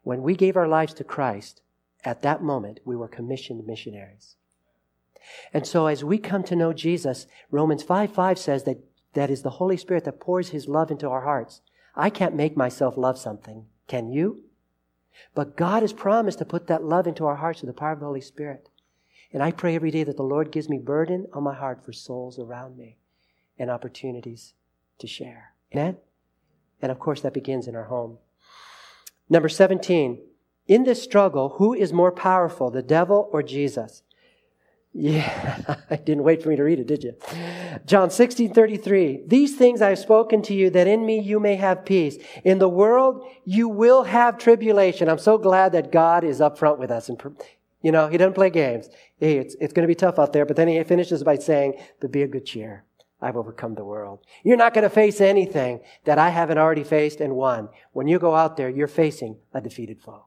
When 0.02 0.22
we 0.22 0.34
gave 0.34 0.56
our 0.56 0.68
lives 0.68 0.94
to 0.94 1.04
Christ, 1.04 1.62
at 2.04 2.22
that 2.22 2.42
moment, 2.42 2.80
we 2.84 2.96
were 2.96 3.08
commissioned 3.08 3.66
missionaries. 3.66 4.36
And 5.52 5.66
so 5.66 5.86
as 5.86 6.02
we 6.02 6.18
come 6.18 6.42
to 6.44 6.56
know 6.56 6.72
Jesus, 6.72 7.26
Romans 7.50 7.82
5 7.82 8.12
5 8.12 8.38
says 8.38 8.64
that 8.64 8.78
that 9.14 9.30
is 9.30 9.42
the 9.42 9.50
Holy 9.50 9.76
Spirit 9.76 10.04
that 10.04 10.20
pours 10.20 10.48
His 10.48 10.68
love 10.68 10.90
into 10.90 11.08
our 11.08 11.22
hearts. 11.22 11.60
I 11.94 12.10
can't 12.10 12.34
make 12.34 12.56
myself 12.56 12.96
love 12.96 13.18
something. 13.18 13.66
Can 13.86 14.10
you? 14.10 14.44
But 15.34 15.56
God 15.56 15.82
has 15.82 15.92
promised 15.92 16.38
to 16.38 16.44
put 16.44 16.66
that 16.66 16.82
love 16.82 17.06
into 17.06 17.26
our 17.26 17.36
hearts 17.36 17.60
through 17.60 17.68
the 17.68 17.74
power 17.74 17.92
of 17.92 18.00
the 18.00 18.06
Holy 18.06 18.20
Spirit. 18.20 18.68
And 19.32 19.42
I 19.42 19.50
pray 19.50 19.74
every 19.74 19.90
day 19.90 20.04
that 20.04 20.16
the 20.16 20.22
Lord 20.22 20.52
gives 20.52 20.68
me 20.68 20.78
burden 20.78 21.26
on 21.32 21.42
my 21.42 21.54
heart 21.54 21.84
for 21.84 21.92
souls 21.92 22.38
around 22.38 22.76
me 22.76 22.96
and 23.58 23.70
opportunities 23.70 24.54
to 24.98 25.06
share. 25.06 25.52
Amen? 25.72 25.96
And 26.80 26.92
of 26.92 26.98
course, 26.98 27.20
that 27.22 27.32
begins 27.32 27.66
in 27.66 27.76
our 27.76 27.84
home. 27.84 28.18
Number 29.28 29.48
17. 29.48 30.20
In 30.68 30.84
this 30.84 31.02
struggle, 31.02 31.50
who 31.50 31.74
is 31.74 31.92
more 31.92 32.12
powerful, 32.12 32.70
the 32.70 32.82
devil 32.82 33.28
or 33.32 33.42
Jesus? 33.42 34.02
Yeah, 34.92 35.76
I 35.90 35.96
didn't 35.96 36.24
wait 36.24 36.42
for 36.42 36.50
me 36.50 36.56
to 36.56 36.62
read 36.62 36.78
it, 36.78 36.86
did 36.86 37.02
you? 37.02 37.14
John 37.86 38.10
16, 38.10 38.52
33. 38.52 39.22
These 39.26 39.56
things 39.56 39.80
I 39.80 39.88
have 39.88 39.98
spoken 39.98 40.42
to 40.42 40.54
you 40.54 40.68
that 40.70 40.86
in 40.86 41.06
me 41.06 41.18
you 41.18 41.40
may 41.40 41.56
have 41.56 41.86
peace. 41.86 42.18
In 42.44 42.58
the 42.58 42.68
world 42.68 43.26
you 43.44 43.68
will 43.68 44.04
have 44.04 44.36
tribulation. 44.36 45.08
I'm 45.08 45.18
so 45.18 45.38
glad 45.38 45.72
that 45.72 45.90
God 45.90 46.24
is 46.24 46.40
upfront 46.40 46.78
with 46.78 46.90
us 46.90 47.08
and 47.08 47.18
you 47.82 47.92
know, 47.92 48.08
he 48.08 48.16
doesn't 48.16 48.34
play 48.34 48.50
games. 48.50 48.88
Hey, 49.18 49.38
it's, 49.38 49.54
it's 49.60 49.72
going 49.72 49.82
to 49.82 49.88
be 49.88 49.94
tough 49.94 50.18
out 50.18 50.32
there, 50.32 50.46
but 50.46 50.56
then 50.56 50.68
he 50.68 50.82
finishes 50.84 51.22
by 51.22 51.36
saying, 51.36 51.80
but 52.00 52.12
be 52.12 52.22
a 52.22 52.28
good 52.28 52.46
cheer. 52.46 52.84
I've 53.20 53.36
overcome 53.36 53.74
the 53.74 53.84
world. 53.84 54.20
You're 54.42 54.56
not 54.56 54.74
going 54.74 54.82
to 54.82 54.90
face 54.90 55.20
anything 55.20 55.80
that 56.04 56.18
I 56.18 56.30
haven't 56.30 56.58
already 56.58 56.82
faced 56.82 57.20
and 57.20 57.36
won. 57.36 57.68
When 57.92 58.08
you 58.08 58.18
go 58.18 58.34
out 58.34 58.56
there, 58.56 58.68
you're 58.68 58.88
facing 58.88 59.36
a 59.54 59.60
defeated 59.60 60.00
foe. 60.00 60.24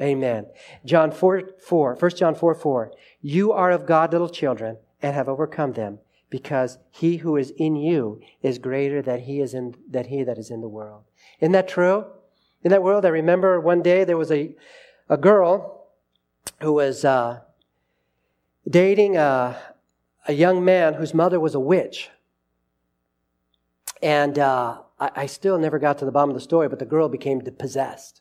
Amen. 0.00 0.46
John 0.84 1.10
4, 1.10 1.42
4, 1.58 1.96
1 1.96 2.10
John 2.12 2.36
4, 2.36 2.54
4. 2.54 2.92
You 3.20 3.50
are 3.52 3.72
of 3.72 3.86
God, 3.86 4.12
little 4.12 4.28
children, 4.28 4.78
and 5.02 5.14
have 5.14 5.28
overcome 5.28 5.72
them, 5.72 5.98
because 6.30 6.78
he 6.90 7.16
who 7.16 7.36
is 7.36 7.52
in 7.56 7.74
you 7.74 8.20
is 8.40 8.58
greater 8.58 9.02
than 9.02 9.20
he 9.20 9.40
is 9.40 9.54
in, 9.54 9.74
that 9.90 10.06
he 10.06 10.22
that 10.22 10.38
is 10.38 10.50
in 10.50 10.60
the 10.60 10.68
world. 10.68 11.02
Isn't 11.40 11.52
that 11.52 11.66
true? 11.66 12.06
In 12.62 12.70
that 12.70 12.82
world, 12.84 13.04
I 13.04 13.08
remember 13.08 13.60
one 13.60 13.82
day 13.82 14.04
there 14.04 14.16
was 14.16 14.30
a, 14.30 14.54
a 15.08 15.16
girl 15.16 15.77
who 16.60 16.72
was 16.72 17.04
uh, 17.04 17.40
dating 18.68 19.16
a, 19.16 19.58
a, 20.26 20.32
young 20.32 20.64
man 20.64 20.94
whose 20.94 21.14
mother 21.14 21.38
was 21.38 21.54
a 21.54 21.60
witch. 21.60 22.10
And 24.02 24.38
uh, 24.38 24.78
I, 24.98 25.10
I, 25.16 25.26
still 25.26 25.58
never 25.58 25.78
got 25.78 25.98
to 25.98 26.04
the 26.04 26.12
bottom 26.12 26.30
of 26.30 26.34
the 26.34 26.40
story, 26.40 26.68
but 26.68 26.78
the 26.78 26.84
girl 26.84 27.08
became 27.08 27.40
possessed. 27.40 28.20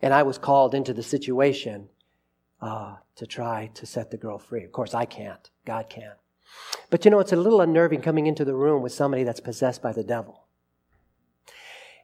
And 0.00 0.12
I 0.12 0.22
was 0.22 0.38
called 0.38 0.74
into 0.74 0.92
the 0.92 1.02
situation 1.02 1.88
uh, 2.60 2.96
to 3.16 3.26
try 3.26 3.70
to 3.74 3.86
set 3.86 4.10
the 4.10 4.16
girl 4.16 4.38
free. 4.38 4.64
Of 4.64 4.72
course, 4.72 4.94
I 4.94 5.04
can't. 5.04 5.50
God 5.64 5.88
can. 5.88 6.12
But 6.90 7.04
you 7.04 7.10
know, 7.10 7.20
it's 7.20 7.32
a 7.32 7.36
little 7.36 7.60
unnerving 7.60 8.02
coming 8.02 8.26
into 8.26 8.44
the 8.44 8.54
room 8.54 8.82
with 8.82 8.92
somebody 8.92 9.24
that's 9.24 9.40
possessed 9.40 9.82
by 9.82 9.92
the 9.92 10.04
devil. 10.04 10.44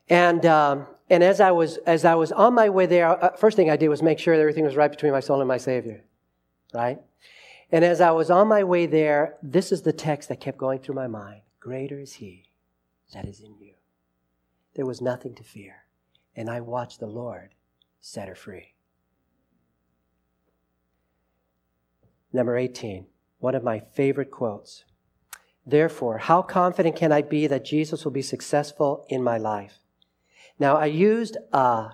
And 0.08 0.44
um, 0.44 0.86
and 1.10 1.24
as 1.24 1.40
I 1.40 1.50
was 1.50 1.76
as 1.78 2.04
I 2.04 2.14
was 2.14 2.30
on 2.30 2.54
my 2.54 2.70
way 2.70 2.86
there, 2.86 3.08
uh, 3.08 3.36
first 3.36 3.56
thing 3.56 3.68
I 3.68 3.76
did 3.76 3.88
was 3.88 4.02
make 4.02 4.20
sure 4.20 4.36
that 4.36 4.40
everything 4.40 4.64
was 4.64 4.76
right 4.76 4.90
between 4.90 5.12
my 5.12 5.20
soul 5.20 5.40
and 5.40 5.48
my 5.48 5.58
Savior, 5.58 6.04
right? 6.72 7.00
And 7.72 7.84
as 7.84 8.00
I 8.00 8.12
was 8.12 8.30
on 8.30 8.48
my 8.48 8.62
way 8.64 8.86
there, 8.86 9.36
this 9.42 9.72
is 9.72 9.82
the 9.82 9.92
text 9.92 10.28
that 10.28 10.40
kept 10.40 10.56
going 10.56 10.78
through 10.78 10.94
my 10.94 11.08
mind: 11.08 11.42
"Greater 11.58 11.98
is 11.98 12.14
He 12.14 12.44
that 13.12 13.24
is 13.24 13.40
in 13.40 13.58
you." 13.58 13.74
There 14.76 14.86
was 14.86 15.00
nothing 15.00 15.34
to 15.34 15.42
fear, 15.42 15.84
and 16.36 16.48
I 16.48 16.60
watched 16.60 17.00
the 17.00 17.06
Lord 17.08 17.54
set 18.00 18.28
her 18.28 18.36
free. 18.36 18.74
Number 22.32 22.56
18, 22.56 23.06
one 23.40 23.56
of 23.56 23.64
my 23.64 23.80
favorite 23.80 24.30
quotes. 24.30 24.84
Therefore, 25.66 26.18
how 26.18 26.42
confident 26.42 26.94
can 26.94 27.10
I 27.10 27.22
be 27.22 27.48
that 27.48 27.64
Jesus 27.64 28.04
will 28.04 28.12
be 28.12 28.22
successful 28.22 29.04
in 29.08 29.22
my 29.22 29.36
life? 29.36 29.80
Now, 30.60 30.76
I 30.76 30.86
used 30.86 31.38
a, 31.54 31.92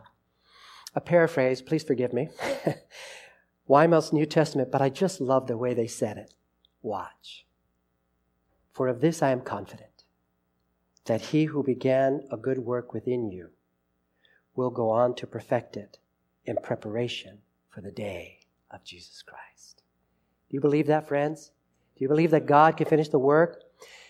a 0.93 1.01
paraphrase, 1.01 1.63
please 1.63 1.85
forgive 1.85 2.13
me, 2.13 2.31
Weymouth's 3.69 4.13
New 4.13 4.27
Testament, 4.27 4.73
but 4.73 4.83
I 4.83 4.89
just 4.89 5.21
love 5.21 5.47
the 5.47 5.57
way 5.57 5.73
they 5.73 5.87
said 5.87 6.19
it. 6.19 6.35
Watch. 6.83 7.47
For 8.73 8.89
of 8.89 9.01
this 9.01 9.23
I 9.23 9.31
am 9.31 9.41
confident, 9.41 10.03
that 11.05 11.21
he 11.21 11.45
who 11.45 11.63
began 11.63 12.27
a 12.33 12.37
good 12.37 12.59
work 12.59 12.93
within 12.93 13.31
you 13.31 13.51
will 14.57 14.71
go 14.71 14.91
on 14.91 15.15
to 15.15 15.29
perfect 15.29 15.77
it 15.77 15.99
in 16.45 16.57
preparation 16.57 17.39
for 17.71 17.81
the 17.81 17.93
day 17.93 18.41
of 18.73 18.83
Jesus 18.83 19.23
Christ. 19.23 19.83
Do 20.51 20.57
you 20.57 20.61
believe 20.61 20.89
that, 20.89 21.07
friends? 21.07 21.53
Do 21.97 22.03
you 22.03 22.09
believe 22.09 22.33
that 22.33 22.47
God 22.47 22.77
can 22.77 22.87
finish 22.87 23.09
the 23.09 23.19
work? 23.19 23.63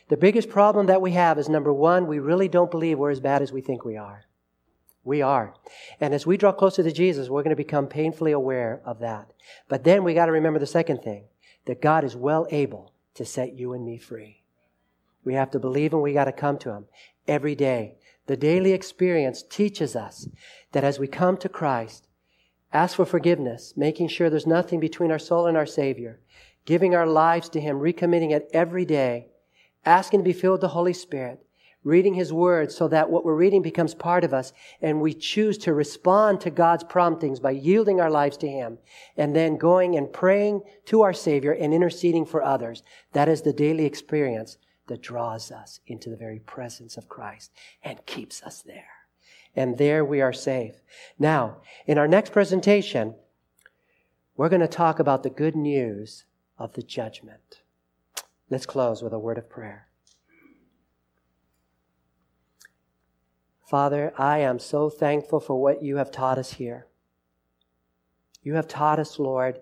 The 0.09 0.17
biggest 0.17 0.49
problem 0.49 0.87
that 0.87 1.03
we 1.03 1.13
have 1.13 1.39
is 1.39 1.49
number 1.49 1.73
one, 1.73 2.07
we 2.07 2.21
really 2.21 2.49
don't 2.49 2.71
believe 2.71 2.99
we're 2.99 3.11
as 3.11 3.21
bad 3.21 3.43
as 3.43 3.53
we 3.53 3.61
think 3.61 3.85
we 3.85 3.97
are. 3.99 4.25
We 5.07 5.23
are. 5.23 5.55
And 6.01 6.13
as 6.13 6.27
we 6.27 6.37
draw 6.37 6.51
closer 6.51 6.83
to 6.83 6.91
Jesus, 6.91 7.29
we're 7.29 7.45
going 7.45 7.55
to 7.55 7.57
become 7.57 7.87
painfully 7.87 8.33
aware 8.33 8.83
of 8.85 8.99
that. 8.99 9.33
But 9.69 9.85
then 9.85 10.03
we 10.03 10.15
got 10.15 10.27
to 10.27 10.33
remember 10.33 10.59
the 10.59 10.67
second 10.67 10.99
thing 10.99 11.27
that 11.67 11.81
God 11.81 12.03
is 12.03 12.17
well 12.17 12.49
able 12.51 12.93
to 13.15 13.25
set 13.25 13.55
you 13.55 13.73
and 13.73 13.87
me 13.87 13.99
free. 13.99 14.43
We 15.25 15.35
have 15.35 15.53
to 15.53 15.61
believe 15.61 15.93
and 15.93 16.03
we 16.03 16.13
got 16.13 16.25
to 16.25 16.33
come 16.33 16.59
to 16.59 16.71
Him 16.71 16.87
every 17.29 17.55
day. 17.55 17.95
The 18.27 18.37
daily 18.37 18.73
experience 18.73 19.45
teaches 19.45 19.95
us 19.95 20.29
that 20.73 20.83
as 20.83 20.99
we 20.99 21.07
come 21.07 21.37
to 21.37 21.49
Christ, 21.49 22.09
ask 22.73 22.97
for 22.97 23.07
forgiveness, 23.07 23.75
making 23.77 24.09
sure 24.09 24.29
there's 24.29 24.45
nothing 24.45 24.81
between 24.81 25.13
our 25.13 25.21
soul 25.21 25.47
and 25.47 25.57
our 25.57 25.67
Savior, 25.67 26.19
giving 26.65 26.97
our 26.97 27.07
lives 27.07 27.49
to 27.51 27.61
Him, 27.61 27.79
recommitting 27.79 28.33
it 28.33 28.51
every 28.53 28.85
day, 28.85 29.29
asking 29.85 30.19
to 30.19 30.25
be 30.25 30.33
filled 30.33 30.55
with 30.55 30.63
the 30.63 30.69
Holy 30.69 30.93
Spirit, 30.93 31.45
reading 31.87 32.14
His 32.14 32.32
Word 32.32 32.72
so 32.72 32.89
that 32.89 33.09
what 33.09 33.24
we're 33.24 33.37
reading 33.37 33.62
becomes 33.62 33.95
part 33.95 34.24
of 34.24 34.34
us 34.34 34.53
and 34.82 35.01
we 35.01 35.14
choose 35.14 35.57
to 35.59 35.72
respond 35.72 36.41
to 36.41 36.51
God's 36.51 36.82
promptings 36.82 37.39
by 37.39 37.53
yielding 37.53 38.01
our 38.01 38.11
lives 38.11 38.37
to 38.39 38.49
Him 38.49 38.78
and 39.16 39.37
then 39.37 39.57
going 39.57 39.97
and 39.97 40.12
praying 40.12 40.62
to 40.87 41.03
our 41.03 41.12
Savior 41.12 41.53
and 41.53 41.72
interceding 41.72 42.26
for 42.26 42.43
others. 42.43 42.82
That 43.12 43.28
is 43.28 43.43
the 43.43 43.53
daily 43.53 43.84
experience 43.84 44.59
that 44.89 45.01
draws 45.01 45.53
us 45.53 45.78
into 45.87 46.11
the 46.11 46.16
very 46.16 46.41
presence 46.41 46.97
of 46.97 47.09
Christ 47.09 47.53
and 47.84 48.05
keeps 48.05 48.43
us 48.43 48.62
there. 48.62 48.89
And 49.55 49.78
there 49.78 50.05
we 50.05 50.20
are 50.20 50.32
safe. 50.32 50.74
Now, 51.20 51.59
in 51.87 51.99
our 51.99 52.09
next 52.09 52.32
presentation, 52.32 53.14
we're 54.37 54.49
going 54.49 54.61
to 54.61 54.68
talk 54.68 54.99
about 54.99 55.22
the 55.22 55.30
good 55.30 55.55
news 55.55 56.24
of 56.59 56.72
the 56.72 56.82
judgment. 56.82 57.62
Let's 58.51 58.66
close 58.66 59.03
with 59.03 59.12
a 59.12 59.18
word 59.20 59.39
of 59.39 59.49
prayer. 59.49 59.87
Father, 63.67 64.12
I 64.17 64.39
am 64.39 64.61
so 64.61 64.89
thankful 64.89 65.41
for 65.41 65.61
what 65.61 65.83
you 65.83 65.97
have 65.97 66.12
taught 66.12 66.39
us 66.39 66.53
here. 66.53 66.87
You 68.41 68.55
have 68.55 68.69
taught 68.69 69.01
us, 69.01 69.19
Lord, 69.19 69.59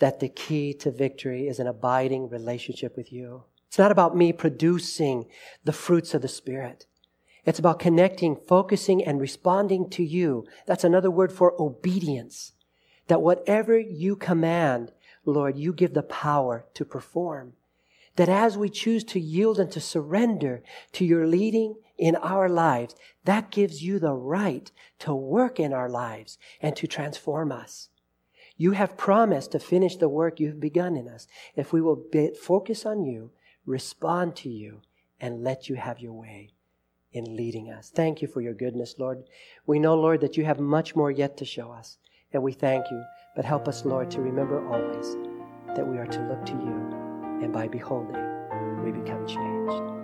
that 0.00 0.18
the 0.18 0.28
key 0.28 0.74
to 0.74 0.90
victory 0.90 1.46
is 1.46 1.60
an 1.60 1.68
abiding 1.68 2.28
relationship 2.28 2.96
with 2.96 3.12
you. 3.12 3.44
It's 3.68 3.78
not 3.78 3.92
about 3.92 4.16
me 4.16 4.32
producing 4.32 5.26
the 5.62 5.72
fruits 5.72 6.14
of 6.14 6.22
the 6.22 6.28
Spirit. 6.28 6.86
It's 7.44 7.60
about 7.60 7.78
connecting, 7.78 8.34
focusing, 8.34 9.04
and 9.04 9.20
responding 9.20 9.88
to 9.90 10.02
you. 10.02 10.46
That's 10.66 10.82
another 10.82 11.10
word 11.10 11.30
for 11.30 11.54
obedience. 11.62 12.54
That 13.06 13.22
whatever 13.22 13.78
you 13.78 14.16
command, 14.16 14.90
Lord, 15.24 15.56
you 15.56 15.72
give 15.72 15.94
the 15.94 16.02
power 16.02 16.66
to 16.74 16.84
perform. 16.84 17.52
That 18.16 18.28
as 18.28 18.58
we 18.58 18.68
choose 18.68 19.04
to 19.04 19.20
yield 19.20 19.60
and 19.60 19.70
to 19.70 19.80
surrender 19.80 20.64
to 20.92 21.04
your 21.04 21.24
leading 21.24 21.76
in 21.96 22.16
our 22.16 22.48
lives, 22.48 22.94
that 23.24 23.50
gives 23.50 23.82
you 23.82 23.98
the 23.98 24.12
right 24.12 24.70
to 25.00 25.14
work 25.14 25.60
in 25.60 25.72
our 25.72 25.88
lives 25.88 26.38
and 26.60 26.74
to 26.76 26.86
transform 26.86 27.52
us. 27.52 27.88
You 28.56 28.72
have 28.72 28.96
promised 28.96 29.52
to 29.52 29.58
finish 29.58 29.96
the 29.96 30.08
work 30.08 30.38
you've 30.38 30.60
begun 30.60 30.96
in 30.96 31.08
us 31.08 31.26
if 31.56 31.72
we 31.72 31.80
will 31.80 32.04
focus 32.40 32.86
on 32.86 33.04
you, 33.04 33.30
respond 33.66 34.36
to 34.36 34.48
you, 34.48 34.82
and 35.20 35.42
let 35.42 35.68
you 35.68 35.76
have 35.76 36.00
your 36.00 36.12
way 36.12 36.50
in 37.12 37.36
leading 37.36 37.70
us. 37.70 37.90
Thank 37.94 38.22
you 38.22 38.28
for 38.28 38.40
your 38.40 38.54
goodness, 38.54 38.96
Lord. 38.98 39.24
We 39.66 39.78
know, 39.78 39.94
Lord, 39.94 40.20
that 40.20 40.36
you 40.36 40.44
have 40.44 40.60
much 40.60 40.94
more 40.94 41.10
yet 41.10 41.36
to 41.38 41.44
show 41.44 41.70
us, 41.70 41.98
and 42.32 42.42
we 42.42 42.52
thank 42.52 42.84
you. 42.90 43.04
But 43.36 43.44
help 43.44 43.66
us, 43.66 43.84
Lord, 43.84 44.10
to 44.12 44.20
remember 44.20 44.66
always 44.68 45.16
that 45.76 45.86
we 45.86 45.98
are 45.98 46.06
to 46.06 46.28
look 46.28 46.44
to 46.46 46.52
you, 46.52 47.40
and 47.42 47.52
by 47.52 47.68
beholding, 47.68 48.22
we 48.84 48.92
become 48.92 49.26
changed. 49.26 50.03